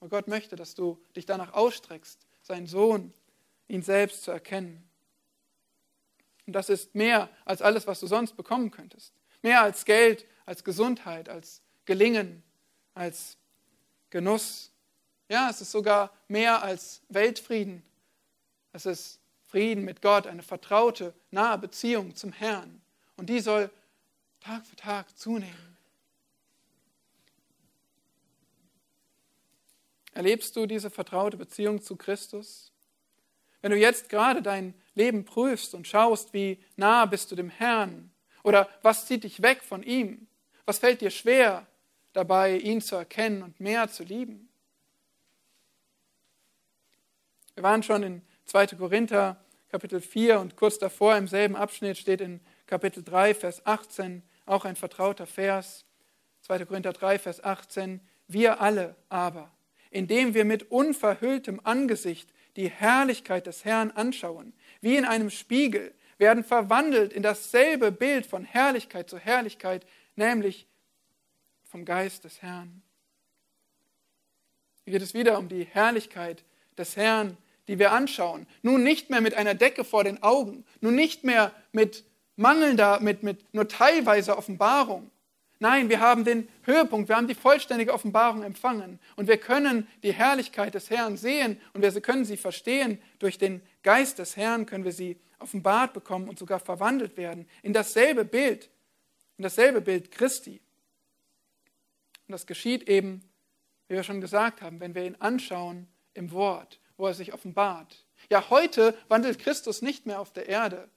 Aber 0.00 0.08
Gott 0.08 0.28
möchte, 0.28 0.56
dass 0.56 0.74
du 0.74 1.02
dich 1.16 1.26
danach 1.26 1.52
ausstreckst, 1.52 2.26
seinen 2.42 2.66
Sohn, 2.66 3.12
ihn 3.68 3.82
selbst 3.82 4.22
zu 4.22 4.30
erkennen. 4.30 4.88
Und 6.46 6.52
das 6.52 6.68
ist 6.68 6.94
mehr 6.94 7.28
als 7.44 7.60
alles, 7.60 7.86
was 7.88 7.98
du 7.98 8.06
sonst 8.06 8.36
bekommen 8.36 8.70
könntest. 8.70 9.12
Mehr 9.42 9.62
als 9.62 9.84
Geld, 9.84 10.26
als 10.44 10.62
Gesundheit, 10.62 11.28
als 11.28 11.60
Gelingen, 11.84 12.44
als 12.94 13.36
Genuss. 14.10 14.70
Ja, 15.28 15.50
es 15.50 15.60
ist 15.60 15.72
sogar 15.72 16.12
mehr 16.28 16.62
als 16.62 17.02
Weltfrieden. 17.08 17.82
Es 18.72 18.86
ist 18.86 19.20
Frieden 19.46 19.84
mit 19.84 20.02
Gott, 20.02 20.26
eine 20.26 20.42
vertraute, 20.42 21.14
nahe 21.30 21.58
Beziehung 21.58 22.14
zum 22.16 22.32
Herrn. 22.32 22.80
Und 23.16 23.30
die 23.30 23.40
soll 23.40 23.70
Tag 24.40 24.66
für 24.66 24.76
Tag 24.76 25.16
zunehmen. 25.18 25.76
Erlebst 30.12 30.56
du 30.56 30.66
diese 30.66 30.90
vertraute 30.90 31.36
Beziehung 31.36 31.82
zu 31.82 31.96
Christus? 31.96 32.72
Wenn 33.60 33.70
du 33.70 33.76
jetzt 33.76 34.08
gerade 34.08 34.42
dein 34.42 34.74
Leben 34.94 35.24
prüfst 35.24 35.74
und 35.74 35.86
schaust, 35.86 36.32
wie 36.32 36.62
nah 36.76 37.04
bist 37.04 37.30
du 37.30 37.36
dem 37.36 37.50
Herrn 37.50 38.10
oder 38.42 38.68
was 38.82 39.06
zieht 39.06 39.24
dich 39.24 39.42
weg 39.42 39.62
von 39.62 39.82
ihm, 39.82 40.26
was 40.64 40.78
fällt 40.78 41.00
dir 41.00 41.10
schwer 41.10 41.66
dabei, 42.12 42.56
ihn 42.56 42.80
zu 42.80 42.96
erkennen 42.96 43.42
und 43.42 43.60
mehr 43.60 43.88
zu 43.88 44.04
lieben? 44.04 44.48
Wir 47.54 47.62
waren 47.62 47.82
schon 47.82 48.02
in 48.02 48.22
2. 48.46 48.68
Korinther 48.78 49.36
Kapitel 49.68 50.00
4 50.00 50.38
und 50.40 50.56
kurz 50.56 50.78
davor 50.78 51.16
im 51.16 51.26
selben 51.26 51.56
Abschnitt 51.56 51.98
steht 51.98 52.20
in 52.20 52.40
Kapitel 52.66 53.02
3, 53.02 53.34
Vers 53.34 53.66
18, 53.66 54.22
auch 54.46 54.64
ein 54.64 54.76
vertrauter 54.76 55.26
Vers. 55.26 55.84
2. 56.42 56.64
Korinther 56.64 56.92
3, 56.92 57.18
Vers 57.18 57.42
18. 57.42 58.00
Wir 58.28 58.60
alle 58.60 58.94
aber, 59.08 59.50
indem 59.90 60.34
wir 60.34 60.44
mit 60.44 60.70
unverhülltem 60.70 61.60
Angesicht 61.64 62.32
die 62.54 62.70
Herrlichkeit 62.70 63.46
des 63.46 63.64
Herrn 63.64 63.90
anschauen, 63.90 64.52
wie 64.80 64.96
in 64.96 65.04
einem 65.04 65.30
Spiegel, 65.30 65.92
werden 66.18 66.44
verwandelt 66.44 67.12
in 67.12 67.22
dasselbe 67.22 67.92
Bild 67.92 68.26
von 68.26 68.44
Herrlichkeit 68.44 69.10
zu 69.10 69.18
Herrlichkeit, 69.18 69.86
nämlich 70.14 70.66
vom 71.64 71.84
Geist 71.84 72.24
des 72.24 72.40
Herrn. 72.40 72.82
Hier 74.84 74.92
geht 74.92 75.02
es 75.02 75.14
wieder 75.14 75.38
um 75.38 75.48
die 75.48 75.64
Herrlichkeit 75.64 76.44
des 76.78 76.96
Herrn, 76.96 77.36
die 77.68 77.78
wir 77.78 77.92
anschauen. 77.92 78.46
Nun 78.62 78.82
nicht 78.82 79.10
mehr 79.10 79.20
mit 79.20 79.34
einer 79.34 79.54
Decke 79.54 79.84
vor 79.84 80.04
den 80.04 80.22
Augen, 80.22 80.64
nun 80.80 80.94
nicht 80.94 81.24
mehr 81.24 81.52
mit 81.72 82.04
mangelnder, 82.36 83.00
mit, 83.00 83.22
mit 83.22 83.52
nur 83.54 83.68
teilweise 83.68 84.36
Offenbarung. 84.36 85.10
Nein, 85.58 85.88
wir 85.88 86.00
haben 86.00 86.24
den 86.24 86.48
Höhepunkt, 86.64 87.08
wir 87.08 87.16
haben 87.16 87.28
die 87.28 87.34
vollständige 87.34 87.94
Offenbarung 87.94 88.42
empfangen 88.42 89.00
und 89.16 89.26
wir 89.26 89.38
können 89.38 89.88
die 90.02 90.12
Herrlichkeit 90.12 90.74
des 90.74 90.90
Herrn 90.90 91.16
sehen 91.16 91.58
und 91.72 91.80
wir 91.80 92.00
können 92.02 92.26
sie 92.26 92.36
verstehen. 92.36 93.00
Durch 93.18 93.38
den 93.38 93.62
Geist 93.82 94.18
des 94.18 94.36
Herrn 94.36 94.66
können 94.66 94.84
wir 94.84 94.92
sie 94.92 95.18
offenbart 95.38 95.94
bekommen 95.94 96.28
und 96.28 96.38
sogar 96.38 96.60
verwandelt 96.60 97.16
werden 97.16 97.48
in 97.62 97.72
dasselbe 97.72 98.26
Bild, 98.26 98.70
in 99.38 99.44
dasselbe 99.44 99.80
Bild 99.80 100.10
Christi. 100.10 100.60
Und 102.28 102.32
das 102.32 102.46
geschieht 102.46 102.88
eben, 102.88 103.22
wie 103.88 103.94
wir 103.94 104.02
schon 104.02 104.20
gesagt 104.20 104.60
haben, 104.60 104.80
wenn 104.80 104.94
wir 104.94 105.04
ihn 105.04 105.16
anschauen 105.16 105.88
im 106.12 106.32
Wort 106.32 106.80
wo 106.96 107.06
er 107.06 107.14
sich 107.14 107.32
offenbart. 107.32 108.04
Ja, 108.30 108.50
heute 108.50 108.96
wandelt 109.08 109.38
Christus 109.38 109.82
nicht 109.82 110.06
mehr 110.06 110.20
auf 110.20 110.32
der 110.32 110.48
Erde. 110.48 110.88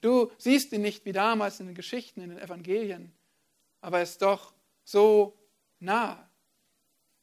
Du 0.00 0.30
siehst 0.38 0.72
ihn 0.72 0.82
nicht 0.82 1.04
wie 1.04 1.12
damals 1.12 1.60
in 1.60 1.66
den 1.66 1.74
Geschichten, 1.74 2.20
in 2.20 2.30
den 2.30 2.38
Evangelien, 2.38 3.12
aber 3.80 3.98
er 3.98 4.04
ist 4.04 4.22
doch 4.22 4.54
so 4.84 5.36
nah. 5.80 6.28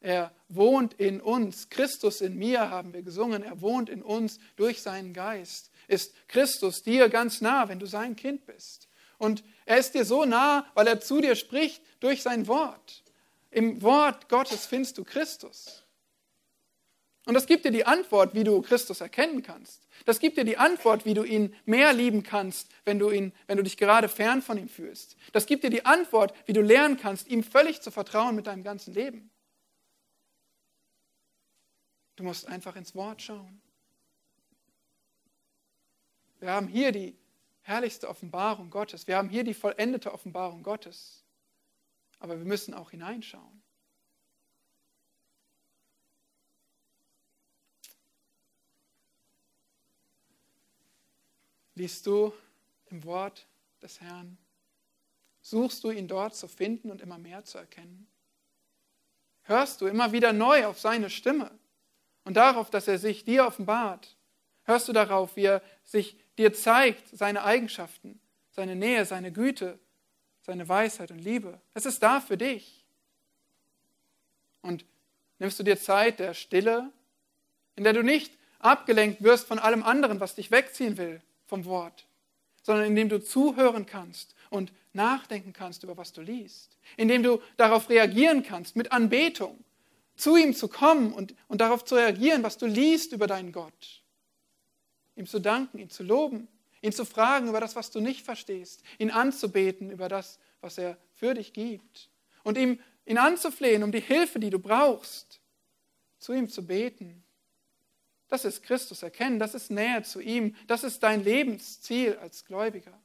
Er 0.02 0.32
wohnt 0.50 0.94
in 0.96 1.20
uns. 1.20 1.70
Christus 1.70 2.22
in 2.22 2.36
mir 2.36 2.70
haben 2.70 2.94
wir 2.94 3.02
gesungen. 3.02 3.42
Er 3.42 3.62
wohnt 3.62 3.90
in 3.90 4.04
uns 4.04 4.40
durch 4.56 4.82
seinen 4.84 5.14
Geist. 5.14 5.72
Ist 5.88 6.14
Christus 6.28 6.84
dir 6.84 7.10
ganz 7.10 7.42
nah, 7.42 7.70
wenn 7.70 7.80
du 7.80 7.88
sein 7.88 8.16
Kind 8.16 8.46
bist. 8.46 8.88
Und 9.18 9.44
er 9.66 9.78
ist 9.78 9.96
dir 9.96 10.06
so 10.06 10.26
nah, 10.26 10.70
weil 10.76 10.88
er 10.88 11.00
zu 11.00 11.22
dir 11.22 11.36
spricht 11.36 11.82
durch 12.02 12.22
sein 12.22 12.48
Wort. 12.48 13.04
Im 13.50 13.82
Wort 13.82 14.30
Gottes 14.30 14.66
findest 14.66 14.98
du 14.98 15.04
Christus. 15.04 15.85
Und 17.26 17.34
das 17.34 17.48
gibt 17.48 17.66
dir 17.66 17.72
die 17.72 17.86
Antwort, 17.86 18.36
wie 18.36 18.44
du 18.44 18.62
Christus 18.62 19.02
erkennen 19.02 19.42
kannst. 19.42 19.88
Das 20.06 20.20
gibt 20.20 20.38
dir 20.38 20.44
die 20.44 20.58
Antwort, 20.58 21.06
wie 21.06 21.16
du 21.16 21.24
ihn 21.24 21.56
mehr 21.66 21.92
lieben 21.92 22.22
kannst, 22.22 22.70
wenn 22.86 23.00
du, 23.00 23.10
ihn, 23.10 23.34
wenn 23.48 23.58
du 23.58 23.64
dich 23.64 23.78
gerade 23.78 24.08
fern 24.08 24.44
von 24.44 24.60
ihm 24.60 24.70
fühlst. 24.70 25.18
Das 25.32 25.48
gibt 25.48 25.64
dir 25.64 25.72
die 25.72 25.86
Antwort, 25.86 26.36
wie 26.46 26.54
du 26.54 26.62
lernen 26.62 26.98
kannst, 26.98 27.28
ihm 27.28 27.44
völlig 27.44 27.82
zu 27.82 27.90
vertrauen 27.90 28.36
mit 28.36 28.46
deinem 28.46 28.64
ganzen 28.64 28.94
Leben. 28.94 29.32
Du 32.16 32.24
musst 32.24 32.48
einfach 32.48 32.76
ins 32.76 32.94
Wort 32.94 33.22
schauen. 33.24 33.62
Wir 36.40 36.52
haben 36.52 36.68
hier 36.68 36.92
die 36.92 37.18
herrlichste 37.62 38.08
Offenbarung 38.08 38.70
Gottes. 38.70 39.08
Wir 39.08 39.18
haben 39.18 39.30
hier 39.30 39.44
die 39.44 39.56
vollendete 39.56 40.14
Offenbarung 40.14 40.62
Gottes. 40.62 41.24
Aber 42.20 42.38
wir 42.38 42.46
müssen 42.46 42.76
auch 42.76 42.92
hineinschauen. 42.92 43.55
Liest 51.76 52.06
du 52.08 52.34
im 52.90 53.04
Wort 53.04 53.46
des 53.82 54.02
Herrn? 54.02 54.38
Suchst 55.42 55.84
du 55.84 55.92
ihn 55.92 56.08
dort 56.08 56.36
zu 56.36 56.48
finden 56.48 56.90
und 56.90 57.02
immer 57.02 57.18
mehr 57.18 57.44
zu 57.44 57.58
erkennen? 57.58 58.08
Hörst 59.44 59.82
du 59.82 59.86
immer 59.86 60.12
wieder 60.12 60.34
neu 60.34 60.66
auf 60.66 60.80
seine 60.80 61.10
Stimme 61.10 61.52
und 62.24 62.36
darauf, 62.36 62.70
dass 62.70 62.88
er 62.88 62.98
sich 62.98 63.26
dir 63.26 63.46
offenbart? 63.46 64.16
Hörst 64.64 64.88
du 64.88 64.94
darauf, 64.94 65.36
wie 65.36 65.44
er 65.44 65.62
sich 65.84 66.18
dir 66.38 66.54
zeigt, 66.54 67.16
seine 67.16 67.44
Eigenschaften, 67.44 68.20
seine 68.50 68.76
Nähe, 68.76 69.06
seine 69.06 69.32
Güte, 69.32 69.78
seine 70.42 70.68
Weisheit 70.68 71.12
und 71.12 71.20
Liebe? 71.20 71.62
Es 71.76 71.86
ist 71.86 72.02
da 72.02 72.22
für 72.22 72.38
dich. 72.38 72.84
Und 74.62 74.86
nimmst 75.38 75.60
du 75.60 75.64
dir 75.64 75.80
Zeit 75.80 76.20
der 76.20 76.34
Stille, 76.34 76.92
in 77.76 77.84
der 77.84 77.94
du 77.94 78.02
nicht 78.02 78.34
abgelenkt 78.58 79.22
wirst 79.22 79.46
von 79.46 79.60
allem 79.60 79.84
anderen, 79.84 80.20
was 80.20 80.34
dich 80.34 80.50
wegziehen 80.50 80.98
will, 80.98 81.22
vom 81.46 81.66
Wort, 81.66 82.08
sondern 82.64 82.86
indem 82.86 83.10
du 83.10 83.24
zuhören 83.24 83.86
kannst 83.86 84.36
und 84.50 84.72
nachdenken 84.94 85.54
kannst 85.54 85.84
über 85.84 85.98
was 85.98 86.14
du 86.14 86.22
liest, 86.22 86.78
indem 86.98 87.24
du 87.24 87.42
darauf 87.58 87.90
reagieren 87.90 88.44
kannst 88.44 88.76
mit 88.76 88.92
Anbetung, 88.92 89.64
zu 90.16 90.38
ihm 90.38 90.54
zu 90.54 90.68
kommen 90.68 91.12
und, 91.14 91.36
und 91.48 91.60
darauf 91.60 91.84
zu 91.84 91.96
reagieren, 91.96 92.44
was 92.44 92.58
du 92.58 92.66
liest 92.66 93.12
über 93.12 93.28
deinen 93.28 93.52
Gott, 93.52 94.04
ihm 95.16 95.28
zu 95.28 95.40
danken, 95.40 95.78
ihn 95.78 95.90
zu 95.90 96.04
loben, 96.04 96.48
ihn 96.82 96.94
zu 96.94 97.06
fragen 97.06 97.50
über 97.50 97.60
das, 97.60 97.76
was 97.76 97.92
du 97.92 98.00
nicht 98.00 98.24
verstehst, 98.24 98.84
ihn 98.98 99.12
anzubeten 99.12 99.92
über 99.92 100.08
das, 100.08 100.40
was 100.62 100.78
er 100.78 100.98
für 101.14 101.34
dich 101.34 101.52
gibt 101.52 102.10
und 102.44 102.58
ihm, 102.58 102.80
ihn 103.06 103.18
anzuflehen 103.18 103.84
um 103.84 103.92
die 103.92 104.00
Hilfe, 104.00 104.40
die 104.40 104.50
du 104.50 104.60
brauchst, 104.60 105.42
zu 106.20 106.34
ihm 106.34 106.48
zu 106.48 106.66
beten 106.66 107.25
das 108.28 108.46
ist 108.46 108.64
Christus 108.64 109.04
erkennen, 109.04 109.40
das 109.40 109.54
ist 109.54 109.70
Nähe 109.70 110.04
zu 110.04 110.20
ihm, 110.20 110.56
das 110.68 110.84
ist 110.84 111.04
dein 111.04 111.24
Lebensziel 111.24 112.18
als 112.18 112.46
Gläubiger. 112.46 113.00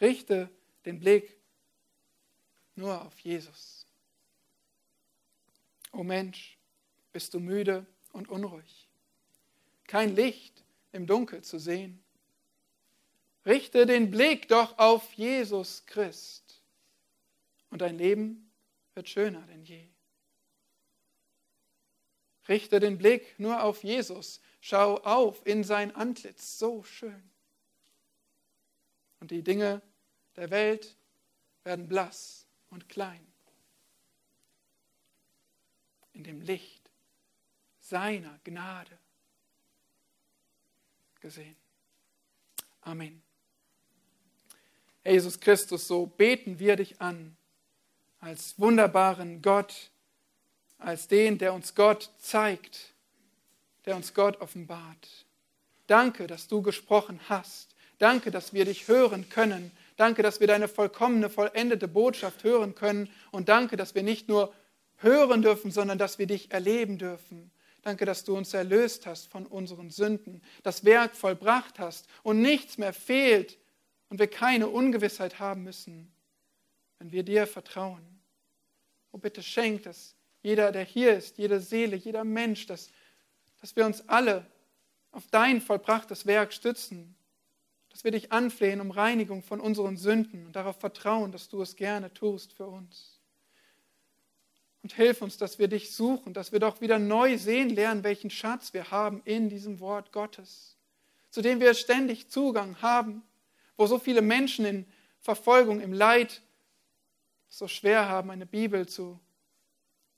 Richte 0.00 0.50
den 0.84 0.98
Blick 0.98 1.38
nur 2.74 3.00
auf 3.02 3.18
Jesus. 3.20 3.86
O 5.92 6.02
Mensch, 6.02 6.58
bist 7.12 7.32
du 7.34 7.40
müde 7.40 7.86
und 8.12 8.28
unruhig, 8.28 8.88
kein 9.86 10.16
Licht 10.16 10.64
im 10.90 11.06
Dunkel 11.06 11.42
zu 11.42 11.60
sehen. 11.60 12.02
Richte 13.46 13.86
den 13.86 14.10
Blick 14.10 14.48
doch 14.48 14.78
auf 14.78 15.12
Jesus 15.12 15.86
Christ 15.86 16.62
und 17.70 17.80
dein 17.80 17.98
Leben 17.98 18.50
wird 18.94 19.08
schöner 19.08 19.42
denn 19.46 19.64
je. 19.64 19.93
Richte 22.48 22.80
den 22.80 22.98
Blick 22.98 23.38
nur 23.38 23.62
auf 23.62 23.82
Jesus. 23.84 24.40
Schau 24.60 24.98
auf 24.98 25.46
in 25.46 25.64
sein 25.64 25.94
Antlitz. 25.94 26.58
So 26.58 26.82
schön. 26.82 27.30
Und 29.20 29.30
die 29.30 29.42
Dinge 29.42 29.80
der 30.36 30.50
Welt 30.50 30.96
werden 31.64 31.88
blass 31.88 32.46
und 32.70 32.88
klein. 32.88 33.26
In 36.12 36.24
dem 36.24 36.40
Licht 36.40 36.90
seiner 37.80 38.38
Gnade 38.44 38.98
gesehen. 41.20 41.56
Amen. 42.82 43.22
Herr 45.02 45.12
Jesus 45.12 45.40
Christus, 45.40 45.86
so 45.86 46.06
beten 46.06 46.58
wir 46.58 46.76
dich 46.76 47.00
an 47.00 47.36
als 48.20 48.58
wunderbaren 48.58 49.42
Gott, 49.42 49.90
als 50.78 51.08
den, 51.08 51.38
der 51.38 51.54
uns 51.54 51.74
Gott 51.74 52.10
zeigt, 52.18 52.94
der 53.86 53.96
uns 53.96 54.14
Gott 54.14 54.40
offenbart. 54.40 55.26
Danke, 55.86 56.26
dass 56.26 56.48
du 56.48 56.62
gesprochen 56.62 57.20
hast. 57.28 57.74
Danke, 57.98 58.30
dass 58.30 58.52
wir 58.52 58.64
dich 58.64 58.88
hören 58.88 59.28
können. 59.28 59.70
Danke, 59.96 60.22
dass 60.22 60.40
wir 60.40 60.46
deine 60.46 60.68
vollkommene, 60.68 61.30
vollendete 61.30 61.88
Botschaft 61.88 62.42
hören 62.44 62.74
können. 62.74 63.08
Und 63.30 63.48
danke, 63.48 63.76
dass 63.76 63.94
wir 63.94 64.02
nicht 64.02 64.28
nur 64.28 64.52
hören 64.96 65.42
dürfen, 65.42 65.70
sondern 65.70 65.98
dass 65.98 66.18
wir 66.18 66.26
dich 66.26 66.50
erleben 66.50 66.98
dürfen. 66.98 67.50
Danke, 67.82 68.06
dass 68.06 68.24
du 68.24 68.34
uns 68.34 68.54
erlöst 68.54 69.04
hast 69.04 69.30
von 69.30 69.46
unseren 69.46 69.90
Sünden, 69.90 70.42
das 70.62 70.86
Werk 70.86 71.14
vollbracht 71.14 71.78
hast 71.78 72.06
und 72.22 72.40
nichts 72.40 72.78
mehr 72.78 72.94
fehlt 72.94 73.58
und 74.08 74.18
wir 74.18 74.26
keine 74.26 74.68
Ungewissheit 74.68 75.38
haben 75.38 75.64
müssen, 75.64 76.10
wenn 76.98 77.12
wir 77.12 77.24
dir 77.24 77.46
vertrauen. 77.46 78.22
Oh, 79.12 79.18
bitte 79.18 79.42
schenk, 79.42 79.82
dass 79.82 80.13
jeder, 80.44 80.72
der 80.72 80.84
hier 80.84 81.16
ist, 81.16 81.38
jede 81.38 81.58
Seele, 81.58 81.96
jeder 81.96 82.22
Mensch, 82.22 82.66
dass, 82.66 82.90
dass 83.62 83.74
wir 83.76 83.86
uns 83.86 84.06
alle 84.10 84.46
auf 85.10 85.24
dein 85.30 85.62
vollbrachtes 85.62 86.26
Werk 86.26 86.52
stützen, 86.52 87.16
dass 87.88 88.04
wir 88.04 88.10
dich 88.10 88.30
anflehen 88.30 88.82
um 88.82 88.90
Reinigung 88.90 89.42
von 89.42 89.58
unseren 89.58 89.96
Sünden 89.96 90.44
und 90.44 90.54
darauf 90.54 90.78
vertrauen, 90.78 91.32
dass 91.32 91.48
du 91.48 91.62
es 91.62 91.76
gerne 91.76 92.12
tust 92.12 92.52
für 92.52 92.66
uns. 92.66 93.22
Und 94.82 94.92
hilf 94.92 95.22
uns, 95.22 95.38
dass 95.38 95.58
wir 95.58 95.68
dich 95.68 95.94
suchen, 95.94 96.34
dass 96.34 96.52
wir 96.52 96.60
doch 96.60 96.82
wieder 96.82 96.98
neu 96.98 97.38
sehen 97.38 97.70
lernen, 97.70 98.04
welchen 98.04 98.28
Schatz 98.28 98.74
wir 98.74 98.90
haben 98.90 99.22
in 99.24 99.48
diesem 99.48 99.80
Wort 99.80 100.12
Gottes, 100.12 100.76
zu 101.30 101.40
dem 101.40 101.58
wir 101.58 101.72
ständig 101.72 102.28
Zugang 102.28 102.76
haben, 102.82 103.22
wo 103.78 103.86
so 103.86 103.98
viele 103.98 104.20
Menschen 104.20 104.66
in 104.66 104.86
Verfolgung, 105.20 105.80
im 105.80 105.94
Leid 105.94 106.42
so 107.48 107.66
schwer 107.66 108.10
haben, 108.10 108.30
eine 108.30 108.44
Bibel 108.44 108.86
zu, 108.86 109.18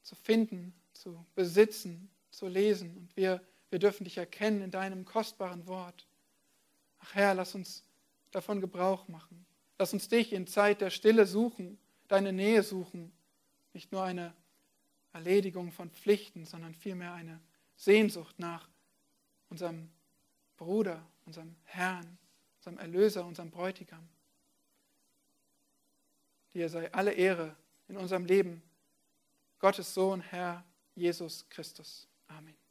zu 0.07 0.15
finden, 0.15 0.73
zu 0.93 1.27
besitzen, 1.35 2.09
zu 2.31 2.47
lesen. 2.47 2.97
Und 2.97 3.17
wir, 3.17 3.43
wir 3.71 3.81
dürfen 3.81 4.05
dich 4.05 4.17
erkennen 4.19 4.63
in 4.63 4.71
deinem 4.71 5.05
kostbaren 5.05 5.67
Wort. 5.67 6.07
Ach 7.01 7.15
Herr, 7.15 7.35
lass 7.35 7.57
uns 7.57 7.83
davon 8.31 8.61
Gebrauch 8.61 9.09
machen. 9.09 9.45
Lass 9.79 9.93
uns 9.93 10.09
dich 10.09 10.33
in 10.33 10.47
Zeit 10.47 10.81
der 10.81 10.91
Stille 10.91 11.27
suchen, 11.27 11.77
deine 12.07 12.33
Nähe 12.33 12.63
suchen. 12.63 13.13
Nicht 13.73 13.91
nur 13.91 14.05
eine 14.05 14.33
Erledigung 15.13 15.73
von 15.73 15.91
Pflichten, 15.91 16.47
sondern 16.47 16.73
vielmehr 16.75 17.13
eine 17.13 17.41
Sehnsucht 17.75 18.39
nach 18.39 18.69
unserem 19.51 19.91
Bruder, 20.57 21.05
unserem 21.25 21.57
Herrn, 21.65 22.17
unserem 22.59 22.79
Erlöser, 22.79 23.27
unserem 23.27 23.51
Bräutigam. 23.51 24.09
Dir 26.55 26.69
sei 26.69 26.93
alle 26.93 27.13
Ehre 27.13 27.57
in 27.89 27.97
unserem 27.97 28.25
Leben. 28.25 28.63
Gottes 29.59 29.93
Sohn, 29.93 30.21
Herr 30.21 30.65
Jesus 30.95 31.45
Christus. 31.49 32.07
Amen. 32.31 32.66